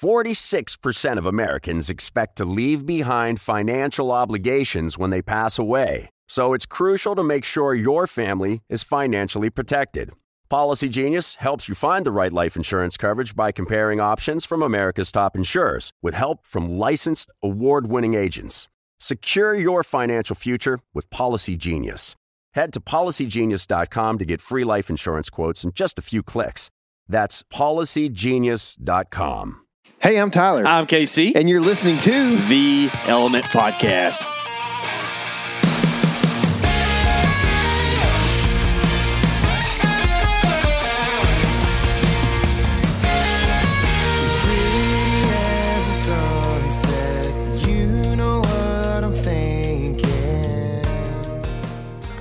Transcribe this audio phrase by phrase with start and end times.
[0.00, 6.08] 46% of Americans expect to leave behind financial obligations when they pass away.
[6.26, 10.12] So it's crucial to make sure your family is financially protected.
[10.50, 15.36] Policygenius helps you find the right life insurance coverage by comparing options from America's top
[15.36, 18.68] insurers with help from licensed award winning agents.
[19.00, 22.14] Secure your financial future with Policygenius.
[22.54, 26.70] Head to policygenius.com to get free life insurance quotes in just a few clicks.
[27.06, 29.59] That's policygenius.com.
[30.02, 30.66] Hey, I'm Tyler.
[30.66, 31.32] I'm KC.
[31.34, 34.26] and you're listening to the Element Podcast.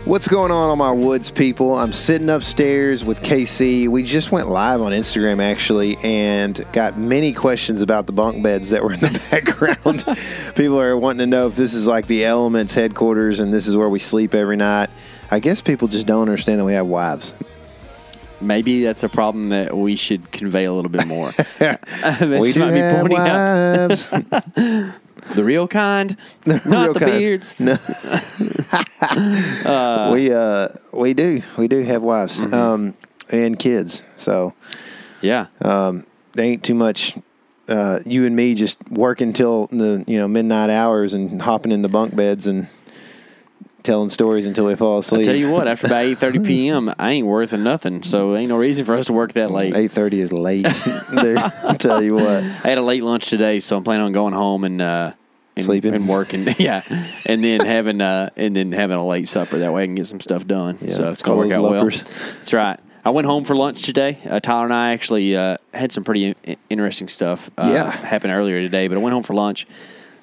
[0.09, 1.77] What's going on, all my woods people?
[1.77, 3.87] I'm sitting upstairs with KC.
[3.89, 8.71] We just went live on Instagram actually and got many questions about the bunk beds
[8.71, 10.03] that were in the background.
[10.55, 13.77] people are wanting to know if this is like the Elements headquarters and this is
[13.77, 14.89] where we sleep every night.
[15.29, 17.35] I guess people just don't understand that we have wives.
[18.41, 21.29] Maybe that's a problem that we should convey a little bit more.
[22.39, 24.11] We do might be have wives.
[25.35, 27.11] The real kind, not real the kind.
[27.11, 27.59] beards.
[27.59, 27.73] No.
[30.13, 32.53] we uh we do we do have wives Mm-hmm.
[32.53, 32.95] um
[33.31, 34.03] and kids.
[34.17, 34.53] So
[35.21, 35.47] Yeah,
[36.33, 37.15] they ain't too much
[37.67, 41.81] uh, you and me just working till the you know midnight hours and hopping in
[41.83, 42.67] the bunk beds and
[43.83, 45.21] telling stories until we fall asleep.
[45.21, 45.67] I tell you what.
[45.67, 48.01] After about eight thirty p.m., I ain't worth of nothing.
[48.03, 49.75] So ain't no reason for us to work that late.
[49.75, 50.65] eight thirty is late.
[51.11, 52.43] I'll tell you what.
[52.43, 55.11] I had a late lunch today, so I'm planning on going home and uh,
[55.59, 55.93] and, Sleeping.
[55.95, 56.41] and working.
[56.57, 56.81] yeah,
[57.27, 59.59] and then having uh, and then having a late supper.
[59.59, 60.77] That way I can get some stuff done.
[60.81, 61.83] Yeah, so it's gonna work out well.
[61.85, 62.79] That's right.
[63.05, 64.17] I went home for lunch today.
[64.29, 67.89] Uh, Tyler and I actually uh, had some pretty in- interesting stuff uh, Yeah.
[67.91, 68.87] happen earlier today.
[68.89, 69.65] But I went home for lunch,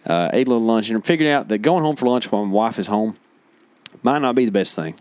[0.06, 2.52] uh, ate a little lunch, and figured out that going home for lunch while my
[2.52, 3.14] wife is home
[4.02, 4.94] might not be the best thing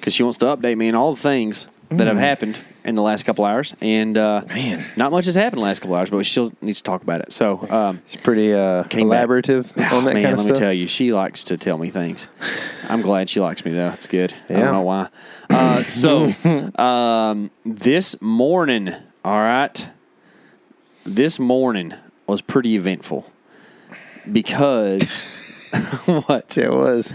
[0.00, 3.02] because she wants to update me on all the things that have happened in the
[3.02, 4.42] last couple hours, and uh.
[4.48, 4.84] Man.
[4.96, 7.02] not much has happened in the last couple hours, but we still need to talk
[7.02, 7.32] about it.
[7.32, 7.66] So.
[7.70, 9.20] Um, It's pretty uh, Came back.
[9.92, 10.54] on that Man, kind of let stuff.
[10.56, 12.28] me tell you, she likes to tell me things.
[12.88, 13.88] I'm glad she likes me though.
[13.90, 14.34] It's good.
[14.48, 15.08] I don't know why.
[15.48, 16.32] Uh, so
[16.82, 18.90] um, this morning,
[19.24, 19.90] all right,
[21.04, 21.94] this morning
[22.26, 23.30] was pretty eventful
[24.30, 25.70] because
[26.26, 27.14] what It was.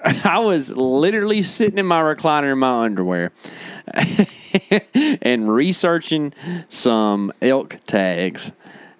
[0.24, 3.32] I was literally sitting in my recliner in my underwear
[5.22, 6.32] and researching
[6.68, 8.52] some elk tags.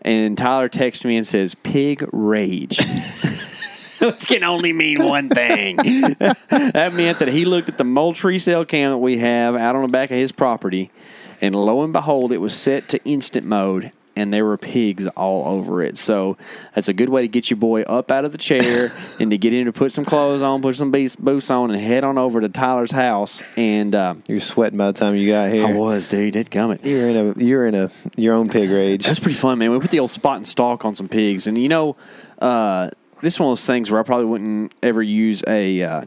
[0.03, 2.78] And Tyler texts me and says, Pig rage.
[4.00, 5.76] Which can only mean one thing.
[5.76, 9.82] that meant that he looked at the Moultrie cell cam that we have out on
[9.82, 10.92] the back of his property,
[11.41, 15.47] and lo and behold, it was set to instant mode, and there were pigs all
[15.49, 15.97] over it.
[15.97, 16.37] So
[16.75, 18.91] that's a good way to get your boy up out of the chair
[19.21, 22.04] and to get him to put some clothes on, put some boots on, and head
[22.04, 23.42] on over to Tyler's house.
[23.57, 25.66] And um, You're sweating by the time you got here.
[25.66, 26.87] I was, dude, Did gum it gummit.
[26.87, 29.07] You're in a you're in a your own pig rage.
[29.07, 29.71] That's pretty fun, man.
[29.71, 31.97] We put the old spot and stalk on some pigs, and you know,
[32.41, 32.91] uh,
[33.22, 36.04] this is one of those things where I probably wouldn't ever use a uh,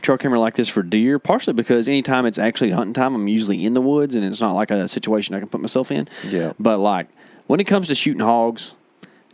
[0.00, 1.18] trail camera like this for deer.
[1.18, 4.54] Partially because anytime it's actually hunting time, I'm usually in the woods, and it's not
[4.54, 6.08] like a situation I can put myself in.
[6.28, 6.52] Yeah.
[6.58, 7.08] But like
[7.46, 8.74] when it comes to shooting hogs,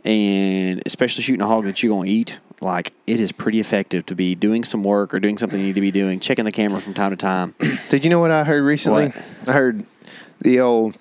[0.03, 4.05] and especially shooting a hog that you're going to eat, like it is pretty effective
[4.07, 6.51] to be doing some work or doing something you need to be doing, checking the
[6.51, 7.53] camera from time to time.
[7.89, 9.09] Did you know what I heard recently?
[9.09, 9.49] What?
[9.49, 9.85] I heard
[10.39, 10.97] the old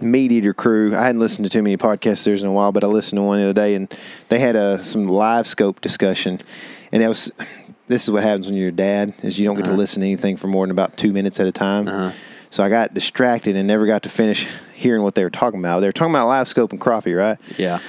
[0.00, 0.94] MeatEater crew.
[0.94, 3.22] I hadn't listened to too many podcasts theirs in a while, but I listened to
[3.22, 3.88] one the other day, and
[4.28, 6.40] they had a some LiveScope discussion,
[6.92, 7.32] and it was.
[7.88, 9.78] This is what happens when you're a dad: is you don't get to uh-huh.
[9.78, 11.88] listen to anything for more than about two minutes at a time.
[11.88, 12.12] Uh-huh.
[12.50, 15.80] So I got distracted and never got to finish hearing what they were talking about.
[15.80, 17.38] They were talking about LiveScope and crappie, right?
[17.58, 17.80] Yeah,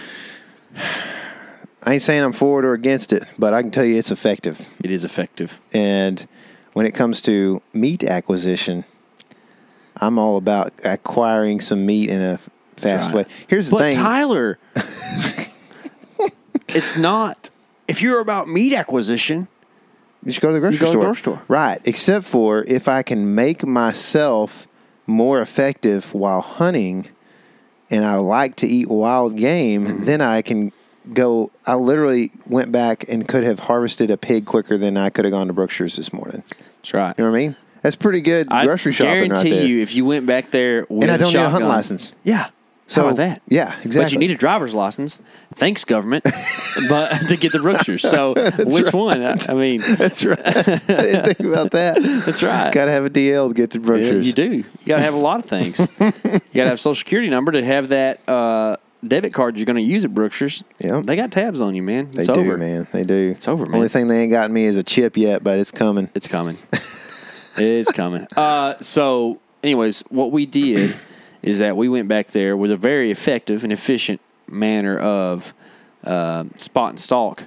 [1.84, 4.12] I ain't saying I'm for it or against it, but I can tell you it's
[4.12, 4.68] effective.
[4.84, 5.62] it is effective.
[5.74, 6.26] And
[6.74, 8.84] when it comes to meat acquisition,
[9.98, 12.40] I'm all about acquiring some meat in a
[12.76, 13.28] fast right.
[13.28, 13.34] way.
[13.48, 13.94] Here's the But thing.
[13.96, 14.60] Tyler,
[16.68, 17.50] it's not.
[17.88, 19.48] If you're about meat acquisition,
[20.24, 21.02] you should go to the grocery go to the store.
[21.04, 21.42] grocery store.
[21.48, 21.80] Right.
[21.86, 24.68] Except for if I can make myself
[25.08, 27.08] more effective while hunting
[27.90, 30.06] and I like to eat wild game, Mm-hmm.
[30.06, 30.72] then I can
[31.14, 31.52] go.
[31.66, 35.32] I literally went back and could have harvested a pig quicker than I could have
[35.32, 36.44] gone to Brookshire's this morning.
[36.48, 37.16] that's right.
[37.18, 37.56] You know what I mean?
[37.82, 41.04] That's pretty good I grocery shopping right guarantee you, if you went back there with
[41.04, 42.14] and I a don't need a hunting shotgun- license.
[42.24, 42.50] Yeah.
[42.90, 43.44] So How about that?
[43.48, 44.02] Yeah, exactly.
[44.02, 45.20] But you need a driver's license.
[45.54, 46.24] Thanks, government.
[46.90, 48.02] but to get the Brookshires.
[48.02, 48.34] So
[48.66, 49.22] which one?
[49.22, 50.40] I, I mean, That's right.
[50.44, 52.02] I didn't think about that.
[52.26, 52.74] That's right.
[52.74, 54.26] Got to have a DL to get to yeah, Brookshire's.
[54.26, 54.56] you do.
[54.56, 55.80] You got to have a lot of things.
[55.80, 58.78] you got to have a social security number to have that uh,
[59.08, 60.64] debit card you're going to use at Brookshire's.
[60.80, 61.04] Yep.
[61.04, 62.10] They got tabs on you, man.
[62.10, 62.58] They it's do, over.
[62.58, 62.88] man.
[62.92, 63.34] They do.
[63.36, 63.76] It's over, man.
[63.76, 66.10] Only thing they ain't gotten me is a chip yet, but it's coming.
[66.16, 66.58] It's coming.
[66.72, 68.26] it's coming.
[68.36, 70.96] Uh, so, anyways, what we did
[71.42, 75.54] is that we went back there with a very effective and efficient manner of
[76.04, 77.46] uh, spot and stalk.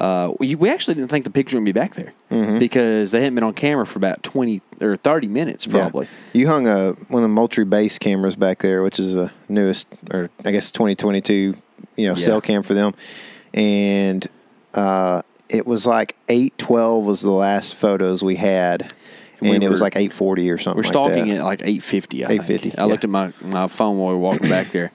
[0.00, 2.58] Uh, we, we actually didn't think the pigs were going to be back there Mm-hmm.
[2.58, 6.06] because they hadn't been on camera for about 20 or 30 minutes, probably.
[6.32, 6.40] Yeah.
[6.40, 9.86] You hung a one of the Moultrie base cameras back there, which is the newest,
[10.10, 11.54] or I guess 2022,
[11.94, 12.92] you know, cell cam for them,
[13.52, 14.26] and
[14.74, 18.92] uh, it was like 812 was the last photos we had,
[19.40, 20.78] and, we it was like 840 or something.
[20.78, 22.24] We're stalking it like 850.
[22.24, 22.80] I 850, Think.
[22.80, 24.92] I looked at my, my phone while we were walking back there,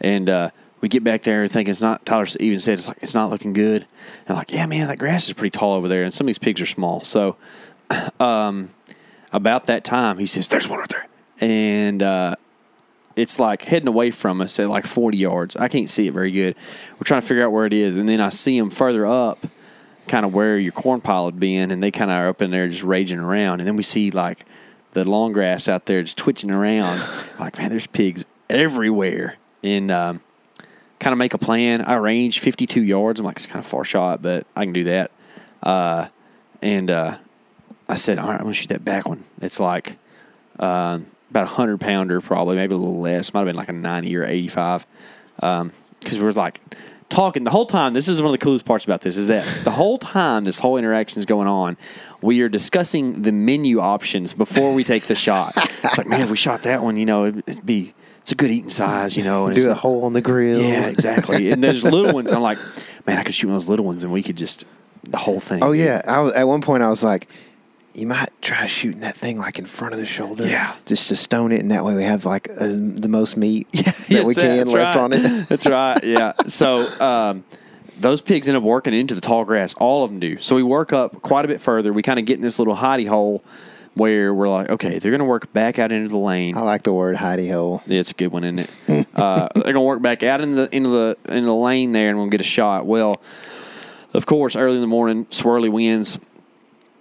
[0.00, 0.50] and uh,
[0.80, 2.04] we get back there and thinking it's not.
[2.06, 3.82] Tyler even said it's like it's not looking good.
[3.82, 6.28] And I'm like, yeah, man, that grass is pretty tall over there, and some of
[6.28, 7.02] these pigs are small.
[7.02, 7.36] So,
[8.20, 8.70] um,
[9.32, 11.08] about that time, he says, "There's one right there,"
[11.40, 12.36] and uh,
[13.16, 15.56] it's like heading away from us at like 40 yards.
[15.56, 16.54] I can't see it very good.
[16.92, 19.44] We're trying to figure out where it is, and then I see him further up,
[20.08, 22.50] kind of where your corn pile had been, and they kind of are up in
[22.50, 23.60] there just raging around.
[23.60, 24.44] And then we see like
[24.92, 27.00] the long grass out there just twitching around.
[27.40, 29.36] like, man, there's pigs everywhere.
[29.62, 30.20] And um,
[30.98, 31.82] kind of make a plan.
[31.82, 33.20] I range 52 yards.
[33.20, 35.10] I'm like, it's kind of far shot, but I can do that.
[35.62, 36.08] Uh,
[36.62, 37.18] and uh,
[37.88, 39.24] I said, all right, I'm going to shoot that back one.
[39.40, 39.98] It's like
[40.58, 41.00] uh,
[41.30, 43.34] about a 100 pounder, probably, maybe a little less.
[43.34, 44.86] Might have been like a 90 or 85.
[45.36, 46.60] Because we were like
[47.08, 47.94] talking the whole time.
[47.94, 50.58] This is one of the coolest parts about this is that the whole time this
[50.58, 51.76] whole interaction is going on,
[52.20, 55.52] we are discussing the menu options before we take the shot.
[55.56, 58.34] It's like, man, if we shot that one, you know, it'd, it'd be, it's a
[58.34, 59.46] good eating size, you know.
[59.46, 60.60] And it's do a not- hole in the grill.
[60.60, 61.50] yeah, exactly.
[61.50, 62.32] and there's little ones.
[62.32, 62.58] I'm like,
[63.06, 64.64] man, I could shoot one of those little ones, and we could just
[65.04, 65.62] the whole thing.
[65.62, 65.84] Oh dude.
[65.84, 67.28] yeah, I was, at one point I was like,
[67.98, 70.74] you might try shooting that thing like in front of the shoulder, Yeah.
[70.86, 73.82] just to stone it, and that way we have like uh, the most meat Yeah,
[74.10, 74.96] that we can left right.
[74.96, 75.22] on it.
[75.48, 76.02] That's right.
[76.02, 76.32] Yeah.
[76.46, 77.44] So um,
[78.00, 79.74] those pigs end up working into the tall grass.
[79.74, 80.38] All of them do.
[80.38, 81.92] So we work up quite a bit further.
[81.92, 83.42] We kind of get in this little hidey hole
[83.94, 86.56] where we're like, okay, they're going to work back out into the lane.
[86.56, 87.82] I like the word hidey hole.
[87.86, 89.06] Yeah, it's a good one, isn't it?
[89.16, 92.16] uh, they're gonna work back out in the into the into the lane there, and
[92.18, 92.86] we'll get a shot.
[92.86, 93.20] Well,
[94.14, 96.20] of course, early in the morning, swirly winds.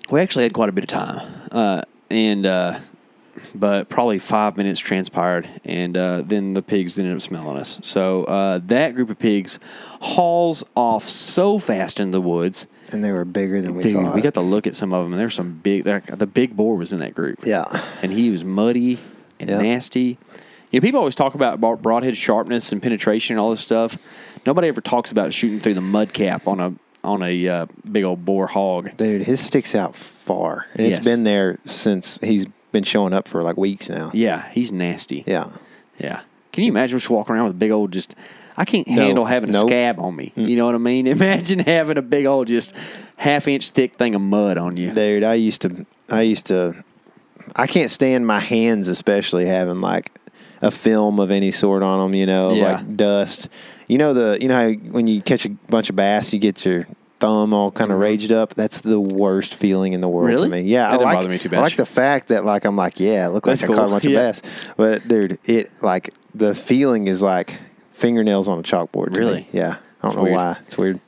[0.10, 1.20] We actually had quite a bit of time,
[1.52, 2.80] uh, and uh,
[3.54, 7.80] but probably five minutes transpired, and uh, then the pigs ended up smelling us.
[7.84, 9.60] So uh, that group of pigs
[10.00, 12.68] hauls off so fast in the woods.
[12.92, 14.16] And they were bigger than we Dude, thought.
[14.16, 15.84] we got to look at some of them, and there's some big.
[15.84, 17.66] The big boar was in that group yeah,
[18.02, 19.00] and he was muddy
[19.42, 19.62] and Yep.
[19.62, 20.18] nasty.
[20.72, 23.98] You know, people always talk about broadhead sharpness and penetration and all this stuff.
[24.46, 26.74] Nobody ever talks about shooting through the mud cap on a
[27.08, 28.96] on a uh, big old boar hog.
[28.98, 30.98] dude, his sticks out far, and Yes.
[30.98, 34.12] it's been there since he's been showing up for like weeks now.
[34.14, 35.24] Yeah, he's nasty.
[35.26, 35.50] Yeah,
[36.00, 36.22] Yeah.
[36.52, 38.16] Can you imagine just walking around with a big old just?
[38.58, 38.96] I can't No.
[39.04, 39.68] handle having a Nope.
[39.68, 40.32] scab on me.
[40.36, 41.06] You know what I mean?
[41.20, 42.74] Imagine having a big old just
[43.18, 44.92] half inch thick thing of mud on you.
[44.92, 46.84] dude, I used to, I used to,
[47.56, 50.12] I can't stand my hands, especially having like
[50.64, 52.16] a film of any sort on them.
[52.20, 52.78] You know, Yeah.
[52.78, 53.50] like dust.
[53.88, 56.66] You know the, you know how when you catch a bunch of bass, you get
[56.66, 56.86] your
[57.20, 58.54] thumb all kind of raged up.
[58.54, 60.36] That's the worst feeling in the world Mm-hmm.
[60.44, 60.50] Really?
[60.62, 60.70] to me.
[60.70, 61.72] Yeah, That I didn't like, bother me too I much.
[61.72, 63.82] like the fact that like I'm like, yeah, look looked like That's I caught a
[63.88, 63.90] cool.
[63.92, 64.42] bunch of bass.
[64.78, 67.58] But dude, it like the feeling is like
[67.92, 69.14] fingernails on a chalkboard.
[69.14, 69.40] to Really?
[69.42, 69.48] me.
[69.52, 69.78] Yeah.
[70.04, 70.36] I don't It's know weird.
[70.36, 70.58] why.
[70.68, 71.00] It's weird.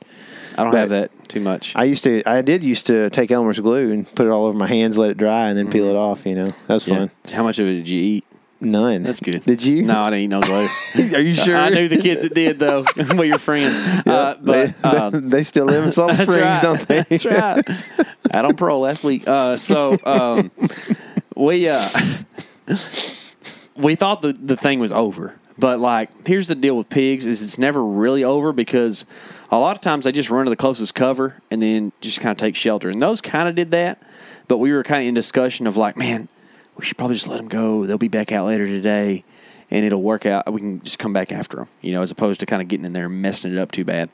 [0.58, 1.76] I don't But- have that too much.
[1.76, 4.58] I used to, I did used to take Elmer's glue and put it all over
[4.58, 6.26] my hands, let it dry, and then peel it off.
[6.26, 6.92] You know, that was Mm-hmm.
[6.92, 6.98] Yeah.
[6.98, 7.10] fun.
[7.34, 8.24] How much of it did you eat?
[8.60, 9.02] None.
[9.02, 9.42] That's good.
[9.44, 9.82] Did you?
[9.82, 10.66] No, I didn't eat no glue.
[11.14, 11.56] Are you sure?
[11.56, 12.84] I knew the kids that did though.
[13.16, 13.70] We're your friends.
[14.10, 16.62] Uh, but they, um, they still live in Salt Springs, right.
[16.62, 17.02] don't they?
[17.02, 17.62] That's right.
[18.32, 19.26] Out on parole last week.
[19.28, 20.50] Uh, so um,
[21.36, 21.88] we uh,
[23.76, 27.42] we thought the the thing was over, but like here's the deal with pigs: is
[27.42, 29.06] it's never really over because
[29.50, 32.32] a lot of times they just run to the closest cover and then just kind
[32.32, 34.02] of take shelter, and those kind of did that.
[34.48, 36.28] But we were kind of in discussion of like, man,
[36.80, 37.86] we should probably just let them go.
[37.86, 39.24] They'll be back out later today.
[39.72, 40.52] And it'll work out.
[40.52, 42.84] We can just come back after them, you know, as opposed to kind of getting
[42.84, 44.10] in there and messing it up too bad.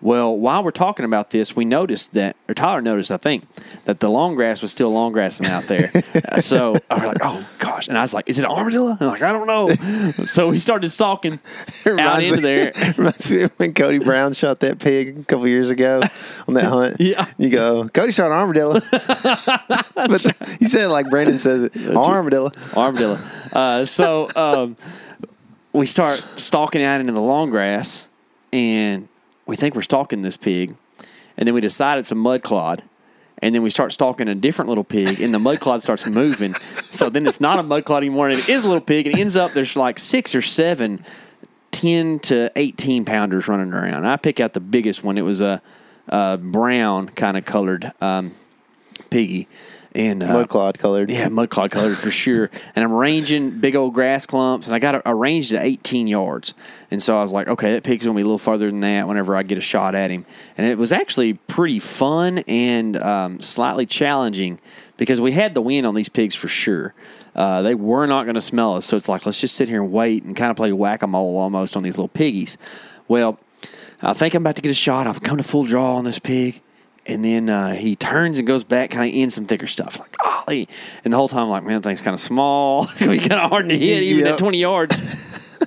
[0.00, 3.44] Well, while we're talking about this, we noticed that, or Tyler noticed, I think,
[3.84, 5.88] that the long grass was still long grassing out there.
[6.28, 7.88] Uh, so I was like, oh gosh.
[7.88, 8.90] And I was like, is it an armadillo?
[8.90, 9.68] And I'm like, I don't know.
[10.24, 11.38] so we started stalking
[11.86, 12.72] out into me- there.
[12.96, 16.00] Reminds me of when Cody Brown shot that pig a couple years ago
[16.46, 16.96] on that hunt.
[16.98, 17.26] Yeah.
[17.38, 18.80] You go, Cody shot an armadillo.
[18.90, 20.20] but
[20.58, 21.96] he said it like Brandon says it.
[21.96, 22.50] armadillo.
[22.76, 23.16] armadillo.
[23.54, 24.76] Uh, so um,
[25.72, 28.06] we start stalking out into the long grass,
[28.52, 29.08] and
[29.48, 30.76] we think we're stalking this pig,
[31.36, 32.84] and then we decide it's a mud clod.
[33.40, 36.54] And then we start stalking a different little pig, and the mud clod starts moving.
[36.54, 39.06] So then it's not a mud clod anymore, and it is a little pig.
[39.06, 41.04] And it ends up there's like six or seven
[41.70, 44.04] 10 to 18 pounders running around.
[44.04, 45.16] I pick out the biggest one.
[45.16, 45.62] It was a,
[46.08, 48.32] a brown kind of colored um,
[49.10, 49.46] piggy.
[49.94, 51.10] And uh, Mud clod colored.
[51.10, 52.50] yeah, mud clod colored for sure.
[52.76, 56.54] And I'm ranging big old grass clumps, and I got it arranged at 18 yards.
[56.90, 59.08] And so I was like, okay, that pig's gonna be a little farther than that
[59.08, 60.26] whenever I get a shot at him.
[60.56, 64.58] And it was actually pretty fun and um, slightly challenging
[64.98, 66.94] because we had the wind on these pigs for sure.
[67.34, 69.82] Uh, they were not going to smell us, so it's like let's just sit here
[69.82, 72.58] and wait and kind of play whack a mole almost on these little piggies.
[73.06, 73.38] Well,
[74.02, 75.06] I think I'm about to get a shot.
[75.06, 76.60] I've come to full draw on this pig.
[77.08, 80.14] And then uh, he turns and goes back, kind of in some thicker stuff, like
[80.18, 80.68] golly.
[81.04, 82.84] And the whole time, I'm like, man, thing's kind of small.
[82.92, 84.34] It's gonna be kind of hard to hit, even Yep.
[84.34, 85.58] at 20 yards.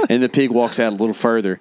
[0.10, 1.60] and the pig walks out a little further,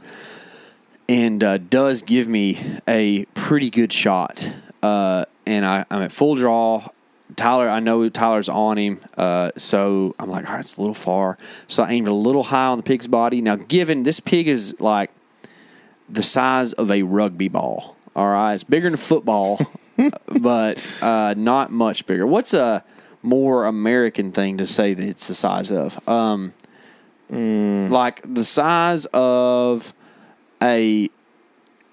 [1.07, 4.51] and uh, does give me a pretty good shot.
[4.81, 6.87] Uh, and I, I'm at full draw.
[7.35, 10.95] Tyler, I know Tyler's on him, uh, so I'm like, all right, it's a little
[10.95, 11.37] far.
[11.67, 13.41] So I aimed a little high on the pig's body.
[13.41, 15.11] Now, given this pig is like
[16.09, 17.95] the size of a rugby ball.
[18.15, 19.59] All right, it's bigger than football,
[20.27, 22.25] but uh, not much bigger.
[22.27, 22.83] What's a
[23.21, 26.07] more American thing to say that it's the size of?
[26.07, 26.53] Um,
[27.29, 29.93] Like the size of
[30.61, 31.09] a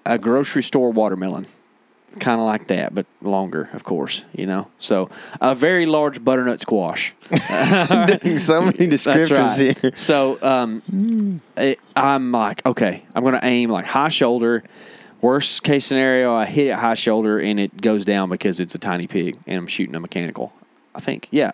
[0.05, 1.45] a grocery store watermelon,
[2.19, 4.23] kind of like that, but longer, of course.
[4.33, 5.09] You know, so
[5.39, 7.13] a very large butternut squash.
[7.29, 9.31] so many descriptors
[9.67, 9.77] right.
[9.77, 9.91] here.
[9.95, 14.63] So um, it, I'm like, okay, I'm going to aim like high shoulder.
[15.21, 18.79] Worst case scenario, I hit it high shoulder and it goes down because it's a
[18.79, 20.53] tiny pig and I'm shooting a mechanical.
[20.93, 21.51] I think, yeah,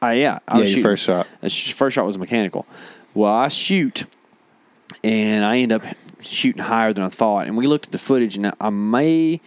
[0.00, 0.38] I yeah.
[0.48, 1.26] I Yeah, your shooting- first shot.
[1.50, 2.66] First shot was a mechanical.
[3.14, 4.04] Well, I shoot
[5.02, 5.82] and I end up
[6.20, 7.46] shooting higher than I thought.
[7.46, 9.40] And we looked at the footage, and I may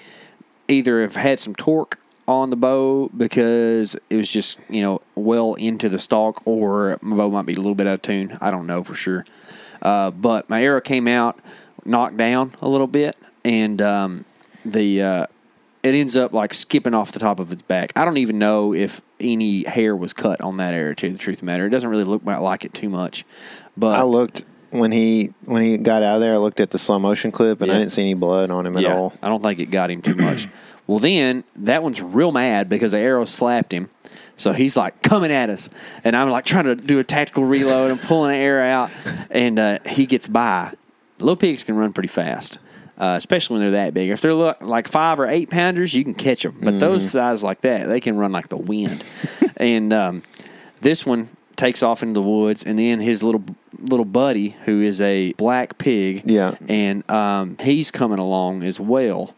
[0.67, 5.53] either have had some torque on the bow because it was just you know well
[5.55, 8.37] into the stalk, or my bow might be a little bit out of tune.
[8.41, 9.25] I don't know for sure.
[9.81, 11.39] Uh, but my arrow came out,
[11.85, 13.15] knocked down a little bit,
[13.47, 14.25] and um,
[14.65, 15.25] the uh,
[15.81, 17.93] it ends up like skipping off the top of its back.
[17.95, 20.93] I don't even know if any hair was cut on that arrow.
[20.93, 23.25] To the truth of the matter, it doesn't really look like it too much.
[23.77, 26.33] But I looked when he when he got out of there.
[26.33, 28.77] I looked at the slow motion clip and I didn't see any blood on him
[28.77, 29.13] at all.
[29.23, 30.47] I don't think it got him too much.
[30.87, 33.89] well, then that one's real mad because the arrow slapped him.
[34.35, 35.69] So he's like coming at us,
[36.03, 38.91] and I'm like trying to do a tactical reload and pulling an arrow out,
[39.31, 40.73] and uh, he gets by.
[41.17, 42.59] Little pigs can run pretty fast,
[42.97, 44.09] uh, especially when they're that big.
[44.09, 46.57] If they're like five or eight pounders, you can catch them.
[46.61, 49.03] But those size like that, they can run like the wind.
[49.57, 50.23] and um,
[50.81, 53.43] this one takes off into the woods, and then his little
[53.79, 56.55] little buddy, who is a black pig, Yeah.
[56.67, 59.33] and um, he's coming along as well.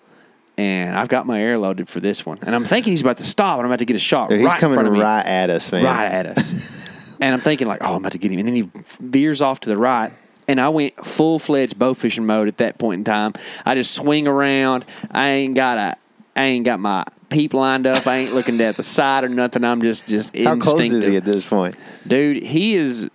[0.58, 3.24] And I've got my air loaded for this one, and I'm thinking he's about to
[3.24, 4.94] stop, and I'm about to get a shot Dude, right he's in coming front of
[4.94, 5.86] me, right at us, man.
[5.86, 7.16] right at us.
[7.22, 9.62] and I'm thinking like, oh, I'm about to get him, and then he veers off
[9.62, 10.12] to the right,
[10.50, 13.34] and I went full fledged bow fishing mode at that point in time.
[13.66, 14.84] I just swing around.
[15.12, 15.96] I ain't got a,
[16.36, 18.08] I ain't got my peep lined up.
[18.08, 19.64] I ain't looking at the side or nothing.
[19.64, 21.76] I'm just just How close is he at this point?
[22.06, 23.10] Dude, he is.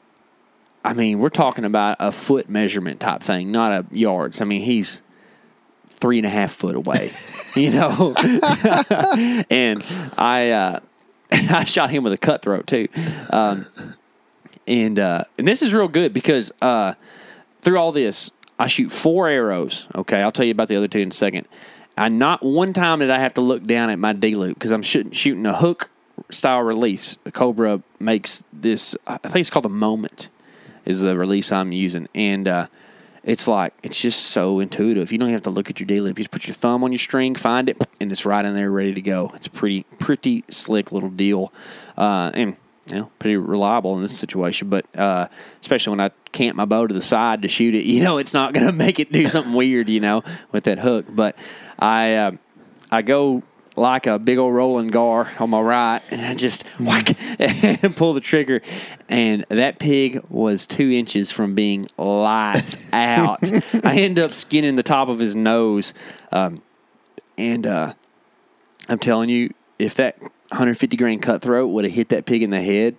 [0.85, 4.41] I mean, we're talking about a foot measurement type thing, not a yards.
[4.41, 5.03] I mean, he's
[5.89, 7.11] three and a half foot away,
[7.57, 8.15] you know.
[9.51, 9.83] and
[10.17, 10.81] I, uh,
[11.33, 12.89] I shot him with a cutthroat too,
[13.31, 13.67] um,
[14.69, 16.95] and uh, and this is real good because uh,
[17.65, 19.89] through all this, I shoot four arrows.
[19.95, 21.49] Okay, I'll tell you about the other two in a second.
[21.97, 24.73] I not one time did I have to look down at my D loop because
[24.73, 25.91] I'm shooting shooting a hook
[26.31, 27.19] style release.
[27.33, 28.97] Cobra makes this.
[29.07, 30.29] I think it's called the Moment.
[30.85, 32.67] Is the release I'm using, and uh,
[33.23, 35.11] it's like it's just so intuitive.
[35.11, 36.19] You don't have to look at your D loop.
[36.19, 38.71] You just put your thumb on your string, find it, and it's right in there,
[38.71, 39.33] ready to go.
[39.35, 41.53] It's a pretty pretty slick little deal,
[41.97, 44.69] uh, and you know pretty reliable in this situation.
[44.69, 45.29] But uh,
[45.61, 48.35] especially when I camp my bow to the side to shoot it, you know it's
[48.35, 50.23] not going to make it do something weird, you know,
[50.53, 51.07] with that hook.
[51.09, 51.37] But
[51.79, 52.33] I uh,
[52.91, 53.43] I go
[53.77, 58.13] like a big old rolling gar on my right, and I just whack and pull
[58.13, 58.63] the trigger,
[59.09, 63.41] and that pig was two inches from being lights out.
[63.85, 65.95] I end up skinning the top of his nose,
[66.33, 66.63] um,
[67.37, 67.95] and uh,
[68.89, 70.19] I'm telling you, if that
[70.51, 72.97] 150 grain cutthroat would have hit that pig in the head,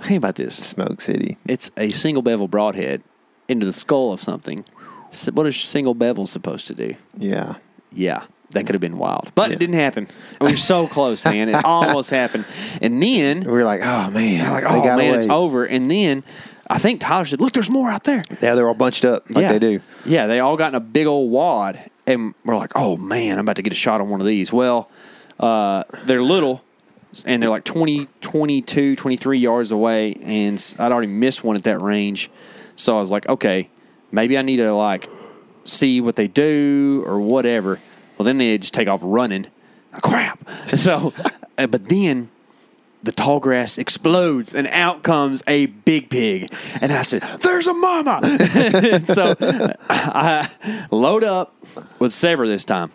[0.00, 1.36] think about this: Smoke City.
[1.46, 3.02] it's a single bevel broadhead
[3.48, 4.64] into the skull of something.
[5.10, 6.94] So what is single bevel supposed to do?
[7.16, 7.54] Yeah.
[7.90, 9.56] Yeah, that could have been wild, but Yeah.
[9.56, 10.08] it didn't happen.
[10.42, 11.48] We were so close, man.
[11.48, 12.44] It almost happened,
[12.82, 15.64] and then We were like, oh man, like, oh man, it's over.
[15.64, 16.22] And then
[16.68, 19.42] I think Tyler said, "Look, there's more out there." Yeah, they're all bunched up like
[19.42, 19.52] yeah.
[19.52, 19.80] they do.
[20.04, 23.44] Yeah, they all got in a big old wad, and we're like, "Oh man, I'm
[23.46, 24.90] about to get a shot on one of these." Well,
[25.40, 26.62] uh, they're little,
[27.24, 31.82] and they're like 20, 22, 23 yards away, and I'd already missed one at that
[31.82, 32.30] range,
[32.76, 33.70] so I was like, "Okay,
[34.12, 35.08] maybe I need to like
[35.64, 37.78] see what they do or whatever."
[38.16, 39.46] Well, then they just take off running.
[40.02, 40.46] Crap.
[40.70, 41.12] And so,
[41.56, 42.30] uh, but then
[43.02, 46.52] the tall grass explodes and out comes a big pig.
[46.80, 48.20] And I said, There's a mama.
[49.04, 49.34] So
[49.88, 50.50] I
[50.90, 51.54] load up
[51.98, 52.90] with SEVR this time.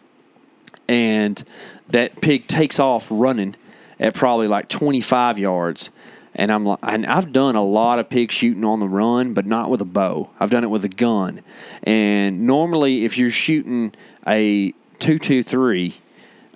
[0.87, 1.41] And
[1.89, 3.55] that pig takes off running
[3.99, 5.91] at probably like 25 yards.
[6.35, 9.45] And I'm like, and I've done a lot of pig shooting on the run, but
[9.45, 10.29] not with a bow.
[10.39, 11.41] I've done it with a gun.
[11.83, 13.93] And normally, if you're shooting
[14.25, 15.95] a 223,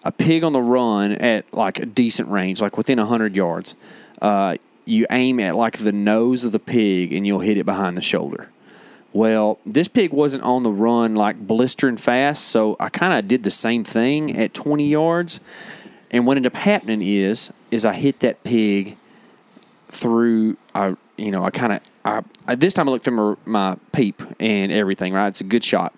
[0.04, 3.76] a pig on the run at like a decent range, like within 100 yards,
[4.22, 7.98] uh, you aim at like the nose of the pig and you'll hit it behind
[7.98, 8.50] the shoulder.
[9.14, 13.44] Well, this pig wasn't on the run like blistering fast, so I kind of did
[13.44, 15.40] the same thing at 20 yards.
[16.18, 18.98] And what ended up happening is, is I hit that pig
[19.90, 20.58] through.
[20.74, 21.82] I, you know, I kind of.
[22.04, 25.14] I, I this time I looked through my, my peep and everything.
[25.14, 25.94] Right, it's a good shot.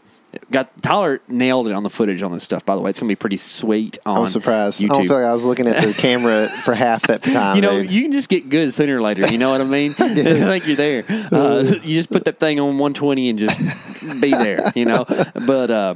[0.51, 2.65] Got Tyler nailed it on the footage on this stuff.
[2.65, 3.97] By the way, it's gonna be pretty sweet.
[4.05, 4.81] On I was surprised.
[4.81, 4.91] YouTube.
[4.91, 7.55] I don't feel like I was looking at the camera for half that time.
[7.55, 7.89] You know, dude.
[7.89, 9.25] you can just get good sooner or later.
[9.25, 9.91] You know what I mean?
[9.99, 11.05] I think you're there.
[11.31, 14.69] Uh, you just put that thing on 120 and just be there.
[14.75, 15.05] You know.
[15.07, 15.95] But uh,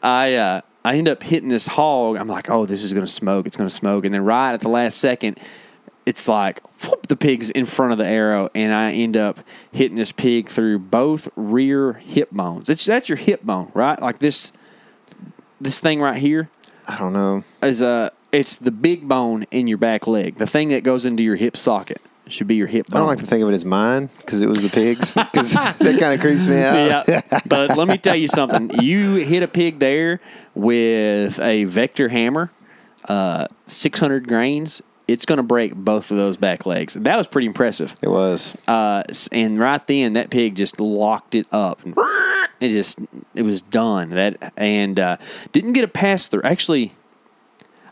[0.00, 2.16] I uh, I end up hitting this hog.
[2.16, 3.46] I'm like, oh, this is gonna smoke.
[3.46, 4.04] It's gonna smoke.
[4.04, 5.38] And then right at the last second,
[6.06, 9.40] it's like whoop, the pig's in front of the arrow, and I end up
[9.72, 12.68] hitting this pig through both rear hip bones.
[12.68, 14.00] It's that's your hip bone, right?
[14.00, 14.52] Like this
[15.60, 16.50] this thing right here
[16.86, 17.44] I don't know.
[17.62, 21.22] is a it's the big bone in your back leg, the thing that goes into
[21.22, 22.02] your hip socket.
[22.26, 24.46] Should be your hip I don't like to think of it as mine because it
[24.46, 25.14] was the pigs.
[25.34, 27.06] Because that kind of creeps me out.
[27.06, 28.70] yeah, but let me tell you something.
[28.82, 30.20] You hit a pig there
[30.54, 32.50] with a vector hammer,
[33.08, 34.80] uh, 600 grains.
[35.06, 36.94] It's going to break both of those back legs.
[36.94, 37.94] That was pretty impressive.
[38.00, 38.56] It was.
[38.66, 41.82] Uh, and right then, that pig just locked it up.
[42.60, 42.98] It just
[43.34, 44.10] it was done.
[44.10, 45.16] That and uh,
[45.52, 46.42] didn't get a pass through.
[46.44, 46.92] Actually,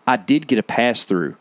[0.06, 1.36] I did get a pass through.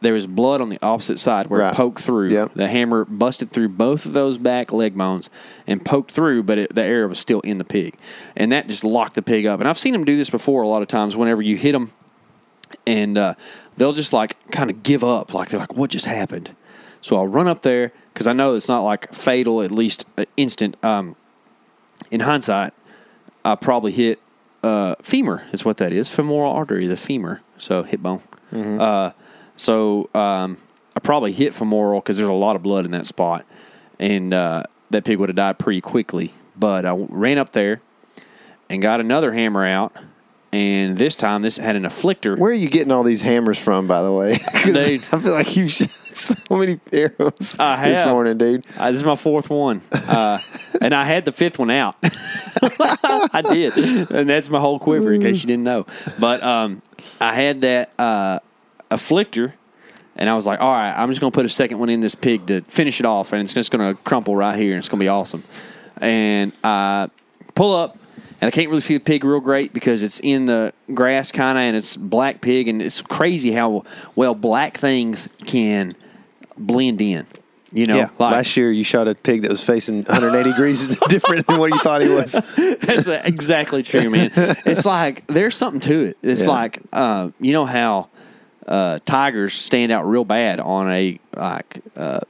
[0.00, 1.72] There was blood on the opposite side where Right.
[1.72, 2.30] it poked through.
[2.30, 2.54] Yep.
[2.54, 5.30] The hammer busted through both of those back leg bones
[5.66, 7.94] and poked through, but it, the arrow was still in the pig,
[8.36, 9.60] and that just locked the pig up.
[9.60, 11.16] And I've seen them do this before a lot of times.
[11.16, 11.92] Whenever you hit them,
[12.86, 13.34] and uh,
[13.76, 16.54] they'll just like kind of give up, like they're like, "What just happened?"
[17.00, 20.24] So I'll run up there because I know it's not like fatal, at least uh,
[20.36, 20.76] instant.
[20.84, 21.16] Um,
[22.10, 22.72] in hindsight,
[23.44, 24.20] I probably hit
[24.62, 28.20] uh, femur is what that is, femoral artery, the femur, so hip bone.
[28.52, 29.12] Uh,
[29.56, 30.56] so um,
[30.96, 33.46] I probably hit femoral because there's a lot of blood in that spot,
[33.98, 36.32] and uh, that pig would have died pretty quickly.
[36.56, 37.80] But I ran up there
[38.68, 39.94] and got another hammer out,
[40.52, 42.38] and this time this had an afflictor.
[42.38, 44.38] Where are you getting all these hammers from, by the way?
[44.64, 44.76] Dude.
[45.12, 48.66] I feel like you've shot so many arrows I this morning, dude.
[48.78, 50.38] Uh, this is my fourth one, uh,
[50.80, 51.96] and I had the fifth one out.
[52.02, 53.76] I did,
[54.10, 55.12] and that's my whole quiver.
[55.12, 55.86] In case you didn't know,
[56.18, 56.82] but um,
[57.20, 58.40] I had that uh,
[58.92, 59.52] afflictor,
[60.16, 62.14] and I was like, "All right, I'm just gonna put a second one in this
[62.14, 65.00] pig to finish it off, and it's just gonna crumple right here, and it's gonna
[65.00, 65.42] be awesome."
[66.00, 67.08] And I
[67.54, 67.96] pull up,
[68.40, 71.56] and I can't really see the pig real great because it's in the grass kind
[71.58, 73.84] of, and it's black pig, and it's crazy how
[74.16, 75.94] well black things can
[76.58, 77.26] blend in.
[77.74, 78.08] You know, Yeah.
[78.18, 81.72] like- Last year, you shot a pig that was facing 180 degrees different than what
[81.72, 82.32] you thought he was.
[82.82, 84.30] That's exactly true, man.
[84.66, 86.18] It's like there's something to it.
[86.22, 86.48] It's Yeah.
[86.50, 88.08] like uh, you know how
[88.66, 92.20] uh, tigers stand out real bad on a like uh,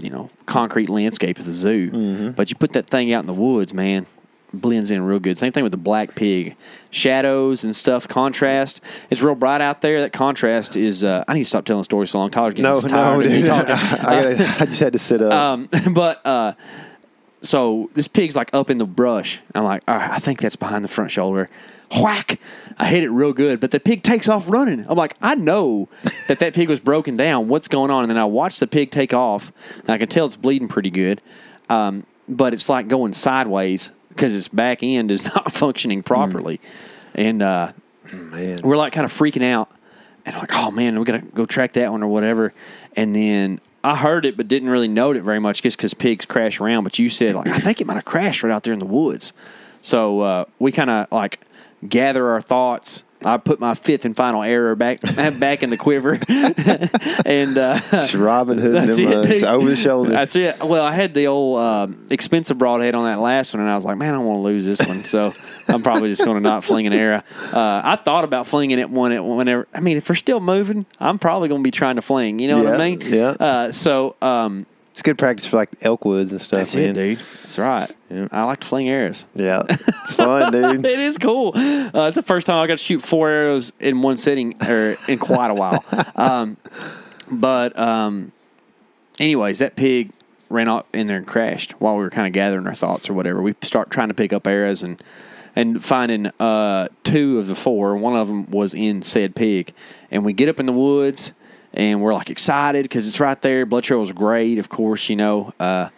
[0.00, 1.90] you know concrete landscape at the zoo.
[1.90, 2.30] Mm-hmm.
[2.32, 4.06] But you put that thing out in the woods, man,
[4.52, 5.38] blends in real good.
[5.38, 6.56] Same thing with the black pig,
[6.90, 8.08] shadows and stuff.
[8.08, 8.80] Contrast.
[9.10, 10.00] It's real bright out there.
[10.02, 11.04] That contrast is.
[11.04, 12.30] Uh, I need to stop telling stories so long.
[12.30, 13.74] Tyler's getting No, tired no, of me talking.
[13.74, 15.32] I, I just had to sit up.
[15.32, 16.52] Um, but uh,
[17.42, 19.40] so this pig's like up in the brush.
[19.54, 21.50] I'm like, all right, I think that's behind the front shoulder.
[22.00, 22.40] Whack!
[22.78, 24.86] I hit it real good, but the pig takes off running.
[24.88, 25.88] I'm like, I know
[26.28, 27.48] that that pig was broken down.
[27.48, 28.04] What's going on?
[28.04, 30.90] And then I watch the pig take off, and I can tell it's bleeding pretty
[30.90, 31.20] good.
[31.68, 36.60] Um, but it's like going sideways because its back end is not functioning properly,
[37.14, 37.72] and uh,
[38.12, 38.58] Man.
[38.62, 39.70] we're like kind of freaking out
[40.24, 42.52] and like oh man we gotta go track that one or whatever
[42.96, 46.24] and then i heard it but didn't really note it very much just because pigs
[46.24, 48.72] crash around but you said like i think it might have crashed right out there
[48.72, 49.32] in the woods.
[49.82, 51.40] So uh, we kind of like
[51.88, 55.00] gather our thoughts i put my fifth and final arrow back
[55.40, 56.12] back in the quiver
[57.26, 60.10] and uh, It's Robin Hood and that's it, over the shoulder.
[60.10, 60.62] That's it.
[60.62, 63.84] Well, I had the old um, expensive broadhead on that last one, and I was
[63.84, 65.04] like, man, I don't want to lose this one.
[65.04, 65.32] So
[65.68, 67.22] I'm probably just going to not fling an arrow.
[67.52, 69.66] Uh, I thought about flinging it one at whenever.
[69.74, 72.38] I mean, if we're still moving, I'm probably going to be trying to fling.
[72.38, 73.00] You know what I mean?
[73.02, 73.30] yeah.
[73.38, 76.58] Uh, so um, it's good practice for like elk woods and stuff.
[76.58, 76.90] that's man.
[76.90, 77.18] it, dude.
[77.18, 77.90] That's right.
[78.30, 79.24] I like to fling arrows.
[79.34, 80.84] Yeah, it's fun, dude.
[80.84, 81.52] It is cool.
[81.56, 84.96] Uh, it's the first time I got to shoot four arrows in one sitting or
[85.08, 85.84] in quite a while.
[86.14, 86.56] Um,
[87.30, 88.32] but um,
[89.18, 90.10] anyways, that pig
[90.50, 93.14] ran out in there and crashed while we were kind of gathering our thoughts or
[93.14, 93.40] whatever.
[93.40, 95.02] We start trying to pick up arrows and
[95.56, 97.96] and finding uh, two of the four.
[97.96, 99.72] One of them was in said pig,
[100.10, 101.32] and we get up in the woods
[101.74, 103.66] and we're like excited because it's right there.
[103.66, 105.52] Blood trail was great, of course, you know.
[105.58, 105.88] Uh,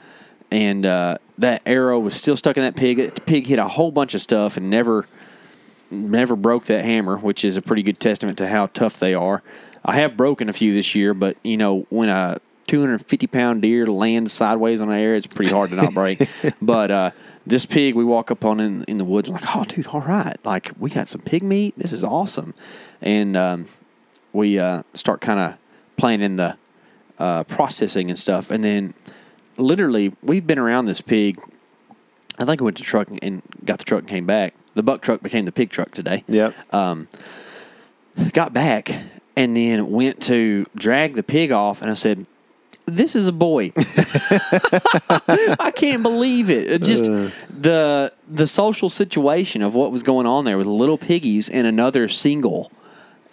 [0.51, 3.15] and uh, that arrow was still stuck in that pig.
[3.15, 5.07] The pig hit a whole bunch of stuff and never
[5.91, 9.43] never broke that hammer, which is a pretty good testament to how tough they are.
[9.85, 13.87] I have broken a few this year, but you know when a 250 pound deer
[13.87, 16.29] lands sideways on the air, it's pretty hard to not break.
[16.63, 17.11] but uh,
[17.47, 20.01] this pig, we walk up on in, in the woods, I'm like, oh, dude, all
[20.01, 21.75] right, like we got some pig meat.
[21.77, 22.55] This is awesome,
[23.03, 23.67] and um,
[24.33, 25.59] we uh, start kind of
[25.97, 26.57] planning the
[27.19, 28.95] uh, processing and stuff, and then
[29.57, 31.39] literally we've been around this pig.
[32.39, 34.55] I think I went to truck and got the truck and came back.
[34.75, 36.55] The buck truck became the pig truck today Yep.
[38.33, 38.91] got back
[39.37, 42.27] and then went to drag the pig off and I said,
[42.87, 43.71] This is a boy.
[43.77, 46.69] I can't believe it.
[46.71, 51.49] It Just the the social situation of what was going on there with little piggies
[51.49, 52.73] and another single.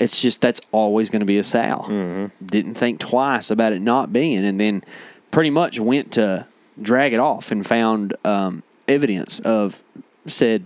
[0.01, 2.29] It's just that's always going to be a sow.
[2.43, 4.83] Didn't think twice about it not being, and then
[5.31, 6.47] pretty much went to
[6.81, 9.81] drag it off and found um, evidence of
[10.25, 10.65] said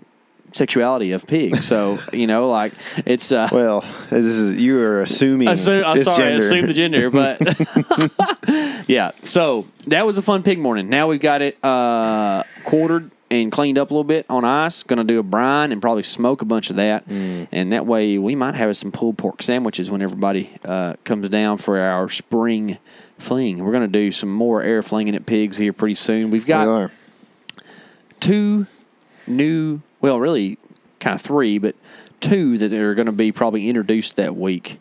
[0.54, 1.58] sexuality of pig.
[1.58, 2.74] So you know, like
[3.06, 5.50] it's uh, Well, this is you are assuming.
[5.50, 6.38] Assume, I'm sorry, I gender.
[6.46, 9.12] assumed the gender, but yeah.
[9.22, 10.90] So that was a fun pig morning.
[10.90, 14.84] Now we've got it uh, quartered and cleaned up a little bit on ice.
[14.84, 17.48] Going to do a brine and probably smoke a bunch of that, Mm.
[17.52, 21.58] and that way we might have some pulled pork sandwiches when everybody uh, comes down
[21.58, 22.78] for our spring
[23.18, 23.64] fling.
[23.64, 26.32] We're going to do some more air flinging at pigs here pretty soon.
[26.32, 26.92] We've got are.
[28.20, 28.68] two
[29.28, 30.58] new, well, really
[31.00, 31.76] kind of three, but
[32.20, 34.80] two that are going to be probably introduced that week.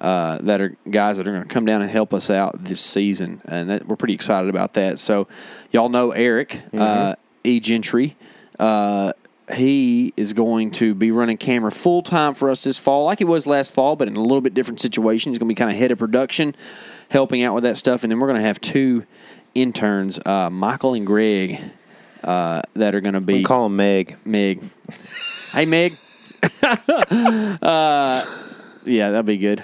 [0.00, 2.80] Uh, that are guys that are going to come down and help us out this
[2.80, 4.98] season, and that, we're pretty excited about that.
[4.98, 5.28] So,
[5.70, 8.16] y'all know Eric uh, E Gentry.
[8.58, 9.12] Uh,
[9.52, 13.24] he is going to be running camera full time for us this fall, like he
[13.24, 15.32] was last fall, but in a little bit different situation.
[15.32, 16.54] He's going to be kind of head of production,
[17.10, 19.04] helping out with that stuff, and then we're going to have two
[19.54, 21.60] interns, uh, Michael and Greg,
[22.24, 24.16] uh, that are going to be We call him Meg.
[24.24, 24.62] Meg.
[25.52, 25.92] hey, Meg.
[26.62, 28.24] uh,
[28.84, 29.62] yeah, that'd be good.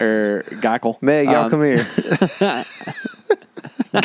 [0.00, 1.00] Or Geikel.
[1.02, 1.86] Meg, y'all Um, come here.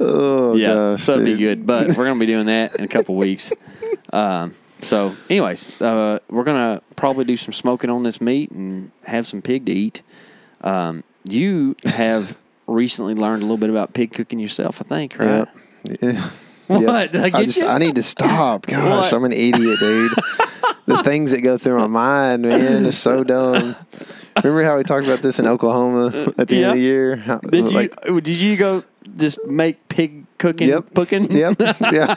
[0.00, 1.66] oh Yeah, gosh, so that'd be good.
[1.66, 3.52] But we're gonna be doing that in a couple weeks.
[4.12, 9.26] Um, so, anyways, uh, we're gonna probably do some smoking on this meat and have
[9.26, 10.02] some pig to eat.
[10.60, 15.48] Um, you have recently learned a little bit about pig cooking yourself, I think, right?
[15.84, 15.96] Yeah.
[16.00, 16.30] Yeah.
[16.66, 17.12] What?
[17.12, 17.66] Did I I just you?
[17.66, 18.66] I need to stop.
[18.66, 19.12] Gosh, What?
[19.12, 20.10] I'm an idiot, dude.
[20.86, 23.74] the things that go through my mind, man, are so dumb.
[24.42, 26.06] Remember how we talked about this in Oklahoma
[26.38, 27.16] at the end of the year?
[27.16, 28.20] How, Did you?
[28.20, 28.82] did you go
[29.16, 30.68] just make pig cooking?
[30.68, 30.94] Yep.
[30.94, 31.30] Cooking?
[31.30, 31.60] Yep.
[31.92, 32.14] Yeah.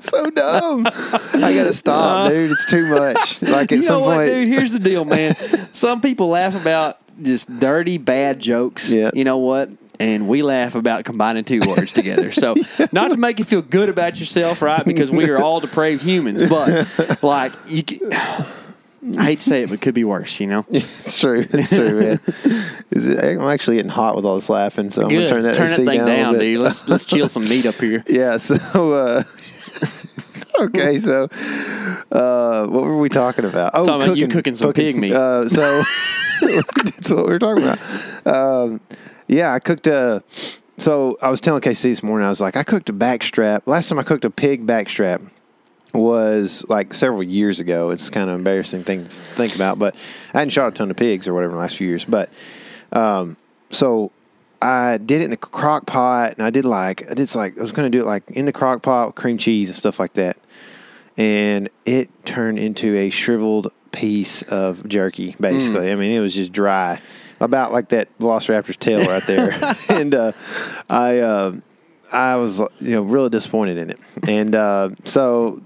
[0.00, 0.86] so dumb.
[0.86, 2.50] I gotta stop, dude.
[2.50, 3.42] It's too much.
[3.42, 4.28] Like at Uh, you some know what, point.
[4.28, 4.48] dude?
[4.48, 5.34] Here's the deal, man.
[5.34, 8.90] Some people laugh about just dirty, bad jokes.
[8.90, 9.10] Yeah.
[9.14, 9.70] You know what?
[10.00, 12.32] And we laugh about combining two words together.
[12.32, 12.54] So,
[12.92, 14.84] not to make you feel good about yourself, right?
[14.84, 17.82] Because we are all depraved humans, but like you.
[17.82, 18.12] Can,
[19.18, 20.40] I hate to say it, but it could be worse.
[20.40, 20.66] You know.
[20.70, 21.46] It's true.
[21.48, 22.20] It's true, man.
[22.90, 25.54] Is it- I'm actually getting hot with all this laughing, so I'm gonna turn that,
[25.54, 26.58] Turn that thing down, down, dude.
[26.58, 28.02] Let's let's chill some meat up here.
[28.08, 28.36] Yeah.
[28.38, 28.56] So,
[28.92, 29.22] uh,
[30.60, 30.98] okay.
[30.98, 31.28] So,
[32.10, 33.72] uh, what were we talking about?
[33.74, 35.12] Oh, Talking about you cooking some pig meat.
[35.12, 35.82] Uh, so
[36.40, 37.78] that's what we were talking about.
[38.26, 38.80] Um,
[39.28, 40.22] yeah, I cooked a.
[40.78, 42.26] So I was telling KC this morning.
[42.26, 43.62] I was like, I cooked a backstrap.
[43.66, 45.30] Last time I cooked a pig backstrap
[45.94, 47.90] was like several years ago.
[47.90, 49.94] It's kind of embarrassing thing to think about, but
[50.34, 52.04] I hadn't shot a ton of pigs or whatever in the last few years.
[52.04, 52.30] But
[52.92, 53.36] um,
[53.70, 54.12] so
[54.60, 57.60] I did it in the crock pot, and I did like I did like I
[57.60, 59.98] was going to do it like in the crock pot with cream cheese and stuff
[59.98, 60.36] like that,
[61.16, 65.36] and it turned into a shriveled piece of jerky.
[65.40, 67.00] Basically, I mean it was just dry,
[67.40, 69.58] about like that Velociraptor's tail right there,
[69.90, 70.32] and uh,
[70.88, 71.18] I.
[71.20, 71.56] Uh,
[72.12, 75.60] I was, you know, really disappointed in it, and uh, so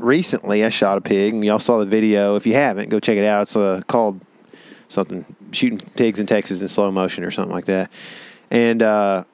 [0.00, 2.34] recently I shot a pig, and y'all saw the video.
[2.34, 3.42] If you haven't, go check it out.
[3.42, 4.20] It's uh, called
[4.88, 7.90] something shooting pigs in Texas in slow motion or something like that.
[8.50, 9.24] And uh,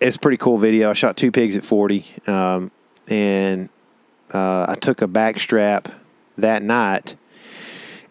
[0.00, 0.90] it's a pretty cool video.
[0.90, 2.04] I shot two pigs at 40.
[2.26, 2.70] Um,
[3.08, 3.68] and
[4.32, 5.88] uh, I took a back strap
[6.38, 7.16] that night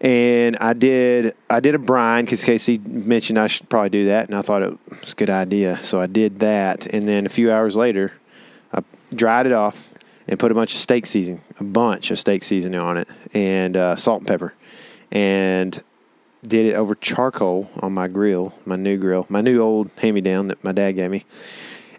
[0.04, 4.28] and I did I did a brine because KC mentioned I should probably do that,
[4.28, 5.82] and I thought it was a good idea.
[5.82, 8.12] So I did that, and then a few hours later,
[8.74, 8.84] I
[9.16, 9.90] dried it off
[10.28, 13.78] and put a bunch of steak seasoning, a bunch of steak seasoning on it, and
[13.78, 14.54] uh, salt and pepper,
[15.10, 15.82] and
[16.46, 20.22] did it over charcoal on my grill, my new grill, my new old hand me
[20.22, 21.24] down that my dad gave me,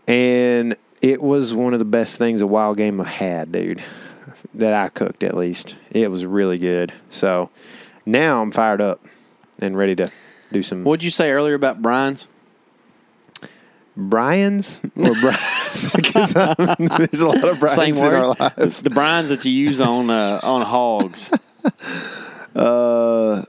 [0.06, 3.82] and it was one of the best things a wild game I've had, dude.
[4.52, 5.74] That I cooked at least.
[5.90, 6.92] It was really good.
[7.10, 7.50] So
[8.06, 9.04] now I'm fired up
[9.58, 10.10] and ready to
[10.52, 12.26] do some What'd you say earlier about brines?
[13.96, 18.82] Brian's or Brian's because there's a lot of Brian's in our life.
[18.82, 21.32] The brines that you use on uh, on hogs.
[22.54, 23.44] Uh,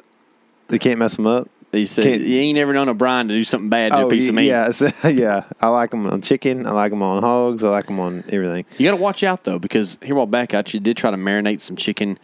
[0.67, 1.47] they can't mess them up.
[1.71, 4.09] You said Can't- you ain't never known a brine to do something bad to a
[4.09, 4.51] piece of meat.
[4.51, 4.71] Oh,
[5.03, 5.43] yeah, yeah.
[5.61, 6.65] I like them on chicken.
[6.65, 7.63] I like them on hogs.
[7.63, 8.65] I like them on everything.
[8.77, 11.17] You got to watch out though, because here while back, I actually did try to
[11.17, 12.17] marinate some chicken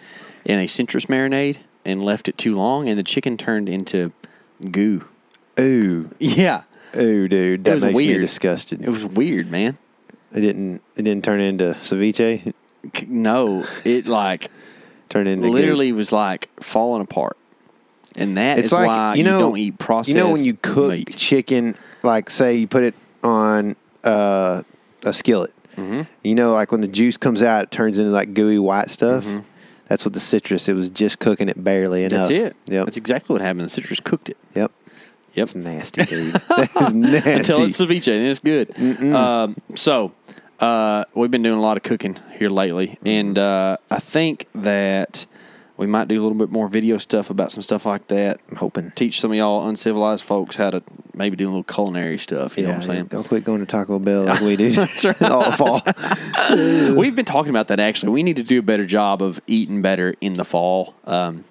[0.46, 4.12] in a citrus marinade and left it too long, and the chicken turned into
[4.72, 5.04] goo.
[5.60, 6.64] Ooh, Yeah,
[6.96, 8.22] ooh, dude, that was makes me weird.
[8.22, 8.82] disgusted.
[8.82, 9.78] it was weird, man.
[10.34, 10.82] It didn't.
[10.96, 12.54] It didn't turn into ceviche.
[13.08, 14.50] No, it like
[15.10, 15.54] turned into goo.
[15.54, 17.38] literally was like falling apart,
[18.16, 19.40] and that is It's like why you know.
[19.40, 20.16] don't eat processed.
[20.16, 21.16] You know when you cook meat.
[21.18, 24.64] chicken, like say you put it on uh,
[25.04, 25.54] a skillet.
[25.76, 26.02] Mm-hmm.
[26.24, 29.26] You know, like when the juice comes out, it turns into like gooey white stuff.
[29.26, 29.40] Mm-hmm.
[29.92, 30.70] That's what the citrus.
[30.70, 32.30] It was just cooking it barely enough.
[32.30, 32.56] That's it.
[32.68, 32.86] Yep.
[32.86, 33.66] That's exactly what happened.
[33.66, 34.38] The citrus cooked it.
[34.56, 34.72] yep.
[35.34, 35.44] Yep.
[35.44, 36.34] It's nasty, dude.
[36.48, 37.32] that is nasty.
[37.32, 39.14] Until it's ceviche, and it's good.
[39.14, 40.14] Um, so
[40.62, 45.26] uh, we've been doing a lot of cooking here lately, and uh, I think that
[45.82, 48.40] we might do a little bit more video stuff about some stuff like that.
[48.52, 48.92] I'm hoping.
[48.92, 50.84] Teach some of y'all uncivilized folks how to
[51.16, 52.56] maybe do a little culinary stuff.
[52.56, 53.06] You know what I'm saying?
[53.06, 55.22] Don't quit going to Taco Bell like we do right.
[55.24, 56.96] all the fall.
[56.96, 58.12] We've been talking about that actually.
[58.12, 60.94] We need to do a better job of eating better in the fall.
[61.06, 61.46] Um,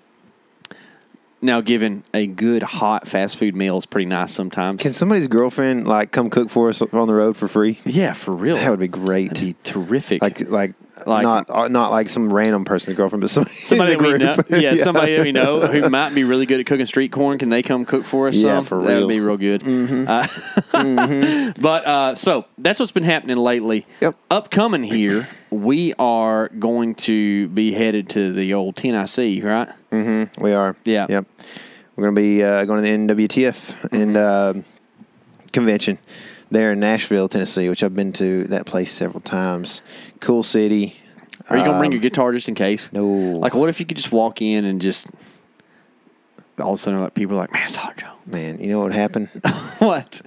[1.43, 4.83] now, given a good hot fast food meal is pretty nice sometimes.
[4.83, 7.79] Can somebody's girlfriend like come cook for us on the road for free?
[7.85, 8.57] yeah, for real.
[8.57, 9.29] That would be great.
[9.31, 10.21] That'd be terrific.
[10.23, 10.75] like, like,
[11.07, 14.13] Like- not uh, not like some random person's girlfriend, but somebody, somebody in that the
[14.13, 14.63] we know, group.
[14.63, 17.39] yeah, somebody that we know who might be really good at cooking street corn.
[17.39, 18.37] Can they come cook for us?
[18.43, 18.65] Yeah, some?
[18.67, 19.63] for That would be real good.
[19.67, 20.27] Uh,
[21.61, 23.87] but uh, so that's what's been happening lately.
[24.01, 24.15] Yep.
[24.31, 29.69] Upcoming here, we are going to be headed to the old TNIC, right?
[29.91, 30.77] We are.
[30.85, 31.07] Yeah.
[31.09, 31.27] Yep.
[31.97, 34.59] We're going to be uh, going to the NWTF and Mm-hmm.
[34.61, 34.63] uh,
[35.53, 35.99] convention
[36.51, 39.83] there in Nashville, Tennessee, which I've been to that place several times.
[40.21, 40.97] Cool city.
[41.49, 42.93] Are you gonna bring Um, your guitar just in case?
[42.93, 43.05] no.
[43.07, 45.09] Like, what if you could just walk in and just
[46.61, 48.79] all of a sudden, like people are like, "Man, it's Tyler Joe." Man, you know
[48.79, 49.27] what would happen?
[49.79, 50.21] what?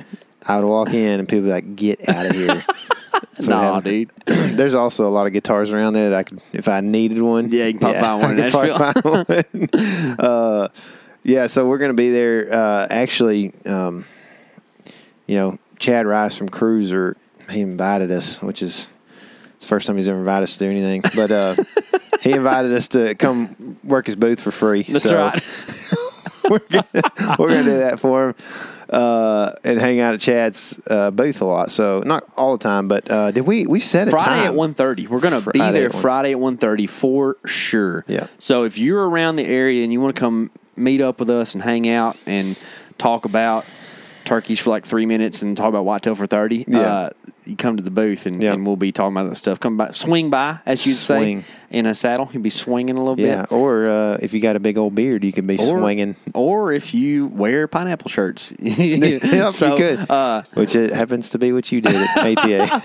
[0.45, 2.65] I would walk in and people would be like, "Get out of here."
[3.35, 4.11] What Nah, dude.
[4.25, 7.51] There's also a lot of guitars around there that I could, if I needed one.
[7.51, 10.19] Yeah, you can probably find one I could probably find one.
[10.19, 10.67] uh,
[11.23, 12.53] yeah, so we're going to be there.
[12.53, 14.05] Uh, actually, um,
[15.27, 17.15] you know, Chad Rice from CRUZR,
[17.49, 18.89] he invited us, which is
[19.55, 21.01] it's the first time he's ever invited us to do anything.
[21.15, 21.55] But uh,
[22.21, 24.83] he invited us to come work his booth for free.
[24.83, 25.43] That's so right.
[26.49, 28.35] we're gonna, we're gonna do that for him
[28.93, 31.71] uh, and hang out at Chad's uh, booth a lot.
[31.71, 34.53] So not all the time, but uh, did we we set a Friday time at
[34.53, 35.07] 1.30.
[35.07, 38.05] We're going to be there at Friday at 1.30 for sure.
[38.07, 38.27] Yeah.
[38.37, 41.55] So if you're around the area and you want to come meet up with us
[41.55, 42.57] and hang out and
[42.97, 43.65] talk about
[44.25, 46.79] turkeys for like three minutes and talk about whitetail for thirty, Yeah.
[46.79, 47.09] uh,
[47.45, 48.53] you come to the booth and, Yeah.
[48.53, 49.59] and we'll be talking about that stuff.
[49.59, 51.41] Come by, swing by, as you'd Swing.
[51.41, 52.29] say, in a saddle.
[52.31, 53.51] You'll be swinging a little Yeah, bit.
[53.51, 56.15] or uh, if you got a big old beard, you can be Or- swinging.
[56.33, 60.09] Or if you wear pineapple shirts, Yep, So, you could.
[60.09, 62.81] Uh, which it happens to be what you did at ATA.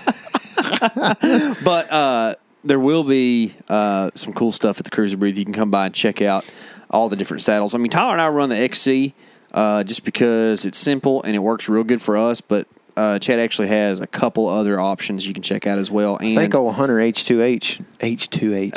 [1.63, 5.37] But uh, there will be uh, some cool stuff at the CRUZR booth.
[5.37, 6.45] You can come by and check out
[6.89, 7.75] all the different saddles.
[7.75, 9.13] I mean, Tyler and I run the XC
[9.53, 12.41] uh, just because it's simple and it works real good for us.
[12.41, 16.17] But uh, Chad actually has a couple other options you can check out as well.
[16.17, 18.71] And I think old Hunter H2H, H2H,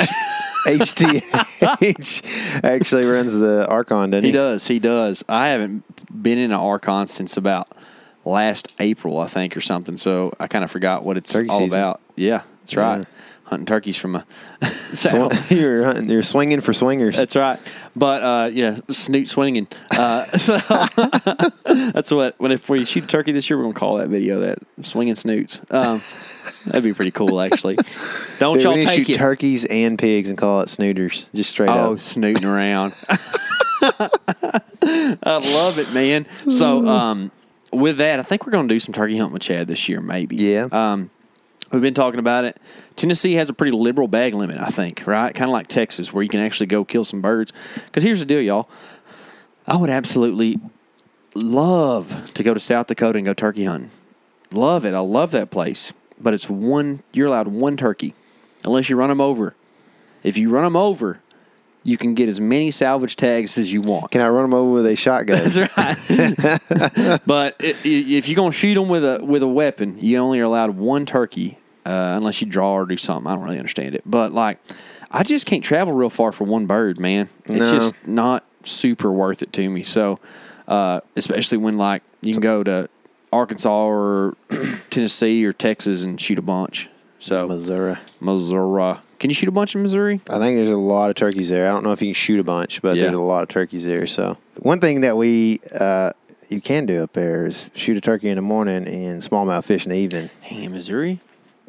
[0.67, 4.31] HTH actually runs the Archon, doesn't he?
[4.31, 4.67] he does.
[4.67, 5.25] He does.
[5.29, 7.69] I haven't been in an Archon since about
[8.25, 9.97] last April, I think, or something.
[9.97, 11.79] So I kind of forgot what it's Turkey all season.
[11.79, 12.01] about.
[12.17, 12.99] Yeah, that's right.
[12.99, 13.05] Yeah.
[13.53, 14.25] Hunting turkeys from a
[14.65, 17.19] Sw- you're hunting, you're swinging for swingers.
[17.19, 17.59] That's right.
[17.95, 19.69] But uh, yeah, snoot swinging.
[19.95, 20.57] Uh, so
[21.67, 24.41] that's what when if we shoot a turkey this year, we're gonna call that video
[24.41, 25.61] that swinging snoots.
[25.71, 26.01] Um,
[26.65, 27.77] that'd be pretty cool, actually.
[28.39, 29.19] Don't Dude, y'all we need to take shoot it?
[29.19, 31.99] turkeys and pigs and call it snooters, just straight Oh, up.
[31.99, 32.95] snooting around.
[33.83, 36.25] I love it, man.
[36.49, 37.31] So, um,
[37.71, 40.01] with that, I think we're going to do some turkey hunting with Chad this year,
[40.01, 40.37] maybe.
[40.37, 40.69] Yeah.
[40.73, 41.11] Um,
[41.73, 42.57] we've been talking about it.
[42.97, 45.35] Tennessee has a pretty liberal bag limit, I think, right?
[45.35, 47.53] Kind of like Texas, where you can actually go kill some birds.
[47.75, 48.69] Because here's the deal, y'all.
[49.67, 50.59] I would absolutely
[51.35, 53.91] love to go to South Dakota and go turkey hunting.
[54.51, 54.95] Love it.
[54.95, 55.93] I love that place.
[56.21, 58.15] But it's one, you're allowed one turkey
[58.65, 59.55] unless you run them over.
[60.23, 61.21] If you run them over,
[61.85, 64.13] you can get as many salvage tags as you want.
[64.13, 65.43] Can I run them over with a shotgun?
[65.43, 67.21] That's right.
[67.27, 70.77] but if you're gonna shoot them with a with a weapon, you only are allowed
[70.77, 73.31] one turkey, uh, unless you draw or do something.
[73.31, 74.59] I don't really understand it, but like,
[75.11, 77.29] I just can't travel real far for one bird, man.
[77.47, 77.79] It's No.
[77.79, 79.83] just not super worth it to me.
[79.83, 80.19] So,
[80.69, 82.89] uh, especially when like you can go to
[83.33, 84.37] Arkansas or
[84.91, 86.89] Tennessee or Texas and shoot a bunch.
[87.19, 87.97] So Missouri.
[88.21, 90.21] Missouri, can you shoot a bunch in Missouri?
[90.29, 91.69] I think there's a lot of turkeys there.
[91.69, 93.03] I don't know if you can shoot a bunch, but Yeah.
[93.03, 94.07] there's a lot of turkeys there.
[94.07, 96.13] So one thing that we uh,
[96.49, 99.85] you can do up there is shoot a turkey in the morning and smallmouth fish
[99.87, 100.31] in the evening.
[100.49, 101.21] Dang, Missouri.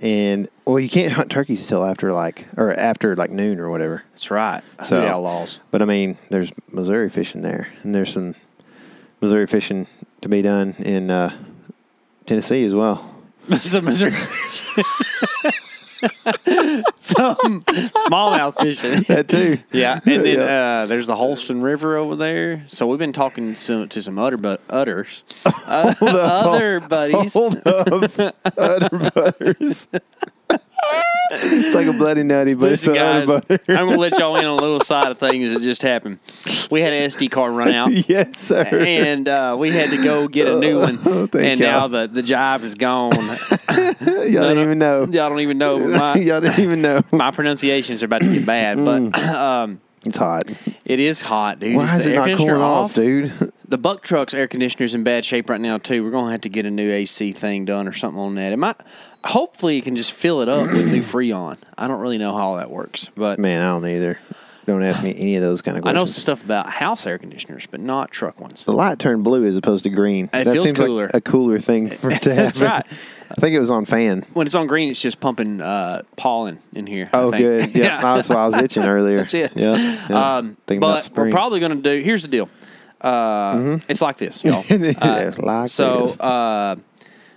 [0.03, 4.03] And well, you can't hunt turkeys until after like or after like noon or whatever.
[4.11, 4.61] That's right.
[4.83, 5.61] So- outlaws.
[5.71, 8.35] But I mean, there's Missouri fishing there, and there's some
[9.21, 9.87] Missouri fishing
[10.19, 11.33] to be done in uh,
[12.25, 13.09] Tennessee as well.
[13.59, 14.11] Some Missouri.
[16.97, 17.61] Some
[18.07, 19.03] smallmouth fishing.
[19.13, 19.59] That too.
[19.71, 20.81] Yeah, and then Yeah.
[20.83, 22.63] uh, there's the Holston River over there.
[22.67, 27.33] So we've been talking to, to some other but utters, uh, other buddies.
[27.33, 27.87] Hold up,
[28.57, 29.87] Utter Butters.
[31.41, 34.45] It's like a bloody nutty, but Listen, it's a guys, I'm gonna let y'all in
[34.45, 36.19] on a little side of things that just happened.
[36.71, 37.91] We had an SD card run out.
[38.09, 38.63] yes, sir.
[38.63, 41.69] And uh, we had to go get a new one, Oh, thank and y'all.
[41.69, 43.13] now the, the jive is gone.
[44.31, 44.99] Y'all don't even know.
[45.01, 45.77] Y'all don't even know.
[45.77, 47.01] My, Y'all didn't even know.
[47.11, 50.43] my pronunciations are about to get bad, but um, It's hot.
[50.85, 51.73] it is hot, dude.
[51.73, 51.75] Mm.
[51.77, 53.31] Why Is is it not cooling off, dude?
[53.67, 56.03] The Buck Truck's air conditioner's in bad shape right now too.
[56.03, 58.53] We're gonna have to get a new AC thing done or something on that.
[58.53, 58.75] It might,
[59.23, 61.57] hopefully, you can just fill it up with new Freon.
[61.77, 64.19] I don't really know how that works, but Man, I don't either.
[64.65, 65.97] Don't ask me any of those kind of questions.
[65.97, 68.63] I know some stuff about house air conditioners, but not truck ones.
[68.63, 70.27] the light turned blue as opposed to green.
[70.27, 71.07] It that feels seems cooler.
[71.07, 72.35] like a cooler thing for to happen.
[72.35, 72.83] That's right.
[73.29, 74.21] I think it was on fan.
[74.31, 77.09] When it's on green, it's just pumping uh, pollen in here.
[77.11, 77.75] I Oh, good.
[77.75, 79.17] Yeah, that's why I was itching earlier.
[79.23, 79.51] That's it.
[79.55, 79.75] Yeah.
[80.09, 80.37] yeah.
[80.37, 80.99] Um, but we're.
[81.25, 81.31] Mm-hmm.
[81.31, 82.01] probably going to do.
[82.01, 82.49] Here's the deal.
[83.01, 84.63] Uh, It's like this, y'all.
[84.69, 86.19] Uh, like so, this.
[86.21, 86.75] uh,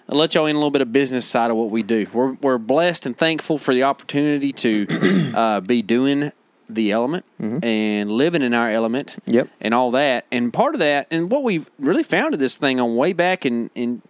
[0.09, 2.07] I'll let y'all in a little bit of business side of what we do.
[2.13, 4.87] We're we're blessed and thankful for the opportunity to
[5.35, 6.31] uh, be doing
[6.69, 9.09] the element and living in our element.
[9.23, 9.35] Mm-hmm.
[9.35, 9.49] Yep.
[9.61, 12.97] And all that, and part of that, and what we've really founded this thing on
[12.97, 14.03] way back in in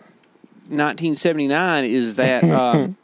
[0.69, 2.45] 1979 is that.
[2.57, 2.97] Um,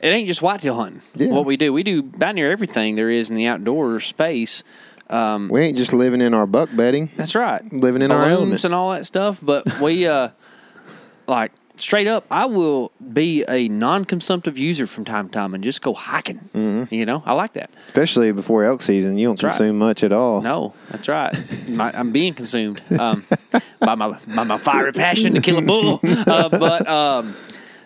[0.00, 1.00] It ain't just whitetail hunting.
[1.14, 1.30] Yeah.
[1.30, 4.64] What we do, we do about near everything there is in the outdoor space.
[5.08, 7.08] we ain't just living in our buck bedding.
[7.16, 7.62] That's right.
[7.72, 8.64] Living in our Balloons element.
[8.64, 9.38] and all that stuff.
[9.40, 10.30] But we, uh,
[11.32, 15.64] like, straight up, I will be a non consumptive user from time to time and
[15.64, 16.38] just go hiking.
[16.54, 16.94] Mm-hmm.
[16.94, 17.70] You know, I like that.
[17.88, 19.66] Especially before elk season, you don't That's right.
[19.66, 20.40] consume much at all.
[20.40, 21.34] No, that's right.
[21.68, 23.24] My, I'm being consumed um,
[23.80, 26.00] by my by my fiery passion to kill a bull.
[26.04, 27.34] Uh, but um,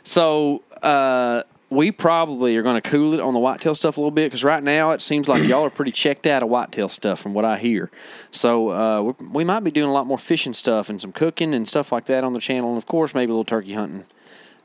[0.02, 4.12] so uh, we probably are going to cool it on the whitetail stuff a little
[4.12, 7.18] bit because right now it seems like y'all are pretty checked out of whitetail stuff
[7.20, 7.90] from what I hear.
[8.30, 11.54] So uh, we we might be doing a lot more fishing stuff and some cooking
[11.54, 14.04] and stuff like that on the channel, and of course maybe a little turkey hunting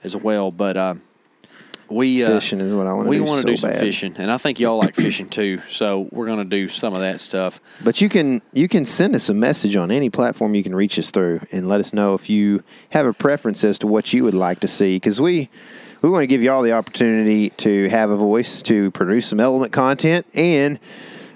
[0.04, 0.52] as well.
[0.52, 0.96] But uh,
[1.90, 3.80] We uh, Fishing is what I wanna We do wanna so do some bad.
[3.80, 5.60] fishing, and I think y'all like fishing too.
[5.70, 7.60] So we're gonna do some of that stuff.
[7.84, 11.00] But you can you can send us a message on any platform you can reach
[11.00, 14.24] us through, and let us know if you have a preference as to what you
[14.24, 14.98] would like to see.
[14.98, 15.50] Because we
[16.02, 19.40] we want to give you all the opportunity to have a voice to produce some
[19.40, 20.80] element content, and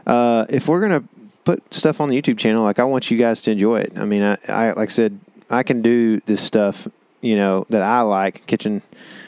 [0.07, 1.03] uh, if we're gonna
[1.43, 3.93] put stuff on the YouTube channel, like I want you guys to enjoy it.
[3.97, 6.87] I mean, I, I like I said, I can do this stuff,
[7.21, 8.81] you know, that I like, kitchen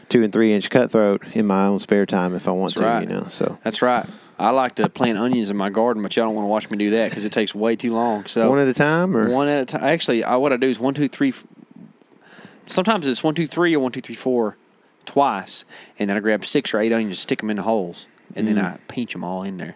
[0.09, 2.85] two and three inch cutthroat in my own spare time if I want That's to,
[2.85, 3.01] right.
[3.01, 3.27] you know.
[3.29, 4.05] So That's right.
[4.39, 6.77] I like to plant onions in my garden, but y'all don't want to watch me
[6.77, 8.25] do that because it takes way too long.
[8.27, 9.83] So one at a time, or One at a time.
[9.83, 11.29] Actually, I, what I do is one, two, three.
[11.29, 11.45] f-
[12.67, 14.55] Sometimes it's one, two, three, or one, two, three, four,
[15.07, 15.65] twice,
[15.97, 18.57] and then I grab six or eight onions, stick them in the holes, and then
[18.57, 18.63] mm.
[18.63, 19.75] I pinch them all in there.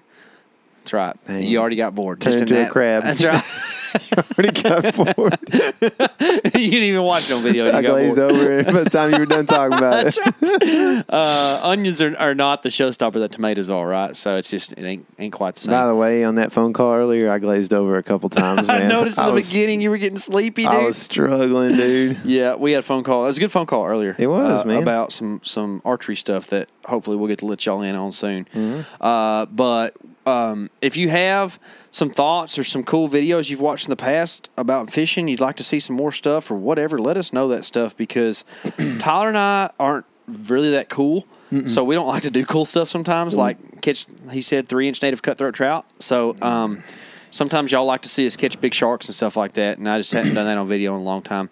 [0.82, 1.26] That's right.
[1.28, 1.44] Dang.
[1.44, 2.22] You already got bored.
[2.22, 3.04] Turn Just in into a crab.
[3.04, 3.44] That's right.
[4.18, 5.38] already got bored.
[5.54, 7.66] you didn't even watch no video.
[7.66, 8.32] You I got glazed bored.
[8.32, 11.06] over it by the time you were done talking about it.
[11.08, 14.16] Uh, onions are, are not the showstopper that tomatoes are, right?
[14.16, 15.72] So it's just it ain't ain't quite the same.
[15.72, 18.70] By the way, on that phone call earlier, I glazed over a couple times.
[18.70, 20.72] I noticed in the was, beginning you were getting sleepy, dude.
[20.72, 22.20] I was struggling, dude.
[22.24, 23.24] Yeah, we had a phone call.
[23.24, 24.16] It was a good phone call earlier.
[24.18, 24.82] It was, uh, man.
[24.82, 28.46] about some some archery stuff that hopefully we'll get to let y'all in on soon.
[28.46, 29.04] Mm-hmm.
[29.04, 29.96] Uh, but
[30.26, 31.60] um, if you have
[31.90, 35.56] some thoughts or some cool videos you've watched in the past about fishing, you'd like
[35.58, 38.46] to see some more stuff or whatever, let us know that stuff because
[39.00, 41.26] Tyler and I aren't really that cool.
[41.66, 44.06] So we don't like to do cool stuff sometimes, like catch.
[44.32, 45.86] He said three inch native cutthroat trout.
[46.00, 46.82] So um,
[47.30, 49.98] sometimes y'all like to see us catch big sharks and stuff like that, and I
[49.98, 51.50] just hadn't done that on video in a long time,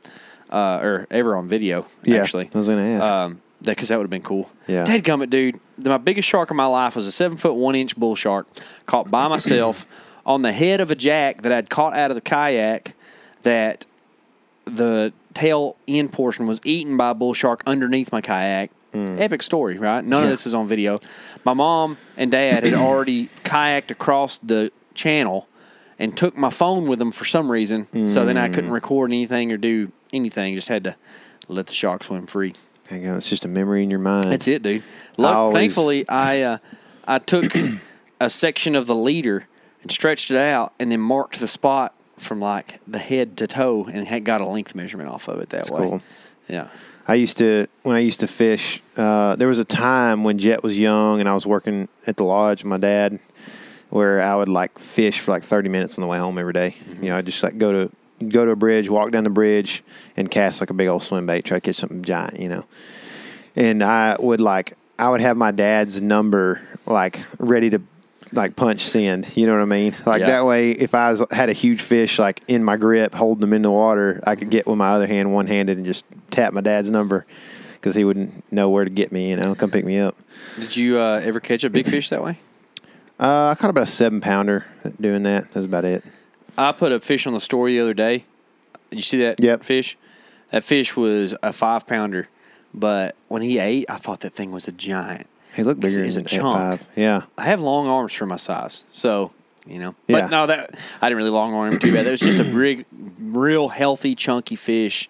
[0.51, 1.85] uh, or ever on video.
[2.05, 3.11] Yeah, actually, I was gonna ask.
[3.11, 4.49] Um, because that would have been cool.
[4.67, 4.85] Yeah.
[4.85, 5.59] Dadgummit, dude.
[5.77, 8.47] My biggest shark of my life was a seven foot one inch bull shark
[8.85, 9.85] caught by myself
[10.25, 12.95] on the head of a jack that I'd caught out of the kayak.
[13.43, 13.85] That
[14.65, 18.71] the tail end portion was eaten by a bull shark underneath my kayak.
[18.91, 19.19] Hmm.
[19.19, 20.03] Epic story, right?
[20.03, 20.99] None of this is on video.
[21.45, 25.47] My mom and dad had already kayaked across the channel
[25.99, 28.07] and took my phone with them for some reason.
[28.07, 28.73] So then I couldn't hmm.
[28.73, 30.55] record anything or do anything.
[30.55, 30.95] Just had to
[31.47, 32.55] let the shark swim free.
[32.89, 34.31] Hang on, it's just a memory in your mind.
[34.31, 34.83] That's it, dude.
[35.17, 36.57] Look, always- thankfully, I uh,
[37.07, 37.53] I took
[38.19, 39.47] a section of the leader
[39.83, 43.85] and stretched it out, and then marked the spot from like the head to toe,
[43.91, 45.81] and had got a length measurement off of it that way.
[45.81, 46.01] cool.
[46.47, 46.69] Yeah,
[47.07, 48.81] I used to when I used to fish.
[48.97, 52.23] Uh, there was a time when Jet was young and I was working at the
[52.23, 53.19] lodge with my dad,
[53.91, 56.75] where I would like fish for like thirty minutes on the way home every day.
[56.83, 57.03] Mm-hmm.
[57.03, 57.91] You know, I just like go to
[58.27, 59.83] go to a bridge, walk down the bridge,
[60.17, 62.39] and cast like a big old swim bait, try to catch something giant.
[62.39, 62.65] You know,
[63.55, 67.81] and I would like I would have my dad's number like ready to
[68.31, 69.35] like punch send.
[69.37, 69.95] You know what I mean?
[70.05, 70.27] Like Yeah.
[70.27, 73.53] that way, if I was, had a huge fish like in my grip, holding them
[73.53, 76.53] in the water, I could get with my other hand one handed and just tap
[76.53, 77.25] my dad's number
[77.73, 79.29] because he wouldn't know where to get me.
[79.31, 80.15] You know, come pick me up.
[80.59, 82.37] did you uh, ever catch a big fish that way?
[83.19, 84.65] Uh, I caught about a seven pounder
[85.01, 85.51] doing that.
[85.51, 86.03] That's about it.
[86.59, 88.25] I put a fish on the story the other day.
[88.89, 89.63] Did you see that Yep.
[89.63, 89.97] fish?
[90.51, 92.27] That fish was a five pounder,
[92.73, 95.27] but when he ate, I thought that thing was a giant.
[95.55, 96.57] He looked bigger a than at chunk.
[96.57, 96.87] five.
[96.95, 97.23] Yeah.
[97.37, 99.31] I have long arms for my size, so
[99.67, 99.95] you know.
[100.07, 100.21] Yeah.
[100.21, 102.05] But no, that I didn't really long arm him too bad.
[102.05, 102.85] That was just a big,
[103.19, 105.07] real healthy, chunky fish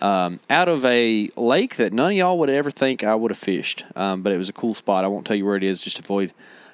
[0.00, 3.38] um, out of a lake that none of y'all would ever think I would have
[3.38, 3.84] fished.
[3.94, 5.04] Um, but it was a cool spot.
[5.04, 6.32] I won't tell you where it is, just avoid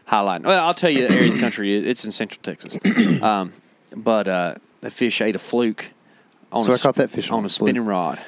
[0.08, 0.44] highlighting.
[0.44, 1.76] Well, I'll tell you the area of the country.
[1.76, 2.78] it- It's in Central Texas.
[3.22, 3.52] Um,
[3.96, 5.90] but uh, the fish ate a fluke.
[6.52, 7.68] On So a I caught that fish on on a a fluke.
[7.68, 8.18] spinning rod.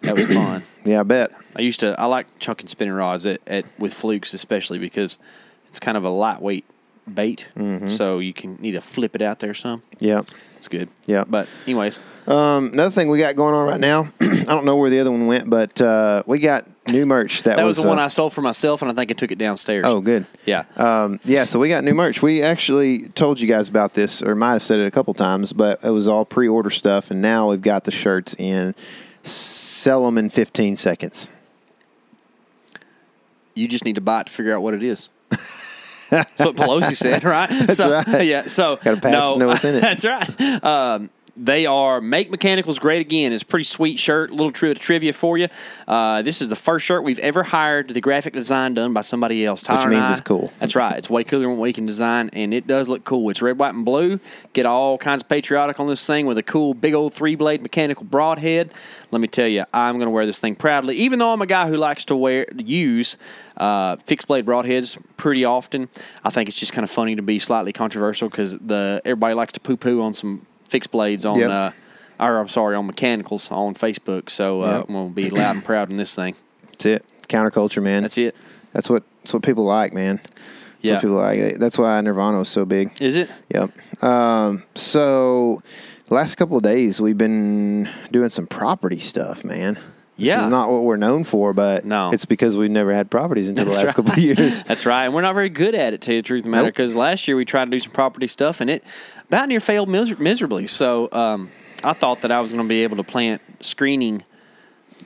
[0.00, 0.62] That was fun.
[0.82, 1.30] Yeah, I bet.
[1.54, 1.94] I used to.
[2.00, 5.18] I like chucking spinning rods at, at with flukes, especially because
[5.66, 6.64] it's kind of a lightweight
[7.12, 7.48] bait,
[7.88, 9.82] so you can need to flip it out there some.
[9.98, 10.22] Yeah.
[10.56, 10.88] It's good.
[11.06, 11.24] Yeah.
[11.28, 14.88] But anyways, Um, another thing we got going on right now, I don't know where
[14.88, 17.42] the other one went, but uh, we got new merch.
[17.44, 19.30] That, that was, the one uh, I stole for myself, and I think I took
[19.30, 19.84] it downstairs.
[19.86, 20.26] Oh, good.
[20.46, 20.64] Yeah.
[20.76, 22.22] Um, yeah, so we got new merch.
[22.22, 25.52] We actually told you guys about this, or might have said it a couple times,
[25.52, 28.74] but it was all pre-order stuff, and now we've got the shirts in.
[29.22, 31.30] Sell them in 15 seconds.
[33.54, 35.08] you just need to buy it to figure out what it is.
[36.10, 37.48] That's what Pelosi said, right?
[37.66, 38.26] That's right.
[38.26, 38.42] Yeah.
[38.42, 39.80] So no, to know what's in it.
[39.82, 40.64] That's right.
[40.64, 41.10] Um,
[41.40, 43.32] they are Make Mechanicals Great Again.
[43.32, 44.30] It's a pretty sweet shirt.
[44.30, 45.48] A little tri- trivia for you.
[45.88, 49.46] Uh, this is the first shirt we've ever hired the graphic design done by somebody
[49.46, 49.62] else.
[49.62, 50.52] Tyler and means I- it's cool.
[50.58, 50.96] That's right.
[50.98, 53.30] It's way cooler than what we can design, and it does look cool.
[53.30, 54.20] It's red, white, and blue.
[54.52, 57.62] Get all kinds of patriotic on this thing with a cool big old three blade
[57.62, 58.72] mechanical broadhead.
[59.10, 61.46] Let me tell you, I'm going to wear this thing proudly, even though I'm a
[61.46, 63.16] guy who likes to wear use
[63.56, 65.88] uh, fixed blade broadheads pretty often.
[66.24, 69.52] I think it's just kind of funny to be slightly controversial because the everybody likes
[69.54, 71.38] to poo poo on some fixed blades on.
[71.38, 71.50] Yep.
[71.50, 71.70] Uh,
[72.18, 74.28] or I'm sorry, on mechanicals on Facebook.
[74.30, 74.86] So uh, Yep.
[74.90, 76.34] I'm to be loud and proud in this thing.
[76.66, 77.04] That's it.
[77.28, 78.02] Counterculture, man.
[78.02, 78.34] That's it.
[78.72, 80.16] That's what that's what people like, man.
[80.16, 80.34] That's
[80.82, 81.00] Yeah.
[81.00, 81.56] people like.
[81.58, 82.90] That's why Nirvana was so big.
[83.00, 83.30] Is it?
[83.54, 84.02] Yep.
[84.02, 85.62] Um, so
[86.10, 89.78] last couple of days we've been doing some property stuff, man.
[90.20, 90.42] This Yeah.
[90.42, 92.10] is not what we're known for, but No.
[92.12, 94.62] it's because we've never had properties until the That's last couple of years.
[94.66, 95.04] That's right.
[95.06, 96.64] And we're not very good at it, to tell you the truth of the matter,
[96.64, 96.74] Nope.
[96.74, 98.84] because last year we tried to do some property stuff and it
[99.28, 100.66] about near failed miser- miserably.
[100.66, 101.50] So um,
[101.82, 104.22] I thought that I was going to be able to plant screening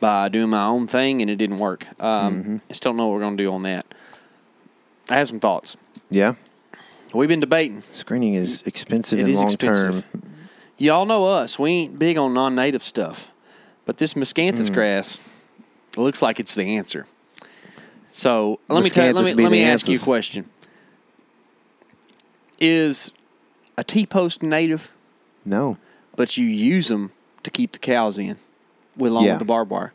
[0.00, 1.86] by doing my own thing, and it didn't work.
[2.02, 2.56] Um, Mm-hmm.
[2.68, 3.86] I still don't know what we're going to do on that.
[5.08, 5.76] I have some thoughts.
[6.10, 6.34] Yeah.
[7.12, 7.84] We've been debating.
[7.92, 10.04] Screening is expensive It and long expensive.
[10.12, 10.22] term.
[10.78, 11.58] Y'all know us.
[11.60, 13.30] We ain't big on non native stuff.
[13.86, 14.74] But this miscanthus Hmm.
[14.74, 15.18] grass
[15.96, 17.06] looks like it's the answer.
[18.12, 20.48] So let me tell, let me, let me ask you a question.
[22.60, 23.10] Is
[23.76, 24.92] a T post native,
[25.44, 25.76] No.
[26.16, 27.10] but you use them
[27.42, 28.36] to keep the cows in
[28.96, 29.32] with along Yeah.
[29.32, 29.92] with the barbed wire?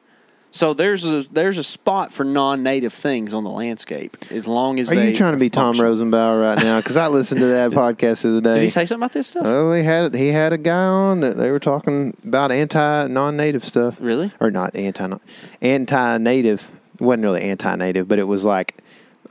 [0.52, 4.92] So there's a there's a spot for non-native things on the landscape as long as
[4.92, 6.10] Are they you trying to be Tom function.
[6.12, 6.80] Rosenbauer right now?
[6.80, 8.56] Because I listened to that podcast the other day.
[8.56, 9.44] Did he say something about this stuff?
[9.46, 13.64] Oh, he had he had a guy on that they were talking about anti non-native
[13.64, 13.98] stuff.
[14.00, 14.32] Really?
[14.40, 15.18] Or not anti
[15.62, 16.68] anti-native.
[16.96, 18.76] It wasn't really anti-native, but it was like,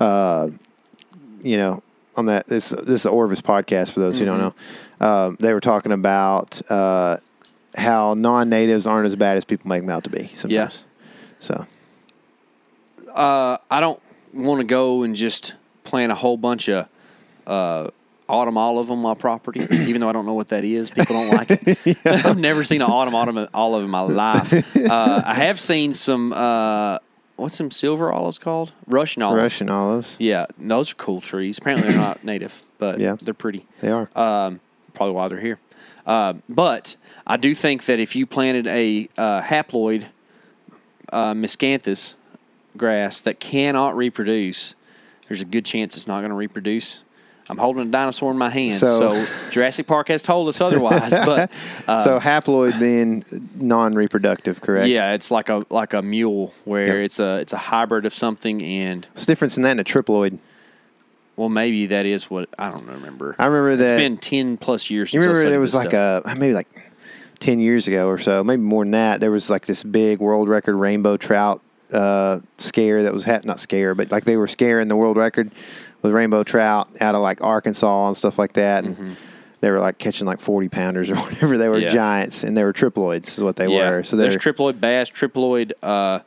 [0.00, 0.48] uh,
[1.42, 1.82] you know,
[2.16, 5.06] on that this this is the Orvis podcast for those who don't know.
[5.06, 7.18] Um, they were talking about uh,
[7.76, 10.28] how non-natives aren't as bad as people make them out to be.
[10.34, 10.84] Sometimes.
[11.40, 11.66] So
[13.14, 14.00] uh, I don't
[14.34, 16.88] want to go and just plant a whole bunch of
[17.46, 17.88] uh,
[18.28, 20.90] autumn olive on my property, even though I don't know what that is.
[20.90, 21.98] People don't like it.
[22.06, 24.76] I've never seen an autumn autumn olive in my life.
[24.88, 26.32] Uh, I have seen some.
[26.32, 26.98] Uh,
[27.36, 28.72] what's some silver olives called?
[28.86, 29.42] Russian olives.
[29.42, 31.58] Russian olives, Yeah, those are cool trees.
[31.58, 33.16] Apparently, they're not native, but Yeah.
[33.20, 33.66] they're pretty.
[33.82, 34.08] they are.
[34.16, 34.60] Um,
[34.94, 35.58] probably why they're here.
[36.06, 40.06] Um, but I do think that if you planted a uh, haploid
[41.12, 42.14] uh, miscanthus
[42.76, 44.74] grass that cannot reproduce,
[45.28, 47.02] there's a good chance it's not going to reproduce.
[47.50, 51.10] I'm holding a dinosaur in my hand, so, So- Jurassic Park has told us otherwise.
[51.24, 51.50] but
[51.88, 54.88] uh, so haploid being non-reproductive, correct?
[54.88, 57.04] yeah, it's like a like a mule where Yep.
[57.06, 59.84] it's a it's a hybrid of something, and What's the difference in that and a
[59.84, 60.38] triploid?
[61.36, 63.34] well, maybe that is what I don't remember.
[63.38, 65.14] I remember It's that- been ten plus years.
[65.14, 66.24] You Since I remember there was like stuff.
[66.26, 66.68] a maybe like
[67.40, 69.20] ten years ago or so, maybe more than that.
[69.20, 71.60] There was like this big world record rainbow trout
[71.92, 75.50] uh, scare that was ha- not scare, but like they were scaring the world record
[76.02, 79.16] with rainbow trout out of like Arkansas and stuff like that, and
[79.60, 81.56] they were like catching like forty pounders or whatever.
[81.58, 81.84] They were Mm-hmm.
[81.84, 81.88] Yeah.
[81.90, 84.02] giants, and they were triploids, is what they were.
[84.02, 85.72] So there's triploid bass, triploid.
[85.82, 86.20] Uh,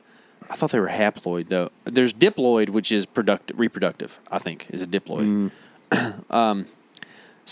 [0.50, 1.72] I thought they were haploid though.
[1.86, 4.20] There's diploid, which is productive, reproductive.
[4.32, 5.52] I think is a diploid.
[6.30, 6.66] um,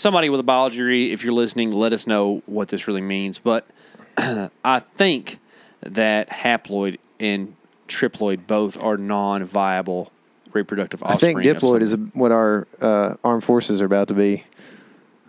[0.00, 3.38] somebody with a biology degree, if you're listening, let us know what this really means.
[3.38, 3.66] But
[4.64, 5.38] I think
[5.82, 7.54] that haploid and
[7.86, 10.10] triploid both are non-viable
[10.52, 11.38] reproductive offspring.
[11.38, 14.44] I think diploid is what our uh, armed forces are about to be.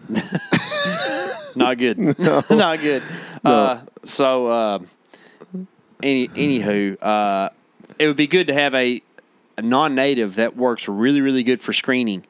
[1.55, 1.97] Not good.
[2.49, 3.03] Not good.
[3.43, 4.79] Uh, so, uh,
[6.01, 7.49] any anywho, uh,
[7.99, 9.01] it would be good to have a,
[9.57, 12.25] a non-native that works really, really good for screening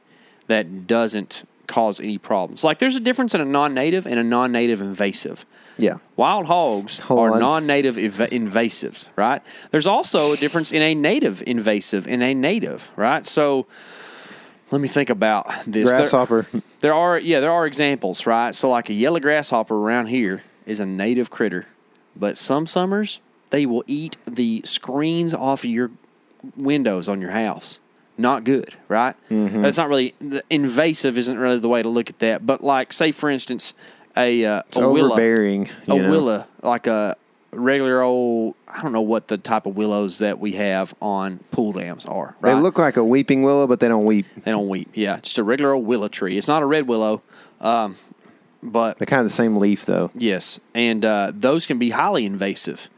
[0.47, 2.63] that doesn't cause any problems.
[2.63, 5.45] Like, there's a difference in a non-native and a non-native invasive.
[5.78, 5.95] Yeah.
[6.15, 7.39] Wild hogs Hold are on.
[7.39, 9.41] non-native ev- invasives, right?
[9.72, 13.26] There's also a difference in a native invasive and a native, right?
[13.26, 13.65] So,
[14.72, 15.89] let me think about this.
[15.89, 16.45] There- Grasshopper.
[16.80, 18.55] there are yeah, there are examples, right?
[18.55, 21.67] So like a yellow grasshopper around here is a native critter,
[22.15, 23.19] but some summers
[23.49, 25.91] they will eat the screens off of your
[26.55, 27.82] windows on your house.
[28.22, 29.15] Not good, right?
[29.30, 29.61] Mm-hmm.
[29.63, 30.13] That's not really
[30.49, 31.17] invasive.
[31.17, 32.45] Isn't really the way to look at that.
[32.45, 33.74] But like, say for instance,
[34.15, 35.69] a uh, It's a willow, overbearing.
[35.88, 36.09] a know.
[36.09, 37.15] willow, like a
[37.51, 38.55] regular old.
[38.67, 42.36] I don't know what the type of willows that we have on pool dams are.
[42.41, 44.26] They look like a weeping willow, but they don't weep.
[44.43, 44.89] They don't weep.
[44.93, 46.38] Yeah, just a regular old willow tree.
[46.38, 47.22] It's not a red willow,
[47.59, 47.97] um,
[48.63, 50.11] but They're kind of the same leaf, though.
[50.13, 52.89] yes, and uh, those can be highly invasive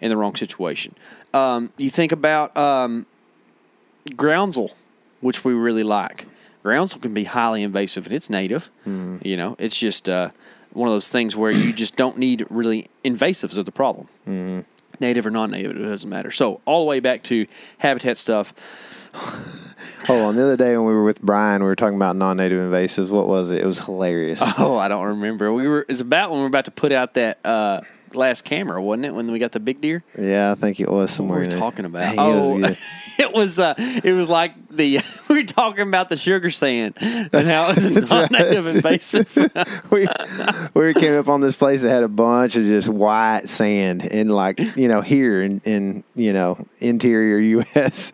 [0.00, 0.94] in the wrong situation.
[1.32, 3.06] Um, you think about um,
[4.10, 4.70] groundsel,
[5.20, 6.26] which we really like.
[6.64, 8.70] Groundsel can be highly invasive, and it's native.
[8.86, 10.30] You know, it's just uh,
[10.72, 14.08] one of those things where you just don't need really invasives of the problem.
[15.00, 16.30] Native or non-native, it doesn't matter.
[16.30, 17.46] So all the way back to
[17.78, 18.54] habitat stuff.
[20.06, 20.36] Hold on.
[20.36, 23.10] The other day when we were with Brian, we were talking about non-native invasives.
[23.10, 23.60] What was it?
[23.60, 24.42] It was hilarious.
[24.58, 25.52] Oh, I don't remember.
[25.52, 25.84] We were.
[25.88, 27.80] It's about when we were about to put out that uh,
[28.16, 29.14] last camera, wasn't it?
[29.14, 30.02] When we got the big deer.
[30.18, 31.38] Yeah, I think it was What somewhere.
[31.38, 32.00] were we in talking about?
[32.00, 32.82] Dang, it oh, was
[33.18, 37.46] it was uh, it was like the we were talking about the sugar sand and
[37.46, 39.36] how it was non-native invasive.
[39.90, 40.06] we
[40.74, 44.30] we came up on this place that had a bunch of just white sand and
[44.30, 48.12] like you know here in in you know interior U.S.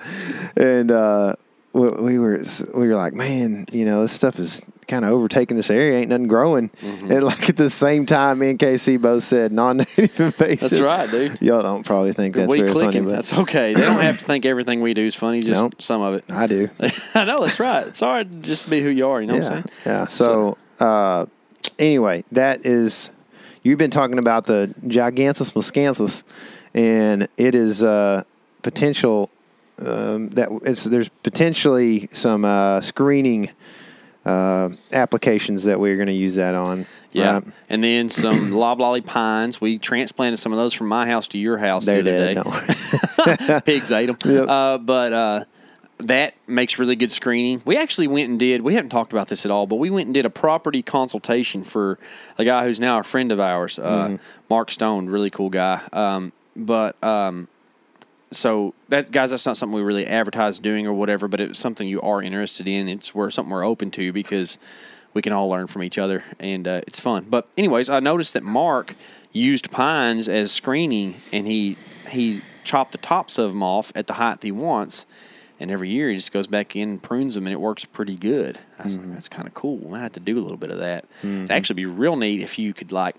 [0.57, 1.35] and uh,
[1.73, 2.41] we, we were
[2.75, 5.99] we were like, man, you know this stuff is kind of overtaking this area.
[5.99, 6.71] Ain't nothing growing.
[6.71, 7.13] Mm-hmm.
[7.13, 10.71] And like at the same time, me and KC both said non-native invasive.
[10.71, 11.41] That's right, dude.
[11.41, 13.75] Y'all don't probably think that's we very funny, but That's okay.
[13.75, 15.41] They don't have to think everything we do is funny.
[15.41, 15.81] Just Nope.
[15.81, 16.25] some of it.
[16.31, 16.71] I do.
[17.15, 17.87] I know that's right.
[17.87, 19.21] It's all right to just be who you are.
[19.21, 19.65] You know what I'm saying?
[19.87, 20.07] yeah.
[20.07, 21.27] So, uh,
[21.79, 23.11] anyway, that is
[23.63, 26.25] you've been talking about the gigantus miscanthus,
[26.75, 28.25] and it is uh,
[28.63, 29.31] potential
[29.85, 33.51] um, that it's there's potentially some uh, screening
[34.29, 36.87] uh, applications that we're going to use that on.
[37.13, 37.35] Yeah.
[37.35, 37.45] right?
[37.69, 39.61] And then some loblolly pines.
[39.61, 42.45] We transplanted some of those from my house to your house They're the other dead.
[42.45, 43.53] day.
[43.55, 43.61] No.
[43.65, 44.19] Pigs ate them.
[44.25, 44.49] Yep.
[44.49, 45.45] Uh, but uh,
[46.01, 47.63] that makes really good screening.
[47.65, 50.07] We actually went and did, we haven't talked about this at all, but we went
[50.07, 51.99] and did a property consultation for
[52.37, 54.17] a guy who's now a friend of ours, uh, Mm-hmm.
[54.51, 55.81] Mark Stone, really cool guy.
[55.93, 57.49] Um, but um,
[58.31, 61.89] so that guys, that's not something we really advertise doing or whatever, but it's something
[61.89, 62.89] you are interested in.
[62.89, 64.59] It's where something we're open to because
[65.15, 67.27] we can all learn from each other and uh, it's fun.
[67.29, 68.95] But anyways, I noticed that Mark
[69.33, 71.77] used pines as screening and he
[72.09, 75.07] he chopped the tops of them off at the height he wants.
[75.61, 78.15] And every year he just goes back in and prunes them, and it works pretty
[78.15, 78.61] good.
[78.79, 79.81] I was like, that's kind of cool.
[79.87, 81.05] I might have to do a little bit of that.
[81.25, 83.17] It'd actually be real neat if you could like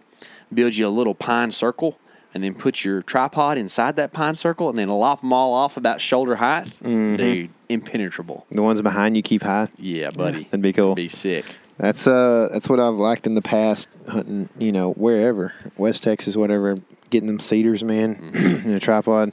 [0.53, 1.99] build you a little pine circle
[2.33, 5.77] and then put your tripod inside that pine circle and then lop them all off
[5.77, 6.67] about shoulder height.
[6.81, 8.45] They're impenetrable.
[8.51, 9.69] the ones behind you keep high.
[9.77, 10.43] Yeah, buddy.
[10.45, 10.95] That'd be cool.
[10.95, 11.45] Be sick.
[11.77, 15.53] That's uh that's what I've liked in the past hunting, you know, wherever.
[15.77, 16.77] West Texas, whatever,
[17.09, 18.67] getting them cedars, man, Mm-hmm.
[18.69, 19.31] in a tripod.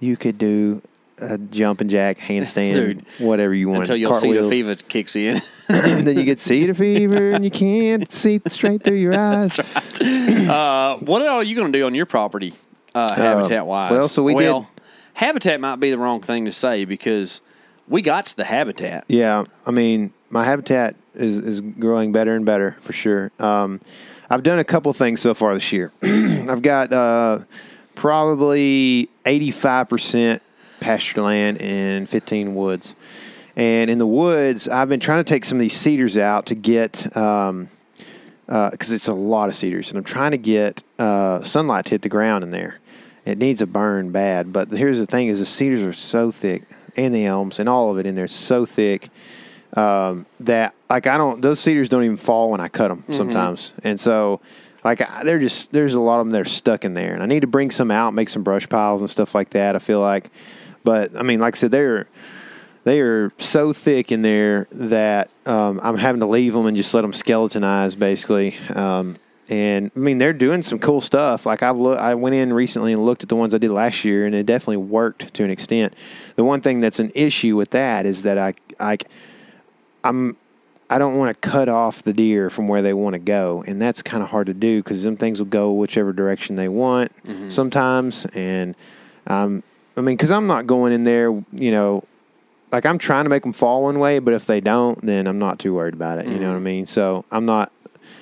[0.00, 0.82] You could do
[1.20, 3.88] a jumping jack, handstand, Dude, whatever you want.
[3.88, 5.40] Until see the fever kicks in.
[5.68, 9.58] then you get cedar fever and you can't see straight through your eyes.
[9.58, 12.54] uh, what are you going to do on your property,
[12.94, 13.92] uh, habitat wise?
[13.92, 14.64] well, so we did-
[15.14, 17.40] Habitat might be the wrong thing to say because
[17.88, 19.04] we got the habitat.
[19.08, 23.32] Yeah, I mean, my habitat is, is growing better and better for sure.
[23.40, 23.80] Um,
[24.30, 25.90] I've done a couple things so far this year.
[26.02, 27.40] I've got uh,
[27.96, 30.40] probably 85%
[30.80, 32.94] pasture land and 15 woods.
[33.56, 36.54] And in the woods, I've been trying to take some of these cedars out to
[36.54, 37.68] get, um,
[38.46, 42.02] because it's a lot of cedars, and I'm trying to get uh, sunlight to hit
[42.02, 42.78] the ground in there.
[43.24, 46.62] It needs a burn bad, but here's the thing: is the cedars are so thick,
[46.96, 49.08] and the elms, and all of it in there is so thick
[49.76, 53.72] um, that like I don't those cedars don't even fall when I cut them sometimes,
[53.84, 54.40] and so
[54.84, 57.22] like I, they're just there's a lot of them that are stuck in there, and
[57.22, 59.76] I need to bring some out, make some brush piles and stuff like that.
[59.76, 60.30] I feel like,
[60.88, 62.06] but I mean, like I said, they're
[62.84, 66.94] they are so thick in there that um, I'm having to leave them and just
[66.94, 68.56] let them skeletonize basically.
[68.74, 69.16] Um,
[69.50, 71.44] and I mean, they're doing some cool stuff.
[71.44, 74.02] Like I've look, I went in recently and looked at the ones I did last
[74.06, 75.92] year, and it definitely worked to an extent.
[76.36, 78.96] The one thing that's an issue with that is that I, I,
[80.04, 80.38] I'm,
[80.88, 83.78] I don't want to cut off the deer from where they want to go, and
[83.78, 87.12] that's kind of hard to do because them things will go whichever direction they want
[87.50, 88.24] sometimes.
[88.34, 88.74] And
[89.26, 89.62] um,
[89.98, 92.04] I mean, because I'm not going in there, you know,
[92.70, 95.38] like I'm trying to make them fall one way, but if they don't, then I'm
[95.38, 96.26] not too worried about it.
[96.26, 96.64] You know what I mm-hmm.
[96.64, 96.86] mean?
[96.86, 97.72] So I'm not.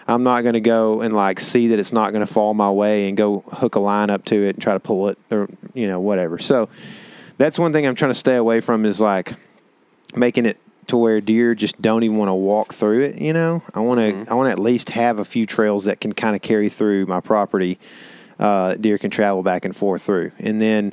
[0.09, 2.71] I'm not going to go and like see that it's not going to fall my
[2.71, 5.49] way and go hook a line up to it and try to pull it or
[5.75, 6.39] you know whatever.
[6.39, 6.69] So
[7.39, 9.33] that's one thing I'm trying to stay away from is like
[10.15, 10.59] making it
[10.89, 13.21] to where deer just don't even want to walk through it.
[13.21, 14.33] You know, I want to mm-hmm.
[14.33, 17.07] I want to at least have a few trails that can kind of carry through
[17.07, 17.79] my property.
[18.39, 20.93] Uh, deer can travel back and forth through, and then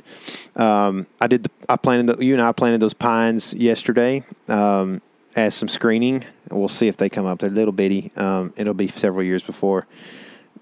[0.56, 1.44] um, I did.
[1.44, 2.16] The, I planted.
[2.16, 5.02] The, you and I planted those pines yesterday um,
[5.36, 6.24] as some screening.
[6.50, 7.40] We'll see if they come up.
[7.40, 8.12] They're little bitty.
[8.16, 9.86] Um, it'll be several years before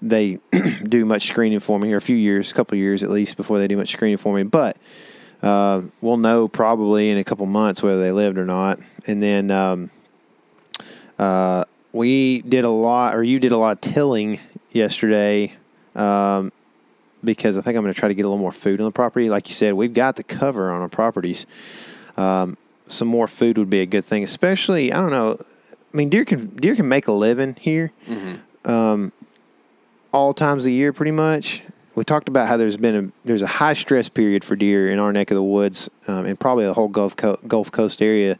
[0.01, 0.39] they
[0.87, 3.57] do much screening for me, or a few years, a couple years at least before
[3.59, 4.43] they do much screening for me.
[4.43, 4.77] But
[5.41, 8.79] uh, we'll know probably in a couple months whether they lived or not.
[9.07, 9.89] And then um,
[11.17, 14.39] uh, we did a lot, or you did a lot of tilling
[14.71, 15.55] yesterday
[15.95, 16.51] um,
[17.23, 18.91] because I think I'm going to try to get a little more food on the
[18.91, 19.29] property.
[19.29, 21.45] Like you said, we've got the cover on our properties.
[22.17, 22.57] Um,
[22.87, 25.37] some more food would be a good thing, especially I don't know.
[25.93, 27.91] I mean, deer can deer can make a living here,
[28.65, 29.11] um,
[30.11, 31.63] all times of year, pretty much.
[31.95, 34.99] We talked about how there's been a there's a high stress period for deer in
[34.99, 38.37] our neck of the woods, um, and probably the whole Gulf Co- Gulf Coast area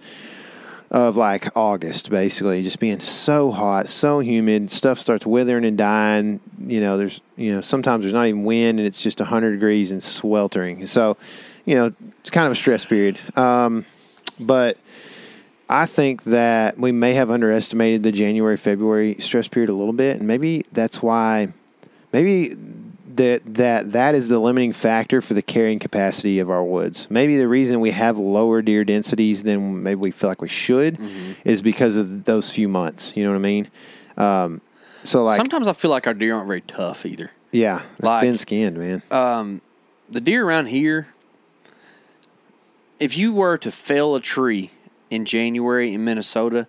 [0.93, 6.39] of like August, basically, just being so hot, so humid, stuff starts withering and dying.
[6.59, 9.91] You know, there's you know sometimes there's not even wind and it's just hundred degrees
[9.91, 10.85] and sweltering.
[10.85, 11.17] So,
[11.65, 13.17] you know, it's kind of a stress period.
[13.35, 13.85] Um,
[14.39, 14.77] but
[15.67, 20.17] I think that we may have underestimated the January February stress period a little bit,
[20.17, 21.51] and maybe that's why
[22.11, 22.55] maybe
[23.15, 27.07] that that that is the limiting factor for the carrying capacity of our woods.
[27.09, 30.97] Maybe the reason we have lower deer densities than maybe we feel like we should
[31.43, 33.13] is because of those few months.
[33.15, 33.67] You know what I mean?
[34.17, 34.61] Um,
[35.03, 37.31] so like Sometimes I feel like our deer aren't very tough either.
[37.51, 39.61] yeah, like- thin skinned man.
[40.09, 41.07] the deer around here,
[42.99, 44.71] if you were to fell a tree
[45.09, 46.67] in January in Minnesota,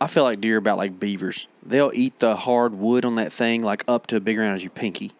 [0.00, 1.46] I feel like deer are about like beavers.
[1.62, 4.62] They'll eat the hard wood on that thing like up to a big round as
[4.62, 5.12] your pinky.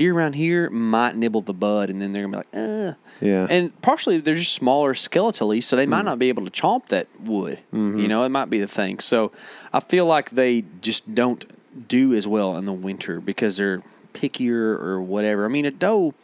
[0.00, 3.46] Deer around here might nibble the bud and then they're gonna be like, uh Yeah.
[3.50, 6.06] And partially they're just smaller skeletally, so they might mm.
[6.06, 7.58] not be able to chomp that wood.
[7.70, 7.98] Mm-hmm.
[7.98, 9.00] You know, it might be the thing.
[9.00, 9.30] So
[9.74, 11.44] I feel like they just don't
[11.86, 13.82] do as well in the winter because they're
[14.14, 15.44] pickier or whatever.
[15.44, 16.14] I mean, a doe,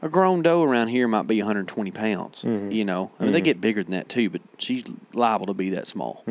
[0.00, 2.44] a grown doe around here might be 120 pounds.
[2.44, 2.70] Mm-hmm.
[2.70, 3.44] You know, I mean, they mm-hmm.
[3.44, 4.84] get bigger than that too, but she's
[5.14, 6.22] liable to be that small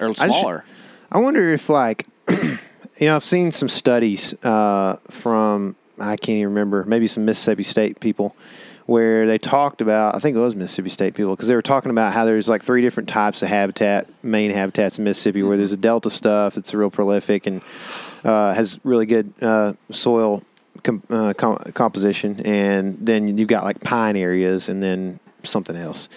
[0.00, 0.64] or smaller.
[1.12, 2.58] I wonder if like you
[3.02, 8.00] know I've seen some studies uh, from I can't even remember maybe some Mississippi State
[8.00, 8.34] people
[8.86, 11.90] where they talked about I think it was Mississippi State people because they were talking
[11.90, 15.72] about how there's like three different types of habitat main habitats in Mississippi where there's
[15.72, 17.62] a delta stuff that's real prolific and
[18.24, 20.42] uh, has really good uh, soil
[20.82, 26.08] com- uh, com- composition and then you've got like pine areas and then something else.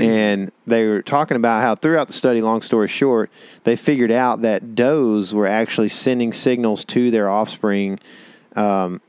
[0.00, 3.30] And they were talking about how throughout the study, long story short,
[3.64, 7.98] they figured out that does were actually sending signals to their offspring
[8.56, 9.00] um,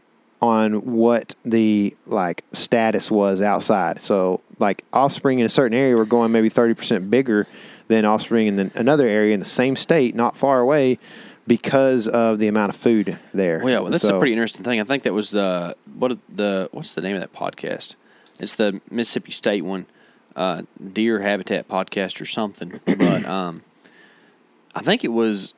[0.43, 4.01] on what the like status was outside.
[4.03, 7.47] So like offspring in a certain area were going maybe thirty percent bigger
[7.87, 10.99] than offspring in the, another area in the same state, not far away,
[11.47, 13.59] because of the amount of food there.
[13.59, 14.79] Well, yeah, well, that's So- a pretty interesting thing.
[14.81, 17.95] I think that was uh, what the what's the name of that podcast?
[18.39, 19.85] It's the Mississippi State one,
[20.35, 22.81] uh, Deer Habitat Podcast or something.
[22.85, 23.63] but um,
[24.75, 25.53] I think it was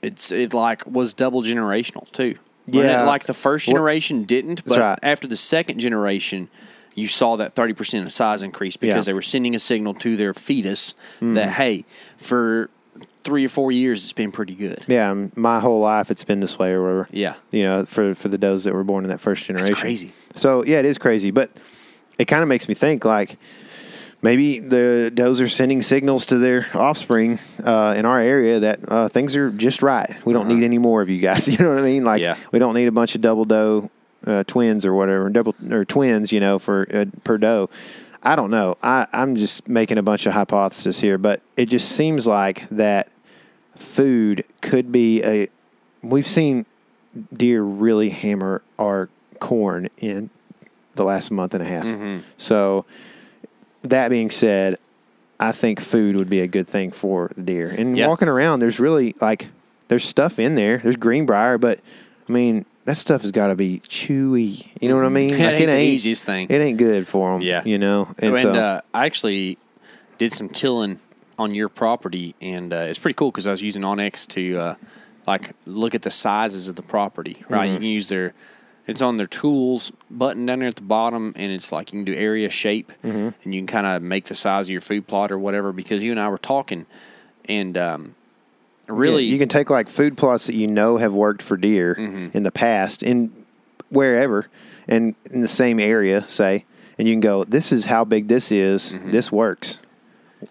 [0.00, 2.36] it's it like was double generational too.
[2.66, 2.88] Wasn't it?
[2.88, 3.04] Yeah.
[3.04, 4.98] like the first What- generation didn't, but right.
[5.02, 6.48] after the second generation.
[6.96, 9.10] You saw that thirty percent of size increase because Yeah.
[9.10, 11.50] They were sending a signal to their fetus that mm.
[11.50, 11.84] hey,
[12.18, 12.70] for
[13.24, 14.84] three or four years it's been pretty good.
[14.86, 17.08] Yeah, my whole life it's been this way or whatever.
[17.10, 17.34] Yeah.
[17.50, 19.74] You know, for for the does that were born in that first generation.
[19.74, 20.12] crazy.
[20.36, 21.50] So yeah, it is crazy, but
[22.16, 23.38] it kind of makes me think like
[24.24, 29.06] maybe the does are sending signals to their offspring uh, in our area that uh,
[29.08, 30.10] things are just right.
[30.24, 31.46] We don't need any more of you guys.
[31.52, 32.04] You know what I mean?
[32.04, 32.36] Like Yeah.
[32.50, 33.90] we don't need a bunch of double doe
[34.26, 36.32] uh, twins or whatever, double or twins.
[36.32, 37.68] You know, for uh, per doe.
[38.26, 38.78] I don't know.
[38.82, 43.08] I, I'm just making a bunch of hypotheses here, but it just seems like that
[43.76, 45.48] food could be a.
[46.02, 46.64] We've seen
[47.32, 49.08] deer really hammer our
[49.40, 50.30] corn in
[50.94, 51.84] the last month and a half.
[52.38, 52.86] So,
[53.84, 54.78] that being said,
[55.40, 57.68] I think food would be a good thing for the deer.
[57.76, 58.08] And Yeah.
[58.08, 59.48] walking around, there's really like
[59.88, 60.78] there's stuff in there.
[60.78, 61.80] There's greenbrier, but
[62.28, 64.66] I mean that stuff has got to be chewy.
[64.80, 65.30] You know what I mean?
[65.34, 66.46] It ain't the easiest thing.
[66.50, 67.42] It ain't good for them.
[67.42, 67.62] Yeah.
[67.64, 68.08] you know.
[68.18, 69.56] And, And, so uh, I actually
[70.18, 70.98] did some tilling
[71.38, 74.74] on your property, and uh, it's pretty cool because I was using onX to uh,
[75.26, 77.42] like look at the sizes of the property.
[77.48, 77.72] Right, Mm-hmm.
[77.72, 78.34] you can use their.
[78.86, 82.04] It's on their tools button down there at the bottom, and it's like you can
[82.04, 83.28] do area shape, Mm-hmm.
[83.42, 85.72] and you can kind of make the size of your food plot or whatever.
[85.72, 86.84] Because you and I were talking,
[87.46, 88.14] and um,
[88.86, 91.94] really, Yeah, you can take like food plots that you know have worked for deer
[91.98, 92.36] Mm-hmm.
[92.36, 93.32] in the past in
[93.88, 94.48] wherever
[94.86, 96.64] and in the same area, say,
[96.98, 98.94] and you can go, this is how big this is.
[99.06, 99.78] This works.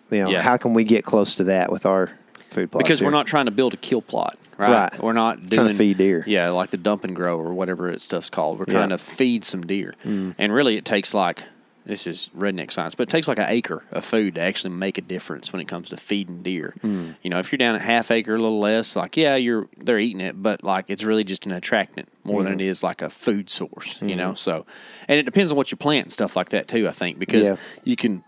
[0.09, 0.31] You know, Mm-hmm.
[0.33, 0.41] Yeah.
[0.41, 2.09] how can we get close to that with our
[2.49, 2.83] food plots?
[2.83, 4.91] because we're not trying to build a kill plot, right?
[4.91, 5.01] Right.
[5.03, 6.23] We're not Trying doing to feed deer.
[6.27, 8.59] Yeah, like the dump and grow or whatever it stuff's called.
[8.59, 8.73] We're Yeah.
[8.73, 8.77] Mm.
[8.77, 11.43] trying to feed some deer, and really, it takes like
[11.85, 14.97] this is redneck science, but it takes like an acre of food to actually make
[14.97, 16.73] a difference when it comes to feeding deer.
[16.81, 17.15] Mm.
[17.21, 19.99] You know, if you're down at half acre, a little less, like yeah, you're they're
[19.99, 22.61] eating it, but like it's really just an attractant more than Mm-hmm.
[22.61, 24.01] it is like a food source.
[24.01, 24.65] You know, so
[25.09, 26.87] and it depends on what you plant and stuff like that too.
[26.87, 27.55] I think because Yeah.
[27.83, 28.23] you can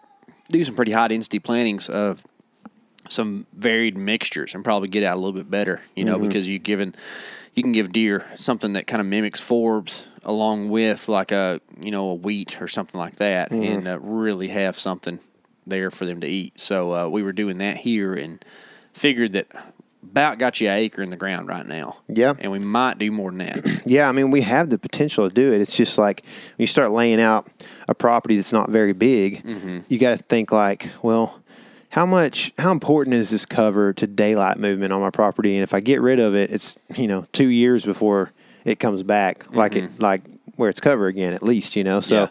[0.49, 2.23] do some pretty high density plantings of
[3.09, 6.27] some varied mixtures and probably get out a little bit better, you know, Mm-hmm.
[6.27, 6.95] because you given
[7.53, 11.91] you can give deer something that kind of mimics forbs along with like a you
[11.91, 13.63] know a wheat or something like that, Mm-hmm.
[13.63, 15.19] and uh, really have something
[15.67, 16.59] there for them to eat.
[16.59, 18.43] So uh, we were doing that here and
[18.93, 19.47] figured that
[20.03, 21.97] about got you an acre in the ground right now.
[22.07, 22.35] Yeah.
[22.37, 23.81] and we might do more than that.
[23.87, 25.61] Yeah, I mean, we have the potential to do it.
[25.61, 27.47] It's just like when you start laying out
[27.87, 29.79] a property that's not very big, Mm-hmm.
[29.89, 31.39] you got to think like, well,
[31.95, 35.55] how much how important is this cover to daylight movement on my property?
[35.55, 38.33] And if I get rid of it, it's you know two years before
[38.65, 40.03] it comes back, like it mm-hmm.
[40.03, 40.21] like
[40.57, 42.01] where it's cover again, at least you know.
[42.01, 42.23] So.
[42.23, 42.27] Yeah.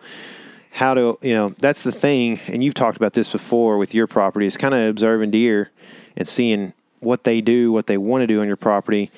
[0.70, 4.08] How to you know that's the thing, and you've talked about this before with your
[4.08, 4.44] property.
[4.44, 5.70] Is kind of observing deer
[6.16, 9.12] and seeing what they do, what they want to do on your property.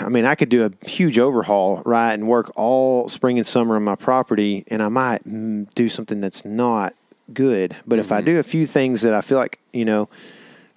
[0.00, 3.74] I mean, I could do a huge overhaul, right, and work all spring and summer
[3.74, 6.94] on my property, and I might do something that's not
[7.34, 7.76] good.
[7.86, 8.26] But if I mm-hmm.
[8.26, 10.08] do a few things that I feel like you know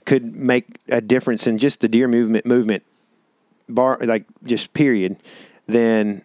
[0.06, 2.84] could make a difference in just the deer movement, movement,
[3.68, 5.18] bar, like just period,
[5.68, 6.24] then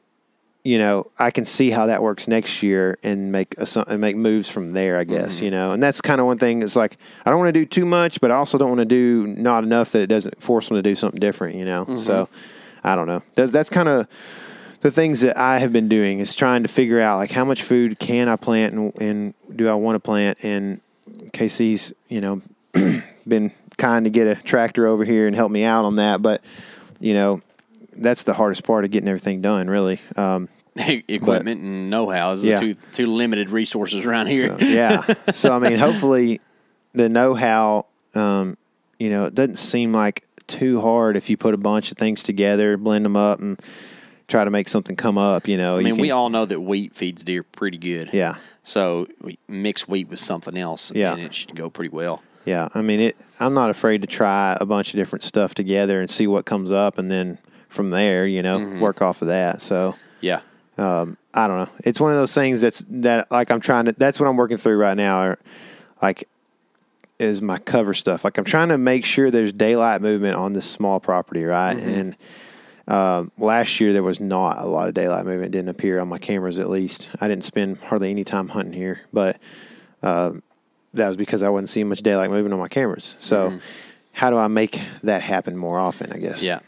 [0.64, 4.16] you know I can see how that works next year and make a, and make
[4.16, 4.98] moves from there.
[4.98, 5.44] I guess mm-hmm.
[5.46, 6.62] you know, and that's kind of one thing.
[6.62, 8.84] It's like I don't want to do too much, but I also don't want to
[8.84, 11.56] do not enough that it doesn't force them to do something different.
[11.56, 12.86] You know, so mm-hmm.
[12.86, 13.22] I don't know.
[13.34, 14.08] That's, that's kind of
[14.80, 17.62] the things that I have been doing is trying to figure out like how much
[17.62, 20.42] food can I plant and, and do I want to plant.
[20.42, 20.80] And
[21.32, 22.42] KC's, you know,
[23.28, 26.22] been kind to get a tractor over here and help me out on that.
[26.22, 26.42] But,
[26.98, 27.40] you know,
[27.92, 30.00] that's the hardest part of getting everything done, really.
[30.16, 32.58] Um, Equipment and know-how is Yeah.
[32.58, 34.48] the two two limited resources around here.
[34.48, 35.02] so, yeah.
[35.32, 36.40] So, I mean, hopefully
[36.94, 38.56] the know how, um,
[38.98, 42.22] you know, it doesn't seem like too hard if you put a bunch of things
[42.22, 43.60] together, blend them up, and
[44.30, 45.78] try to make something come up, you know.
[45.78, 48.10] I mean, we all know that wheat feeds deer pretty good.
[48.12, 48.36] Yeah.
[48.62, 51.12] So we mix wheat with something else, Yeah.
[51.12, 52.22] and it should go pretty well.
[52.46, 53.16] Yeah, I mean it.
[53.38, 56.72] I'm not afraid to try a bunch of different stuff together and see what comes
[56.72, 58.80] up, and then from there, you know, Mm-hmm.
[58.80, 59.60] work off of that.
[59.60, 60.40] So Yeah.
[60.78, 61.68] um, I don't know.
[61.84, 63.92] It's one of those things that's that like I'm trying to.
[63.92, 65.22] That's what I'm working through right now.
[65.22, 65.38] Or,
[66.02, 66.24] like
[67.18, 68.24] is my cover stuff.
[68.24, 71.76] Like I'm trying to make sure there's daylight movement on this small property, right?
[71.76, 72.16] And
[72.88, 75.54] um, last year there was not a lot of daylight movement.
[75.54, 77.08] It didn't appear on my cameras, at least.
[77.20, 79.38] I didn't spend hardly any time hunting here, but
[80.02, 80.42] um,
[80.94, 83.16] that was because I wasn't seeing much daylight movement on my cameras.
[83.20, 83.58] So,
[84.12, 86.12] how do I make that happen more often?
[86.12, 86.42] I guess.
[86.42, 86.60] Yeah.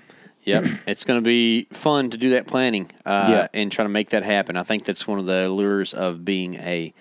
[0.45, 0.65] Yep.
[0.87, 3.47] it's going to be fun to do that planning uh, Yeah.
[3.55, 4.57] and try to make that happen.
[4.57, 6.93] I think that's one of the lures of being a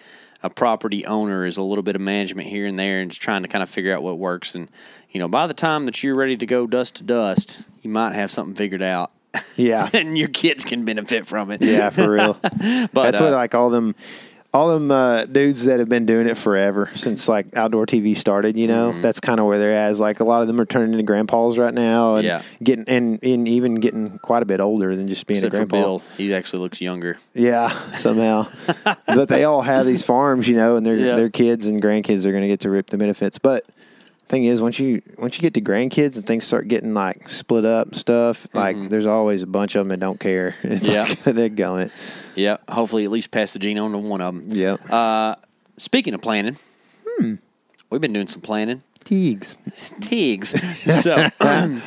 [0.43, 3.43] a property owner is a little bit of management here and there and just trying
[3.43, 4.55] to kind of figure out what works.
[4.55, 4.70] And,
[5.12, 8.13] you know, by the time that you're ready to go dust to dust, you might
[8.13, 9.11] have something figured out
[9.55, 9.89] Yeah.
[9.93, 11.61] and your kids can benefit from it.
[11.61, 12.34] Yeah, for real.
[12.41, 13.95] But That's uh, what like all them,
[14.53, 18.57] all them uh, dudes that have been doing it forever since like outdoor TV started.
[18.57, 19.01] You know, Mm-hmm.
[19.01, 19.91] that's kind of where they're at.
[19.91, 22.41] Is like a lot of them are turning into grandpas right now, and Yeah.
[22.61, 25.65] getting and, and even getting quite a bit older than just being except a for
[25.65, 25.77] grandpa.
[25.88, 27.17] Bill, he actually looks younger.
[27.34, 28.47] Yeah, somehow.
[29.07, 31.15] but they all have these farms, you know, and their Yeah.
[31.15, 33.39] their kids and grandkids are going to get to rip the benefits.
[33.39, 33.65] But
[34.32, 37.65] thing is, once you once you get to grandkids and things start getting like split
[37.65, 40.55] up and stuff, like there's always a bunch of them that don't care.
[40.63, 40.93] It's Mm-hmm.
[40.93, 41.03] Yeah.
[41.03, 41.91] like they're going.
[42.36, 42.57] Yeah.
[42.69, 44.45] Hopefully, at least pass the gene on to one of them.
[44.49, 45.36] yeah Uh,
[45.77, 46.57] speaking of planning,
[47.19, 47.36] Hmm.
[47.91, 48.82] we've been doing some planning.
[49.03, 49.57] Teagues.
[50.01, 50.49] Tigs.
[51.03, 51.27] so,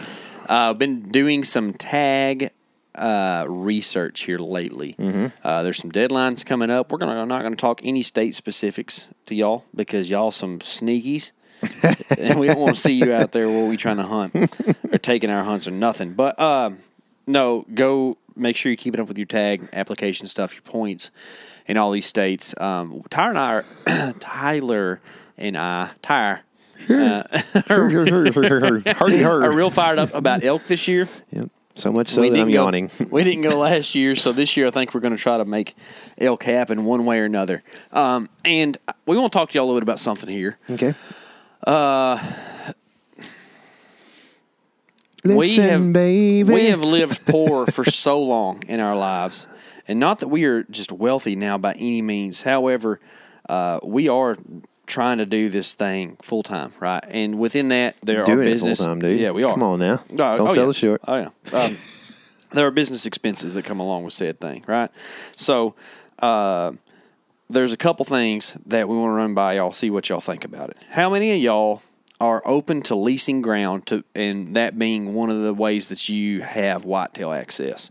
[0.49, 2.51] uh, been doing some tag
[2.95, 4.95] uh, research here lately.
[4.99, 5.27] Mm-hmm.
[5.43, 6.93] Uh, there's some deadlines coming up.
[6.93, 11.33] We're gonna I'm not gonna talk any state specifics to y'all because y'all some sneakies.
[12.19, 14.35] and we don't want to see you out there where we trying to hunt
[14.91, 16.13] or taking our hunts or nothing.
[16.13, 16.79] But um,
[17.27, 21.11] no, go make sure you're keeping up with your tag application stuff, your points
[21.67, 22.55] in all these states.
[22.61, 25.01] Um, Tyler and I are Tyler
[25.37, 26.43] and I Tyler
[26.91, 27.23] uh,
[27.71, 31.09] are real fired up about elk this year.
[31.33, 31.51] Yep.
[31.77, 32.91] So much so that I'm go, yawning.
[33.11, 35.45] we didn't go last year, so this year I think we're going to try to
[35.45, 35.75] make
[36.19, 37.65] elk happen one way or another.
[37.91, 40.57] Um, and we want to talk to y'all a little bit about something here.
[40.71, 40.95] Okay.
[45.25, 46.53] We Listen, have, baby.
[46.53, 49.47] We have lived poor for so long in our lives.
[49.89, 52.43] And not that we are just wealthy now by any means.
[52.43, 53.01] However,
[53.49, 54.37] uh, we are
[54.87, 57.05] trying to do this thing full time, right?
[57.09, 58.79] And within that, there are doing it business.
[58.79, 59.21] full time, dude.
[59.21, 59.51] Yeah, we are.
[59.51, 60.03] Come on now.
[60.11, 60.71] Oh, Don't oh, sell yeah.
[60.71, 61.01] it short.
[61.07, 61.59] Oh yeah.
[61.59, 61.77] Um,
[62.53, 64.91] there are business expenses that come along with said thing, right?
[65.37, 65.75] So
[66.19, 66.73] uh,
[67.51, 69.73] there's a couple things that we want to run by y'all.
[69.73, 70.79] See what y'all think about it.
[70.91, 71.83] How many of y'all
[72.21, 76.43] are open to leasing ground to, and that being one of the ways that you
[76.43, 77.91] have whitetail access?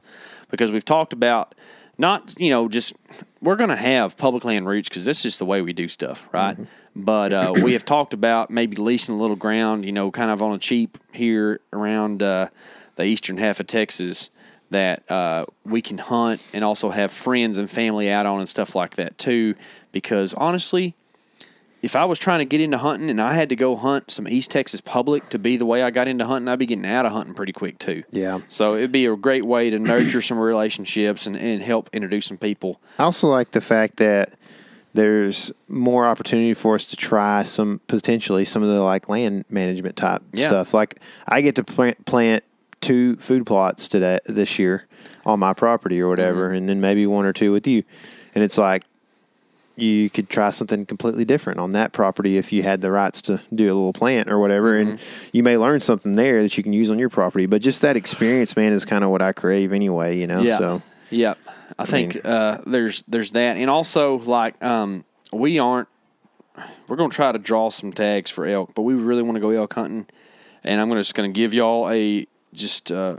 [0.50, 1.56] Because we've talked about
[1.98, 2.94] not you know just
[3.42, 6.28] we're going to have public land routes because that's just the way we do stuff,
[6.32, 6.58] right?
[6.96, 10.42] But uh, we have talked about maybe leasing a little ground, you know, kind of
[10.42, 12.50] on a cheap here around uh,
[12.96, 14.30] the eastern half of Texas
[14.74, 18.76] that uh, we can hunt and also have friends and family out on and stuff
[18.76, 19.56] like that too.
[19.92, 20.96] Because honestly,
[21.82, 24.28] if I was trying to get into hunting and I had to go hunt some
[24.28, 27.06] East Texas public to be the way I got into hunting, I'd be getting out
[27.06, 28.04] of hunting pretty quick too.
[28.12, 28.40] Yeah.
[28.48, 32.38] So it'd be a great way to nurture some relationships and, and help introduce some
[32.38, 32.80] people.
[33.00, 34.30] I also like the fact that
[34.94, 39.96] there's more opportunity for us to try some potentially some of the like land management
[39.98, 40.48] type Yeah.
[40.48, 40.74] stuff.
[40.74, 42.44] Like I get to plant, plant
[42.84, 44.86] two food plots today this year
[45.26, 46.56] on my property or whatever, Mm-hmm.
[46.58, 47.84] and then maybe one or two with you,
[48.36, 48.84] and it's like
[49.76, 53.42] you could try something completely different on that property if you had the rights to
[53.56, 55.30] do a little plant or whatever and Mm-hmm.
[55.34, 57.98] you may learn something there that you can use on your property but just that
[57.98, 60.58] experience man is kind of what i crave anyway you know Yeah.
[60.60, 61.40] so Yep.
[61.80, 65.88] I think uh, there's there's that, and also like um, we aren't.
[66.88, 69.40] We're going to try to draw some tags for elk, but we really want to
[69.40, 70.06] go elk hunting,
[70.64, 73.18] and I'm gonna, just going to give y'all a just uh,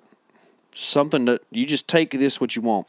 [0.75, 2.87] something that you just take this what you want.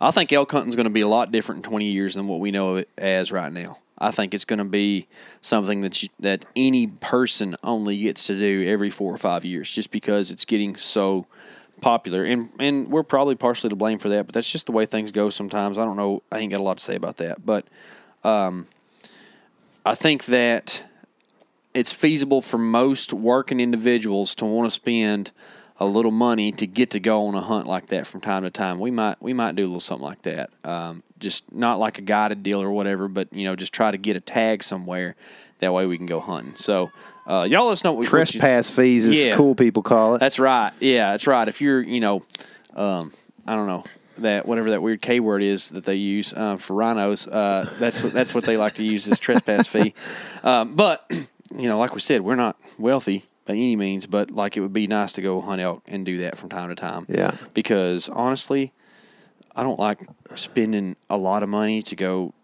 [0.00, 2.26] I think elk hunting is going to be a lot different in 20 years than
[2.26, 3.78] what we know of it as right now.
[3.98, 5.06] I think it's going to be
[5.40, 9.72] something that you, that any person only gets to do every four or five years,
[9.72, 11.26] just because it's getting so
[11.80, 12.24] popular.
[12.24, 15.12] And and we're probably partially to blame for that, but that's just the way things
[15.12, 15.78] go sometimes.
[15.78, 16.22] I don't know.
[16.32, 17.64] I ain't got a lot to say about that, but
[18.24, 18.66] um,
[19.86, 20.84] I think that
[21.74, 25.30] it's feasible for most working individuals to want to spend
[25.80, 28.50] a little money to get to go on a hunt like that from time to
[28.50, 28.78] time.
[28.78, 30.50] We might we might do a little something like that.
[30.64, 33.98] Um, just not like a guided deal or whatever, but you know, just try to
[33.98, 35.16] get a tag somewhere.
[35.60, 36.54] That way we can go hunting.
[36.56, 36.90] So
[37.26, 39.34] uh, y'all let us know what, what you- trespass fees as Yeah.
[39.36, 40.72] cool people call it that's right.
[40.80, 41.46] Yeah, that's right.
[41.46, 42.24] If you're, you know,
[42.74, 43.12] um,
[43.46, 43.84] I don't know
[44.18, 48.02] that whatever that weird K word is that they use uh, for rhinos, uh, that's
[48.02, 49.94] what that's what they like to use as trespass fee.
[50.44, 51.08] Um, but
[51.56, 54.72] you know, like we said, we're not wealthy by any means, but like it would
[54.72, 57.06] be nice to go hunt elk and do that from time to time.
[57.08, 57.34] Yeah.
[57.54, 58.72] Because honestly,
[59.54, 60.00] I don't like
[60.34, 62.34] spending a lot of money to go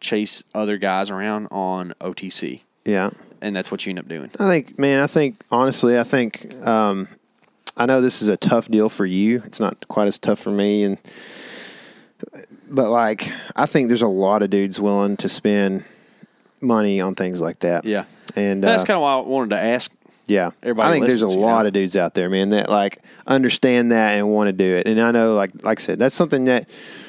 [0.00, 3.10] chase other guys around on OTC, yeah
[3.40, 4.30] and that's what you end up doing.
[4.38, 7.08] I think, man, I think honestly, I think um,
[7.76, 9.42] I know this is a tough deal for you.
[9.44, 10.98] It's not quite as tough for me, and
[12.68, 15.84] but like I think there's a lot of dudes willing to spend
[16.60, 17.84] money on things like that.
[17.84, 18.04] Yeah.
[18.36, 19.92] and That's uh, kind of why I wanted to ask
[20.28, 21.68] yeah, everybody I think there's a lot know?
[21.68, 24.86] of dudes out there, man, that like understand that and want to do it.
[24.86, 26.68] And I know, like, like I said, that's something that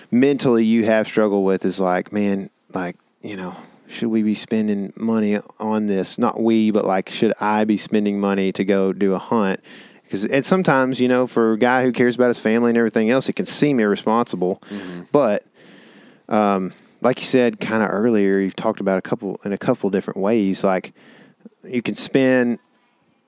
[0.10, 1.66] mentally you have struggled with.
[1.66, 3.58] Is like, man, like, you know,
[3.90, 6.18] should we be spending money on this?
[6.18, 9.60] Not we, but like, should I be spending money to go do a hunt?
[10.04, 13.10] Because and sometimes, you know, for a guy who cares about his family and everything
[13.10, 14.62] else, it can seem irresponsible.
[14.70, 15.02] Mm-hmm.
[15.12, 15.44] But
[16.30, 16.72] um,
[17.02, 20.20] like you said, kind of earlier, you've talked about a couple in a couple different
[20.20, 20.64] ways.
[20.64, 20.94] Like
[21.64, 22.60] you can spend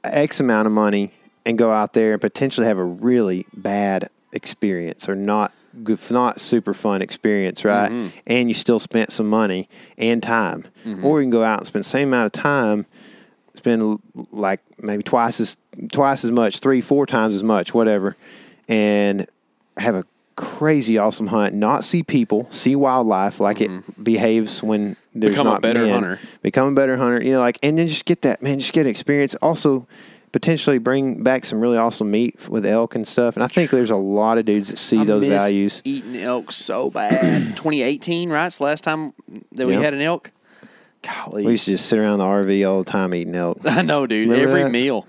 [0.03, 1.13] X amount of money
[1.45, 5.51] and go out there and potentially have a really bad experience or not
[5.83, 7.91] good, not super fun experience, right?
[7.91, 8.17] Mm-hmm.
[8.27, 10.65] And you still spent some money and time,
[11.03, 12.85] or you can go out and spend the same amount of time,
[13.55, 14.01] spend
[14.31, 15.57] like maybe twice as
[15.91, 18.17] twice as much, three, four times as much, whatever,
[18.67, 19.27] and
[19.77, 20.03] have a
[20.35, 21.53] crazy awesome hunt.
[21.55, 23.71] Not see people, see wildlife like it
[24.03, 25.43] behaves when there's Mm-hmm.
[25.43, 25.93] Become a not better men.
[25.93, 26.19] hunter.
[26.41, 27.21] Become a better hunter.
[27.23, 29.35] You know, like and then just get that man, just get experience.
[29.35, 29.87] Also,
[30.31, 33.35] potentially bring back some really awesome meat with elk and stuff.
[33.35, 35.81] And I think there's a lot of dudes that see I those values.
[35.83, 37.41] Eating elk so bad.
[37.57, 38.45] 2018, right?
[38.45, 39.11] It's the last time
[39.51, 39.81] that we Yep.
[39.83, 40.31] had an elk.
[41.03, 43.57] Golly, We used to just sit around the RV all the time eating elk.
[43.65, 44.27] I know, dude.
[44.27, 44.71] Remember Every that?
[44.71, 45.05] meal.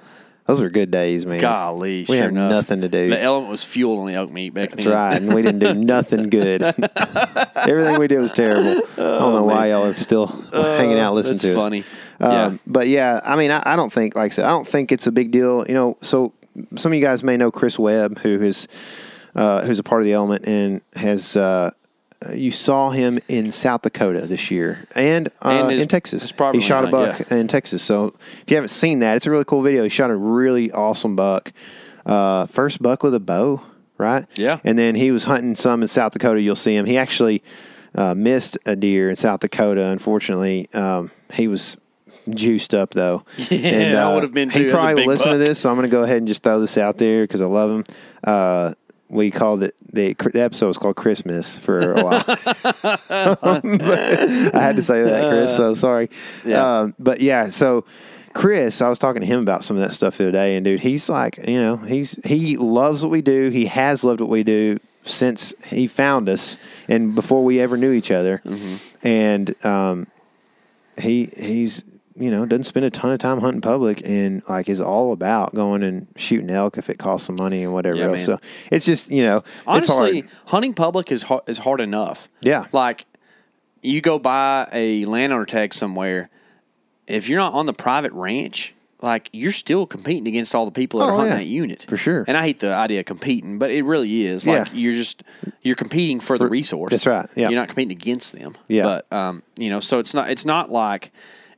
[0.52, 1.40] Those were good days, man.
[1.40, 2.50] Golly, we sure had enough.
[2.50, 3.10] nothing to do.
[3.10, 4.92] The element was fueled on the elk meat back That's then.
[4.92, 6.62] right, and we didn't do nothing good.
[7.66, 8.82] Everything we did was terrible.
[8.96, 11.56] I don't know why y'all are still hanging out listening Oh, to us.
[11.56, 11.84] funny.
[12.20, 12.56] Um, yeah.
[12.66, 15.06] But yeah, I mean, I, I don't think, like I said, I don't think it's
[15.06, 15.64] a big deal.
[15.66, 16.32] You know, so
[16.76, 18.68] some of you guys may know Chris Webb, who is
[19.34, 21.36] uh, who's a part of the Element and has.
[21.36, 21.70] Uh,
[22.34, 26.32] you saw him in South Dakota this year and, uh, And his- in Texas.
[26.52, 27.82] He shot a buck in Texas.
[27.82, 29.82] So if you haven't seen that, it's a really cool video.
[29.82, 31.52] He shot a really awesome buck.
[32.06, 33.60] Uh, first buck with a bow,
[33.98, 34.26] right?
[34.36, 34.58] Yeah.
[34.64, 36.40] And then he was hunting some in South Dakota.
[36.40, 36.86] You'll see him.
[36.86, 37.42] He actually
[37.94, 39.84] uh, missed a deer in South Dakota.
[39.86, 41.76] Unfortunately, um, he was
[42.30, 43.24] juiced up though.
[43.50, 44.64] Yeah, I would've been too.
[44.66, 46.58] He probably will listen to this, so I'm going to go ahead and just throw
[46.60, 47.84] this out there because I love him.
[49.12, 52.22] Uh, we called it the, the episode was called Christmas for a while.
[52.26, 55.56] I had to say that, Chris.
[55.56, 56.10] So sorry.
[56.44, 56.78] Yeah.
[56.78, 57.84] Um, but yeah, so
[58.32, 60.64] Chris, I was talking to him about some of that stuff the other day, and
[60.64, 63.50] dude, he's like, you know, he's he loves what we do.
[63.50, 66.56] He has loved what we do since he found us,
[66.88, 68.42] and before we ever knew each other.
[69.02, 70.06] And um,
[70.98, 71.84] he he's
[72.16, 75.54] you know doesn't spend a ton of time hunting public, and like is all about
[75.54, 78.28] going and shooting elk if it costs some money and whatever Yeah, else.
[78.28, 78.38] man.
[78.38, 78.38] So
[78.70, 82.28] it's just you know Honestly, hunting public is hard, is hard enough.
[82.40, 82.66] Yeah.
[82.72, 83.06] Like
[83.82, 86.30] you go buy a landowner tag somewhere,
[87.06, 91.00] if you're not on the private ranch, like you're still competing against all the people
[91.00, 91.38] that Oh, are hunting yeah.
[91.38, 92.24] that unit For sure.
[92.28, 94.46] And I hate the idea of competing, but it really is.
[94.46, 94.72] Like Yeah.
[94.72, 95.24] you're just
[95.62, 96.90] you're competing for, the resource.
[96.92, 97.48] that's right, yeah.
[97.48, 98.54] You're not competing against them.
[98.68, 98.84] Yeah.
[98.84, 101.10] But um, you know, so it's not it's not like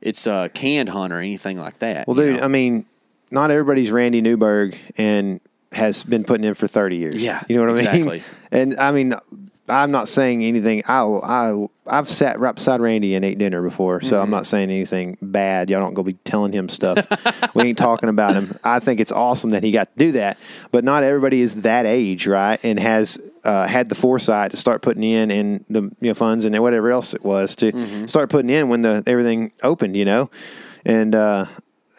[0.05, 2.07] it's a canned hunt or anything like that.
[2.07, 2.43] Well, dude, know?
[2.43, 2.85] I mean,
[3.31, 5.41] not everybody's Randy Newberg and
[5.73, 7.15] has been putting in for 30 years.
[7.21, 8.07] Yeah, You know what I mean?
[8.07, 8.23] exactly.
[8.51, 9.13] And I mean,
[9.67, 10.83] I'm not saying anything.
[10.87, 14.23] I, I, I've sat right beside Randy and ate dinner before, so Mm-hmm.
[14.23, 15.69] I'm not saying anything bad.
[15.69, 17.05] Y'all don't go be telling him stuff.
[17.55, 18.57] we ain't talking about him.
[18.63, 20.37] I think it's awesome that he got to do that,
[20.71, 22.63] but not everybody is that age, right?
[22.63, 26.45] And has uh, had the foresight to start putting in and the you know, funds
[26.45, 28.05] and whatever else it was to Mm-hmm.
[28.07, 30.29] start putting in when the everything opened, you know.
[30.85, 31.45] And uh,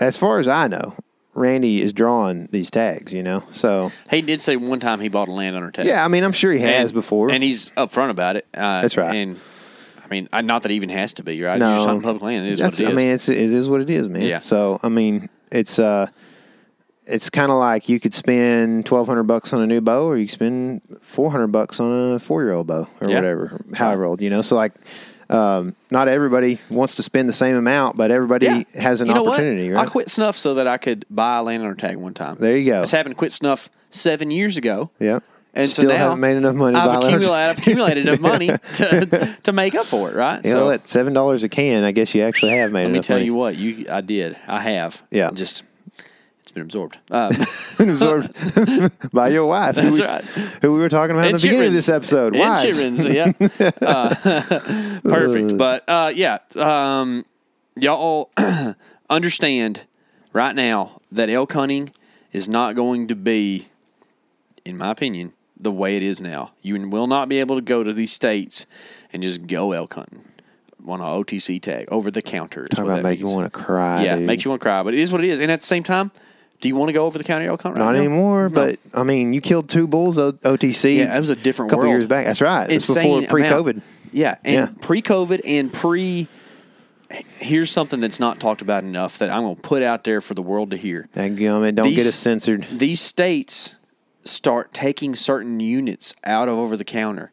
[0.00, 0.94] as far as I know,
[1.34, 3.44] Randy is drawing these tags, you know.
[3.50, 5.86] So he did say one time he bought a landowner tag.
[5.86, 7.30] yeah, I mean, I'm sure he has and, before.
[7.30, 8.46] and he's upfront about it.
[8.54, 9.14] Uh, That's right.
[9.14, 9.38] And
[10.04, 11.58] I mean, not that it even has to be right.
[11.58, 12.46] no, You're just hunting public land.
[12.46, 12.94] It is That's- what it is.
[12.94, 14.22] I mean, it's it is what it is, man.
[14.22, 14.38] Yeah.
[14.38, 16.06] So I mean, it's uh,
[17.06, 20.16] it's kind of like you could spend twelve hundred bucks on a new bow, or
[20.16, 23.16] you could spend four hundred bucks on a four year old bow, or Yeah.
[23.16, 24.42] whatever, however old, you know.
[24.42, 24.72] So like.
[25.28, 28.62] Um, not everybody wants to spend the same amount, but everybody Yeah.
[28.80, 29.84] has an you know opportunity, right?
[29.84, 32.36] I quit snuff so that I could buy a landowner tag one time.
[32.38, 32.76] There you go.
[32.76, 34.90] I was having to quit snuff seven years ago.
[35.00, 35.18] Yeah.
[35.52, 38.46] And Still so now haven't made enough money to I've accumulated, I've accumulated enough money
[38.74, 40.44] to to make up for it, right?
[40.44, 43.00] You know, at seven dollars a can, I guess you actually have made let me
[43.00, 43.24] tell money.
[43.24, 44.36] you what, you I did.
[44.46, 45.02] I have.
[45.10, 45.32] Yeah.
[45.34, 45.64] Just
[46.46, 46.98] it's been absorbed.
[47.10, 47.30] Um,
[47.76, 48.32] been absorbed
[49.12, 49.74] by your wife.
[49.76, 50.22] who we- right.
[50.62, 52.36] Who we were talking about in the beginning of this episode.
[52.36, 52.84] Wives.
[52.84, 53.32] Insurance, yeah.
[53.82, 54.14] Uh,
[55.02, 55.56] perfect.
[55.58, 57.24] But uh, yeah, um,
[57.74, 58.30] y'all
[59.10, 59.82] understand
[60.32, 61.90] right now that elk hunting
[62.30, 63.66] is not going to be,
[64.64, 66.52] in my opinion, the way it is now.
[66.62, 68.66] You will not be able to go to these states
[69.12, 70.22] and just go elk hunting
[70.86, 72.68] on an OTC tag over the counter.
[72.68, 74.04] Talk about make you want to cry.
[74.04, 74.26] Yeah, dude.
[74.28, 75.40] makes you want to cry, but it is what it is.
[75.40, 76.12] And at the same time,
[76.60, 77.98] do you want to go over the hunt right Not now?
[77.98, 78.54] anymore, No.
[78.54, 80.98] but I mean, you killed two bulls O- OTC.
[80.98, 82.00] Yeah, it was a different a couple world.
[82.00, 82.26] years back.
[82.26, 82.70] That's right.
[82.70, 83.70] It's before pre-COVID.
[83.70, 83.82] amount.
[84.12, 84.68] Yeah, and Yeah.
[84.80, 86.28] pre-COVID and pre.
[87.38, 90.34] Here's something that's not talked about enough that I'm going to put out there for
[90.34, 91.08] the world to hear.
[91.14, 92.66] Dadgummit, don't get us censored.
[92.72, 93.76] These states
[94.24, 97.30] start taking certain units out of over the counter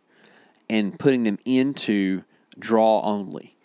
[0.69, 2.21] and putting them into
[2.59, 3.55] draw only,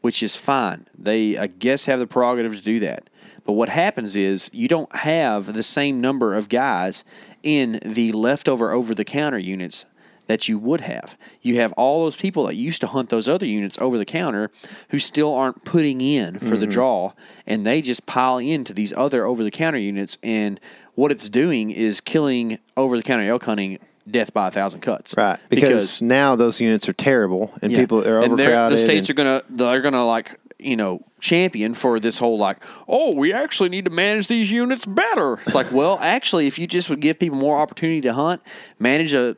[0.00, 0.86] which is fine.
[0.96, 3.10] They, I guess, have the prerogative to do that.
[3.48, 7.02] But what happens is you don't have the same number of guys
[7.42, 9.86] in the leftover over the counter units
[10.26, 11.16] that you would have.
[11.40, 14.50] You have all those people that used to hunt those other units over the counter
[14.90, 16.72] who still aren't putting in for the Mm-hmm.
[16.72, 17.12] draw,
[17.46, 20.18] and they just pile into these other over the counter units.
[20.22, 20.60] And
[20.94, 23.78] what it's doing is killing over the counter elk hunting
[24.10, 25.14] death by a thousand cuts.
[25.16, 27.78] Right, because, now those units are terrible and yeah.
[27.78, 28.72] people are And overcrowded.
[28.72, 33.12] The states are gonna they're gonna like you know champion for this whole like oh
[33.12, 35.34] we actually need to manage these units better.
[35.46, 38.42] It's like well actually if you just would give people more opportunity to hunt,
[38.78, 39.36] manage a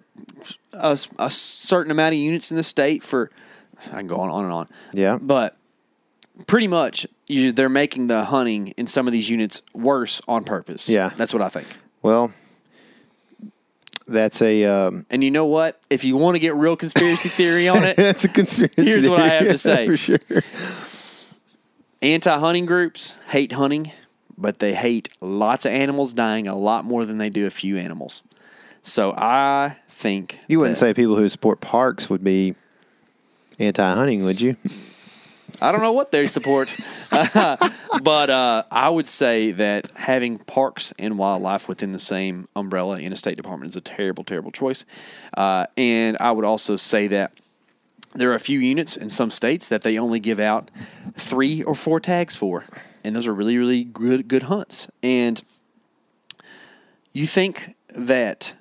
[0.72, 3.30] a, a certain amount of units in the state for
[3.92, 4.68] I can go on on and on.
[4.92, 5.18] Yeah.
[5.20, 5.56] but
[6.46, 10.88] pretty much you, they're making the hunting in some of these units worse on purpose.
[10.88, 11.10] Yeah.
[11.16, 11.66] that's what I think.
[12.02, 12.32] well,
[14.06, 15.78] that's a um, And you know what?
[15.88, 18.82] If you want to get real conspiracy theory on it, that's a conspiracy.
[18.82, 19.86] Here's what I have to say.
[19.86, 20.18] for sure.
[22.03, 23.92] Anti hunting groups hate hunting,
[24.38, 27.76] but they hate lots of animals dying a lot more than they do a few
[27.76, 28.22] animals.
[28.82, 32.55] So I think You wouldn't that- say people who support parks would be
[33.59, 34.57] anti-hunting, would you?
[35.61, 36.74] I don't know what they support,
[37.11, 43.12] but uh, I would say that having parks and wildlife within the same umbrella in
[43.12, 44.86] a state department is a terrible, terrible choice.
[45.36, 47.32] Uh, and I would also say that
[48.14, 50.70] there are a few units in some states that they only give out
[51.16, 52.64] three or four tags for,
[53.04, 54.90] and those are really, really good, good hunts.
[55.02, 55.42] And
[57.12, 58.54] you think that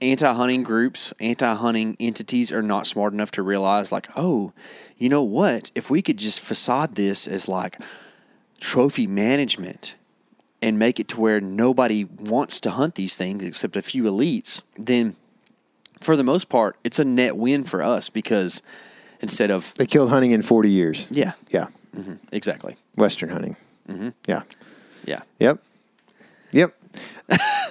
[0.00, 4.52] anti-hunting groups, anti-hunting entities are not smart enough to realize like, oh,
[4.98, 5.70] you know what?
[5.74, 7.80] If we could just facade this as like
[8.60, 9.96] trophy management
[10.60, 14.62] and make it to where nobody wants to hunt these things except a few elites,
[14.76, 15.16] then
[16.00, 18.62] for the most part, it's a net win for us because
[19.20, 21.06] instead of They killed hunting in 40 years.
[21.10, 21.66] yeah, Yeah.
[22.32, 23.56] Exactly, Western hunting.
[23.88, 24.08] Mm-hmm.
[24.26, 24.42] Yeah.
[25.06, 25.20] yeah.
[25.38, 25.58] Yep.
[26.52, 26.74] Yep.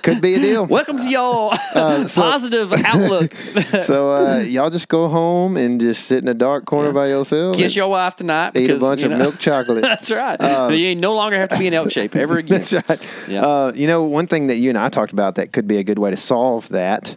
[0.02, 0.66] Could be a deal.
[0.80, 3.34] Welcome to your Uh, positive outlook.
[3.82, 7.56] so uh, y'all just go home and just sit in a dark corner by yourself.
[7.56, 8.56] Kiss your wife tonight.
[8.58, 9.82] eat a bunch you of milk chocolate.
[9.82, 10.72] That's right.
[10.72, 12.58] you no longer have to be in elk shape ever again.
[12.62, 13.30] That's right.
[13.30, 13.45] Yeah.
[13.45, 15.84] Uh, you know, one thing that you and I talked about that could be a
[15.84, 17.16] good way to solve that,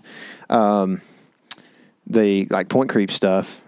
[0.49, 1.01] um,
[2.07, 3.61] the like point creep stuff.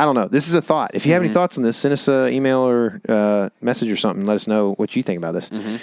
[0.00, 0.28] I don't know.
[0.28, 0.92] This is a thought.
[0.94, 1.14] If you Mm-hmm.
[1.14, 4.24] have any thoughts on this, send us an email or uh, message or something.
[4.26, 5.50] Let us know what you think about this.
[5.50, 5.76] Mm-hmm.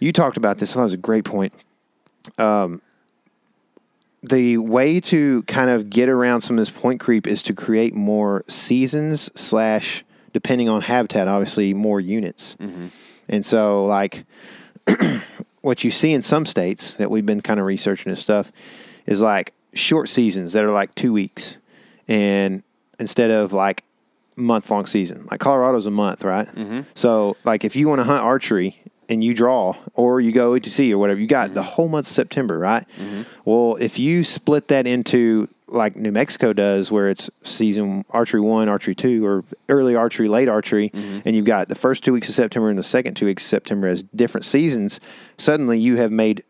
[0.00, 0.72] you talked about this.
[0.72, 1.52] I thought it was a great point.
[2.38, 2.82] Um,
[4.22, 7.94] the way to kind of get around some of this point creep is to create
[7.94, 10.02] more seasons slash
[10.32, 12.56] depending on habitat obviously more units
[13.28, 14.24] and so like
[15.60, 18.50] what you see in some states that we've been kind of researching and stuff
[19.06, 21.58] is like short seasons that are like two weeks
[22.08, 22.62] and
[22.98, 23.84] instead of like
[24.36, 25.26] month long season.
[25.30, 26.46] Like colorado's a month right?
[26.46, 26.80] Mm-hmm.
[26.94, 30.70] So like if you want to hunt archery and you draw or you go to
[30.70, 31.70] sea or whatever you got the mm-hmm.
[31.70, 32.84] whole month of september right?
[32.98, 33.22] Mm-hmm.
[33.44, 38.68] Well if you split that into like new mexico does where it's season archery one
[38.68, 42.34] archery two or early archery late archery and you've got the first two weeks of
[42.34, 45.00] september and the second two weeks of september as different seasons
[45.38, 46.44] suddenly you have made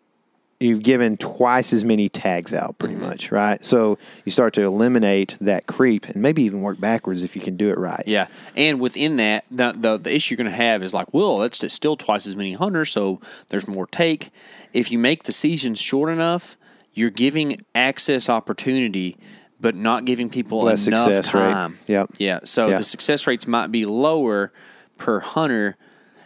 [0.64, 5.36] you've given twice as many tags out pretty much right so you start to eliminate
[5.40, 8.26] that creep and maybe even work backwards if you can do it right Yeah,
[8.56, 11.58] and within that, the the, the issue you're going to have is like, well, that's
[11.58, 13.20] just still twice as many hunters, so
[13.50, 14.30] there's more take.
[14.72, 16.56] If you make the season short enough,
[16.92, 19.16] you're giving access opportunity,
[19.60, 21.24] but not giving people Less enough rate.
[21.24, 21.78] time.
[21.86, 22.10] Yep.
[22.18, 22.78] Yeah, so Yeah.
[22.78, 24.52] the success rates might be lower
[24.98, 25.76] per hunter,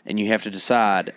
[0.07, 1.13] and you have to decide,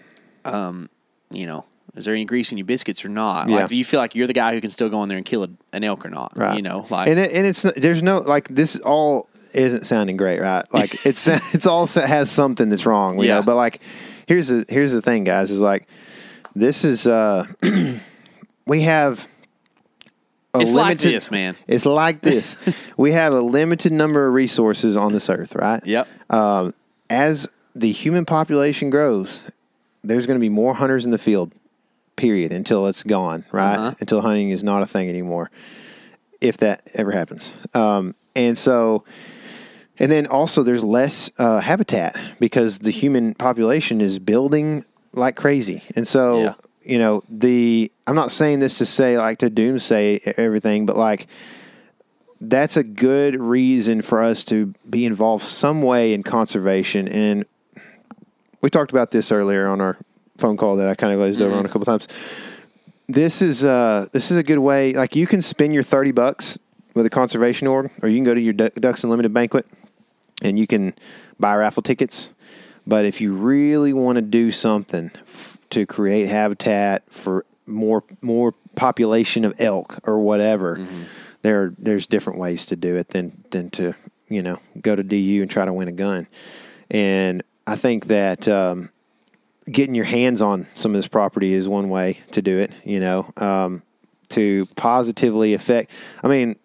[0.45, 0.89] um,
[1.31, 1.65] you know.
[1.95, 3.49] Is there any grease in your biscuits or not?
[3.49, 3.57] Yeah.
[3.57, 5.25] Like, do you feel like you're the guy who can still go in there and
[5.25, 6.33] kill a, an elk or not?
[6.37, 6.55] Right.
[6.55, 10.39] You know, like and it, and it's there's no like this all isn't sounding great,
[10.39, 10.65] right?
[10.73, 13.35] Like it's it's all has something that's wrong, you Yeah.
[13.39, 13.43] know.
[13.43, 13.81] But like
[14.27, 15.87] here's the here's the thing, guys, is like
[16.55, 17.45] this is uh
[18.65, 19.27] we have
[20.53, 21.55] a It's like limited, this, man.
[21.67, 22.61] It's like this.
[22.97, 25.85] we have a limited number of resources on this earth, right?
[25.85, 26.07] Yep.
[26.29, 26.73] Um,
[27.09, 29.43] as the human population grows,
[30.03, 31.53] there's going to be more hunters in the field,
[32.15, 33.75] period, until it's gone, right?
[33.75, 33.95] Uh-huh.
[33.99, 35.49] Until hunting is not a thing anymore,
[36.39, 37.53] if that ever happens.
[37.73, 39.03] Um, and so,
[39.99, 45.83] and then also there's less uh, habitat because the human population is building like crazy.
[45.95, 46.53] And so, Yeah.
[46.83, 51.27] you know, the, I'm not saying this to say like to doomsay everything, but like,
[52.39, 57.07] that's a good reason for us to be involved some way in conservation.
[57.07, 57.45] And
[58.61, 59.97] we talked about this earlier on our
[60.41, 62.07] phone call that I kind of glazed over on a couple times.
[63.07, 64.93] This is uh this is a good way.
[64.93, 66.57] Like you can spend your thirty bucks
[66.93, 69.65] with a conservation org, or you can go to your Du- Ducks Unlimited banquet,
[70.43, 70.93] and you can
[71.39, 72.33] buy raffle tickets.
[72.87, 78.53] But if you really want to do something f- to create habitat for more more
[78.75, 80.79] population of elk or whatever,
[81.41, 83.93] there there's different ways to do it than than to
[84.29, 86.27] you know go to DU and try to win a gun.
[86.89, 88.89] And I think that um,
[89.69, 92.71] getting your hands on some of this property is one way to do it.
[92.83, 93.83] You know, um,
[94.29, 95.91] to positively affect.
[96.23, 96.55] I mean,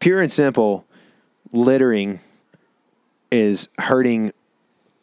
[0.00, 0.84] pure and simple,
[1.52, 2.20] littering
[3.30, 4.32] is hurting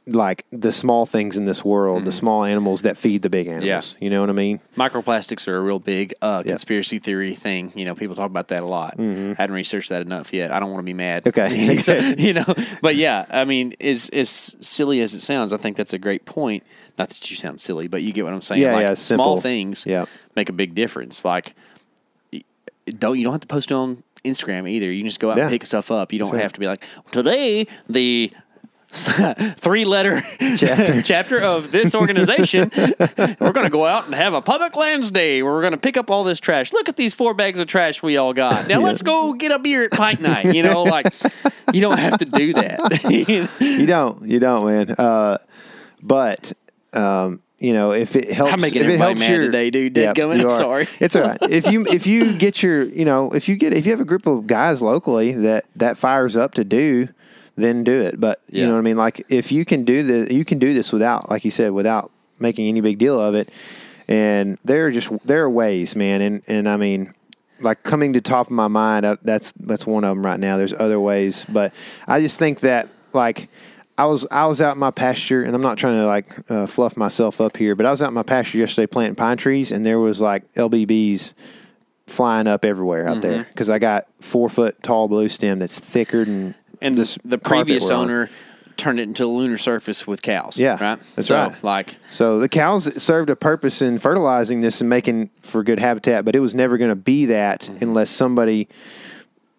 [0.06, 3.96] like the small things in this world, the small animals that feed the big animals.
[4.00, 4.04] Yeah.
[4.06, 4.60] You know what I mean?
[4.76, 6.54] Microplastics are a real big uh, Yeah.
[6.54, 7.72] conspiracy theory thing.
[7.76, 8.96] You know, people talk about that a lot.
[9.00, 10.52] i Hadn't researched that enough yet.
[10.52, 11.28] I don't want to be mad.
[11.28, 11.78] Okay.
[11.80, 12.46] So, you know,
[12.82, 16.26] but yeah, I mean, as as silly as it sounds, I think that's a great
[16.26, 16.64] point.
[17.00, 18.62] Not that you sound silly, but you get what I'm saying.
[18.62, 19.42] Yeah, like, yeah, Small simple.
[19.42, 20.06] things Yeah.
[20.36, 21.24] make a big difference.
[21.26, 21.56] Like,
[23.00, 24.92] don't you don't have to post it on Instagram either.
[24.92, 25.44] You can just go out Yeah.
[25.44, 26.12] and pick stuff up.
[26.14, 28.32] You don't have to be like today the
[28.92, 30.22] three letter
[30.58, 31.02] Chapter.
[31.04, 32.72] chapter of this organization.
[33.40, 35.80] we're going to go out and have a public lands day where we're going to
[35.80, 36.74] pick up all this trash.
[36.74, 38.68] Look at these four bags of trash we all got.
[38.68, 40.56] Now let's go get a beer at pint night.
[40.56, 41.06] You know, like
[41.72, 43.48] you don't have to do that.
[43.62, 44.26] You don't.
[44.28, 44.96] You don't, man.
[44.98, 45.38] Uh,
[46.02, 46.52] but
[46.94, 49.96] um, you know, if it helps, I'm making if it helps mad your, today, dude.
[49.96, 50.88] Yep, Dadgummit, you I'm sorry.
[51.00, 51.38] It's all right.
[51.50, 54.06] if you if you get your, you know, if you get if you have a
[54.06, 57.10] group of guys locally that that fires up to do,
[57.58, 58.20] then do it.
[58.20, 58.98] But you know what I mean.
[58.98, 62.12] Like if you can do this, you can do this without, like you said, without
[62.40, 63.50] making any big deal of it.
[64.08, 66.22] And there are just there are ways, man.
[66.22, 67.14] And and I mean,
[67.60, 70.58] like coming to top of my mind, that's that's one of them right now.
[70.58, 71.74] There's other ways, but
[72.08, 73.50] I just think that like
[74.00, 76.66] I was I was out in my pasture, and I'm not trying to like uh,
[76.68, 79.72] fluff myself up here, but I was out in my pasture yesterday planting pine trees,
[79.74, 81.34] and there was like LBBs
[82.08, 86.26] flying up everywhere out there because I got four foot tall blue stem that's thicker
[86.26, 88.30] than and this the previous owner
[88.78, 90.58] turned it into a lunar surface with cows.
[90.58, 91.00] Yeah, right.
[91.16, 91.64] that's So, right.
[91.64, 96.24] Like So the cows served a purpose in fertilizing this and making for good habitat,
[96.24, 97.84] but it was never going to be that Mm-hmm.
[97.84, 98.70] unless somebody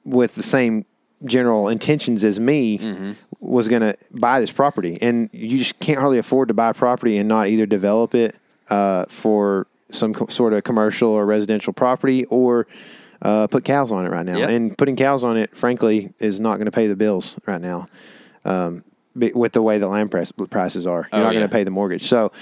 [0.04, 0.86] with the same
[1.26, 3.12] general intentions as me Mm-hmm.
[3.40, 4.98] Was going to buy this property.
[5.00, 8.36] And you just can't hardly afford to buy property and not either develop it
[8.68, 12.66] uh, for some co- sort of commercial or residential property or
[13.22, 14.38] uh, put cows on it right now.
[14.38, 14.48] Yeah.
[14.50, 17.88] And putting cows on it, frankly, is not going to pay the bills right now
[18.44, 18.84] um,
[19.14, 21.08] with the way the land price, prices are.
[21.12, 22.04] You're Oh, not going to pay the mortgage.
[22.04, 22.32] So,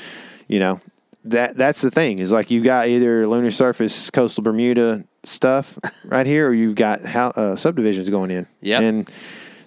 [0.49, 0.81] you know,
[1.25, 6.27] that that's the thing is like you've got either lunar surface coastal Bermuda stuff right
[6.27, 8.47] here, or you've got how, uh, subdivisions going in.
[8.63, 8.83] Yep.
[8.83, 9.11] and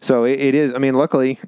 [0.02, 0.74] so it, it is.
[0.74, 1.40] I mean, luckily,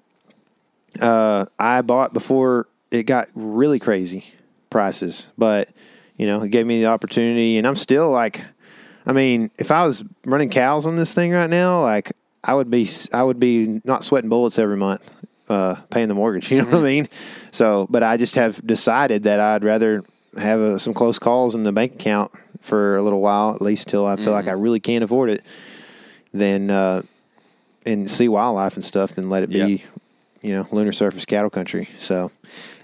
[1.01, 4.33] uh, I bought before it got really crazy
[4.69, 5.69] prices, but
[6.17, 8.41] you know, it gave me the opportunity, and I'm still like,
[9.05, 12.13] I mean, if I was running cows on this thing right now, like
[12.43, 15.11] I would be, I would be not sweating bullets every month,
[15.49, 16.51] uh, paying the mortgage.
[16.51, 17.09] You know what I mean?
[17.51, 20.03] So, but I just have decided that I'd rather
[20.37, 23.87] have uh, some close calls in the bank account for a little while, at least
[23.87, 25.43] till I feel like I really can't afford it,
[26.33, 27.01] than uh,
[27.85, 29.79] and see wildlife and stuff than let it be, Yep.
[30.41, 31.89] you know, lunar surface cattle country.
[31.97, 32.31] So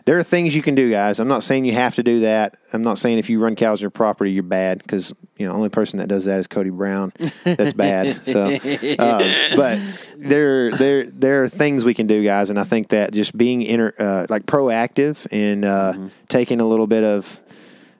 [0.05, 1.19] there are things you can do, guys.
[1.19, 2.55] I'm not saying you have to do that.
[2.73, 5.53] I'm not saying if you run cows on your property, you're bad because you know,
[5.53, 7.13] only person that does that is Cody Brown.
[7.43, 8.21] That's bad.
[8.25, 9.79] So, uh, but
[10.17, 13.61] there, there, there are things we can do, guys, and I think that just being
[13.61, 17.39] inter, uh, like proactive and uh, taking a little bit of,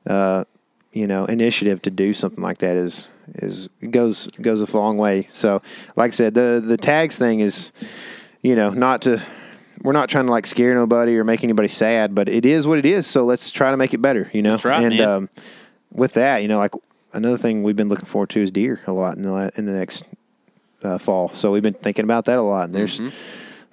[0.08, 0.44] uh,
[0.92, 5.28] you know, initiative to do something like that is is goes goes a long way.
[5.32, 5.62] So,
[5.96, 7.72] like I said, the the tags thing is,
[8.42, 9.22] you know, not to.
[9.82, 12.80] We're not trying to like scare nobody or make anybody sad, but it is what
[12.80, 13.08] it is.
[13.08, 14.52] So let's try to make it better, you know.
[14.52, 15.30] That's right, and um,
[15.94, 16.74] with that, you know, like
[17.14, 19.72] another thing we've been looking forward to is deer a lot in the in the
[19.72, 20.06] next
[20.84, 21.30] uh, fall.
[21.34, 22.66] So we've been thinking about that a lot.
[22.66, 23.00] And there's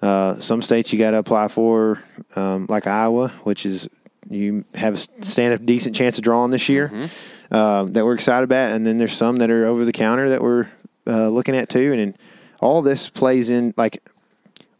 [0.01, 2.01] uh, some states you got to apply for,
[2.37, 3.89] um, like Iowa, which is
[4.31, 7.11] you have a stand a decent chance of drawing this year
[7.51, 8.73] uh, that we're excited about.
[8.73, 10.68] And then there's some that are over the counter that we're
[11.06, 11.93] uh, looking at too.
[11.93, 12.16] And, then
[12.60, 14.02] all this plays in like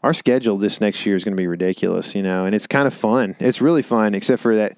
[0.03, 2.87] our schedule this next year is going to be ridiculous, you know, and it's kind
[2.87, 3.35] of fun.
[3.39, 4.77] It's really fun, except for that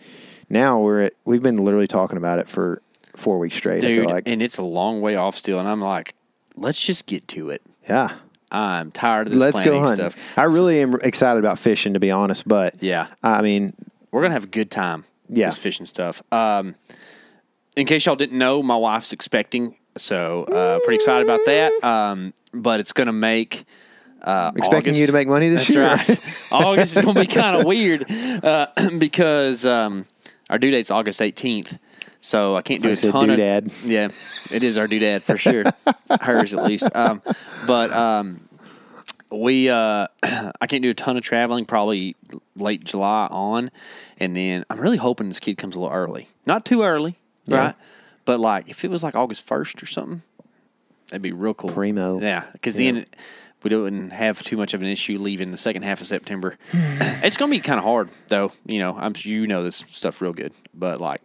[0.50, 2.82] now we're at, we've been literally talking about it for
[3.16, 3.84] four weeks straight.
[3.84, 4.02] I dude.
[4.06, 6.14] feel like, And it's a long way off still, and I'm like,
[6.56, 7.62] let's just get to it.
[7.88, 8.10] yeah.
[8.52, 10.10] I'm tired of this Let's planning go hunting.
[10.10, 10.38] stuff.
[10.38, 12.48] I really am excited about fishing, to be honest.
[12.48, 13.06] But Yeah.
[13.22, 13.76] I mean,
[14.10, 15.06] we're gonna have a good time.
[15.28, 15.46] Yeah.
[15.46, 16.24] this fishing stuff.
[16.32, 16.74] Um,
[17.80, 21.84] in case y'all didn't know, my wife's expecting, so uh, pretty excited about that.
[21.84, 23.66] Um, but it's gonna make.
[24.22, 25.86] Uh, expecting you to make money this That's year.
[25.86, 26.52] right.
[26.52, 28.68] August is gonna be kind of weird uh,
[29.00, 30.06] because um,
[30.50, 31.80] our due date's August 18th.
[32.22, 33.68] So I can't do I a ton doodad.
[33.68, 34.10] of yeah.
[34.54, 35.64] It is our doodad for sure,
[36.22, 36.94] hers at least.
[36.94, 37.22] Um,
[37.66, 38.42] but um,
[39.32, 41.64] we uh, I can't do a ton of traveling.
[41.64, 42.18] Probably
[42.58, 43.72] late July on,
[44.18, 46.28] and then I'm really hoping this kid comes a little early.
[46.46, 47.18] Not too early,
[47.58, 47.76] right?
[48.26, 50.22] But like if it was like August first or something,
[51.10, 51.70] that'd be real cool.
[51.70, 52.20] Primo.
[52.20, 52.46] yeah.
[52.54, 53.06] Because then
[53.64, 56.58] we wouldn't have too much of an issue leaving the second half of September.
[56.74, 58.52] it's gonna be kind of hard though.
[58.66, 61.22] You know, I'm sure you know this stuff real good, but like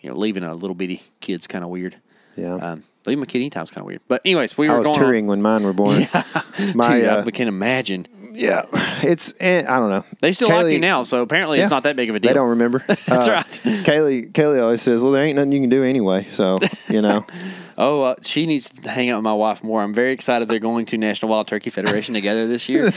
[0.00, 1.96] you know, leaving a little bitty kid's kind of weird.
[2.36, 2.54] Yeah.
[2.54, 4.00] Um, leaving a kid anytime's kind of weird.
[4.06, 6.06] But anyways, we I were was going touring when mine were born.
[6.74, 8.06] My, Dude, uh, I can imagine.
[8.32, 8.62] Yeah,
[9.02, 10.04] it's eh, I don't know.
[10.20, 11.76] They still like you now, so apparently it's Yeah.
[11.76, 12.28] not that big of a deal.
[12.30, 12.84] They don't remember.
[12.86, 13.44] That's Uh, right.
[13.84, 17.26] Kaylee, Kaylee always says, "Well, there ain't nothing you can do anyway." So you know,
[17.80, 19.82] Oh, uh, she needs to hang out with my wife more.
[19.82, 22.90] I'm very excited they're going to National Wild Turkey Federation together this year.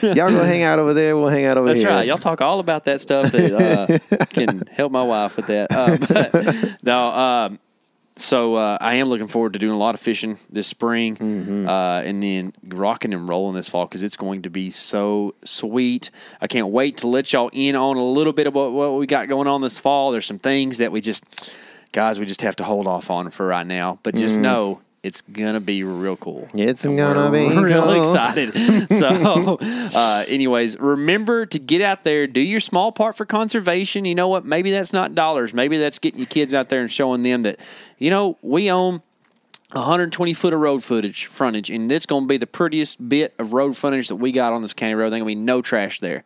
[0.00, 1.18] y'all go hang out over there.
[1.18, 1.90] We'll hang out over That's here.
[1.90, 2.06] That's right.
[2.06, 5.70] Y'all talk all about that stuff that uh, can help my wife with that.
[5.70, 7.58] Uh, but, no, um,
[8.16, 11.68] so uh, I am looking forward to doing a lot of fishing this spring, Mm-hmm.
[11.68, 16.10] uh, and then rocking and rolling this fall because it's going to be so sweet.
[16.40, 19.28] I can't wait to let y'all in on a little bit about what we got
[19.28, 20.12] going on this fall.
[20.12, 21.50] There's some things that we just,
[21.92, 23.98] guys, we just have to hold off on for right now.
[24.02, 26.48] But just know it's gonna be real cool.
[26.54, 27.92] It's And gonna be real cool.
[28.00, 28.52] excited.
[28.92, 34.04] So, uh, anyways, remember to get out there, do your small part for conservation.
[34.04, 34.44] You know what?
[34.44, 35.52] Maybe that's not dollars.
[35.54, 37.58] Maybe that's getting your kids out there and showing them that,
[37.98, 39.02] you know, we own
[39.72, 43.54] 120 foot of road footage frontage, and it's going to be the prettiest bit of
[43.54, 45.10] road frontage that we got on this county road.
[45.10, 46.24] There's going to be no trash there,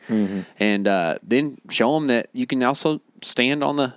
[0.59, 3.95] and uh, then show them that you can also stand on the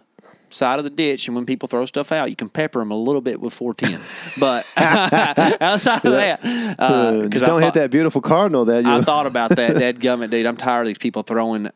[0.51, 2.97] side of the ditch, and when people throw stuff out, you can pepper them a
[2.97, 3.99] little bit with 410.
[4.39, 4.65] but
[5.61, 8.91] outside of that, Uh, uh, just don't hit thought- that beautiful cardinal that you.
[8.91, 10.45] I thought about that, Dad gummit, dude.
[10.45, 11.69] I'm tired of these people throwing.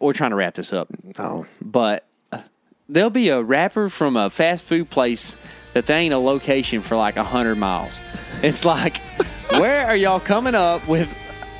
[0.00, 0.88] We're trying to wrap this up
[1.18, 2.06] oh, but
[2.88, 5.34] there'll be a wrapper from a fast food place
[5.74, 8.00] that they ain't a location for like 100 miles.
[8.42, 8.98] It's like,
[9.52, 11.12] where are y'all coming up with,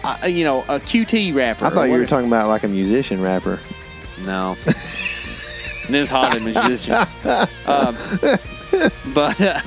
[0.05, 1.65] uh, you know, a QT wrapper?
[1.65, 3.59] I thought you were talking about like a musician rapper.
[4.25, 4.57] No.
[5.89, 7.19] This musicians.
[7.67, 7.97] Um,
[9.15, 9.61] but, uh,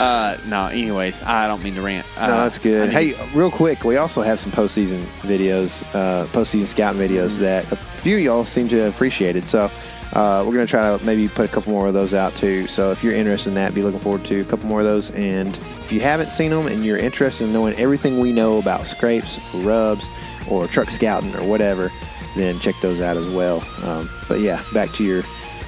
[0.00, 2.06] uh, no, anyways, I don't mean to rant.
[2.18, 2.90] Uh, No, that's good.
[2.94, 7.38] I need- Hey, real quick, we also have some postseason videos, uh, postseason scouting videos
[7.38, 9.46] that a few of y'all seem to have appreciated.
[9.46, 9.70] So
[10.12, 12.66] uh, we're going to try to maybe put a couple more of those out too.
[12.68, 15.10] So if you're interested in that, be looking forward to a couple more of those.
[15.12, 18.86] And if you haven't seen them and you're interested in knowing everything we know about
[18.86, 20.08] scrapes, rubs,
[20.48, 21.90] or truck scouting or whatever,
[22.36, 23.64] then check those out as well.
[23.84, 25.22] Um, but yeah, back to your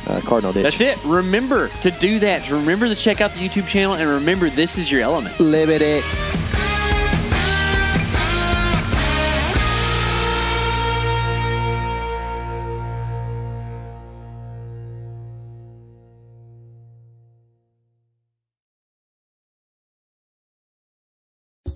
[0.07, 0.62] uh, Cardinal Ditch.
[0.62, 0.99] That's it.
[1.05, 2.51] Remember to do that.
[2.51, 5.39] Remember to check out the YouTube channel, and remember this is your element.
[5.40, 6.05] Live it.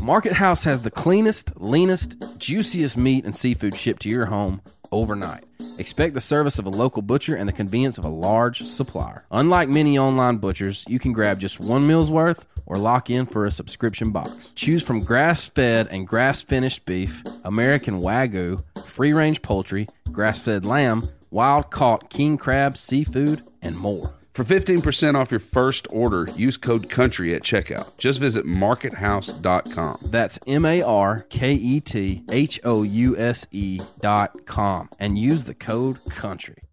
[0.00, 5.44] Market House has the cleanest, leanest, juiciest meat and seafood shipped to your home overnight.
[5.76, 9.24] Expect the service of a local butcher and the convenience of a large supplier.
[9.30, 13.46] Unlike many online butchers, you can grab just one meal's worth or lock in for
[13.46, 14.52] a subscription box.
[14.54, 20.64] Choose from grass fed and grass finished beef, American Wagyu, free range poultry, grass fed
[20.64, 24.17] lamb, wild caught king crab, seafood, and more.
[24.38, 27.88] For 15% off your first order, use code COUNTRY at checkout.
[27.98, 29.98] Just visit markethouse.com.
[30.00, 35.18] That's M A R K E T H O U S E dot com and
[35.18, 36.67] use the code COUNTRY.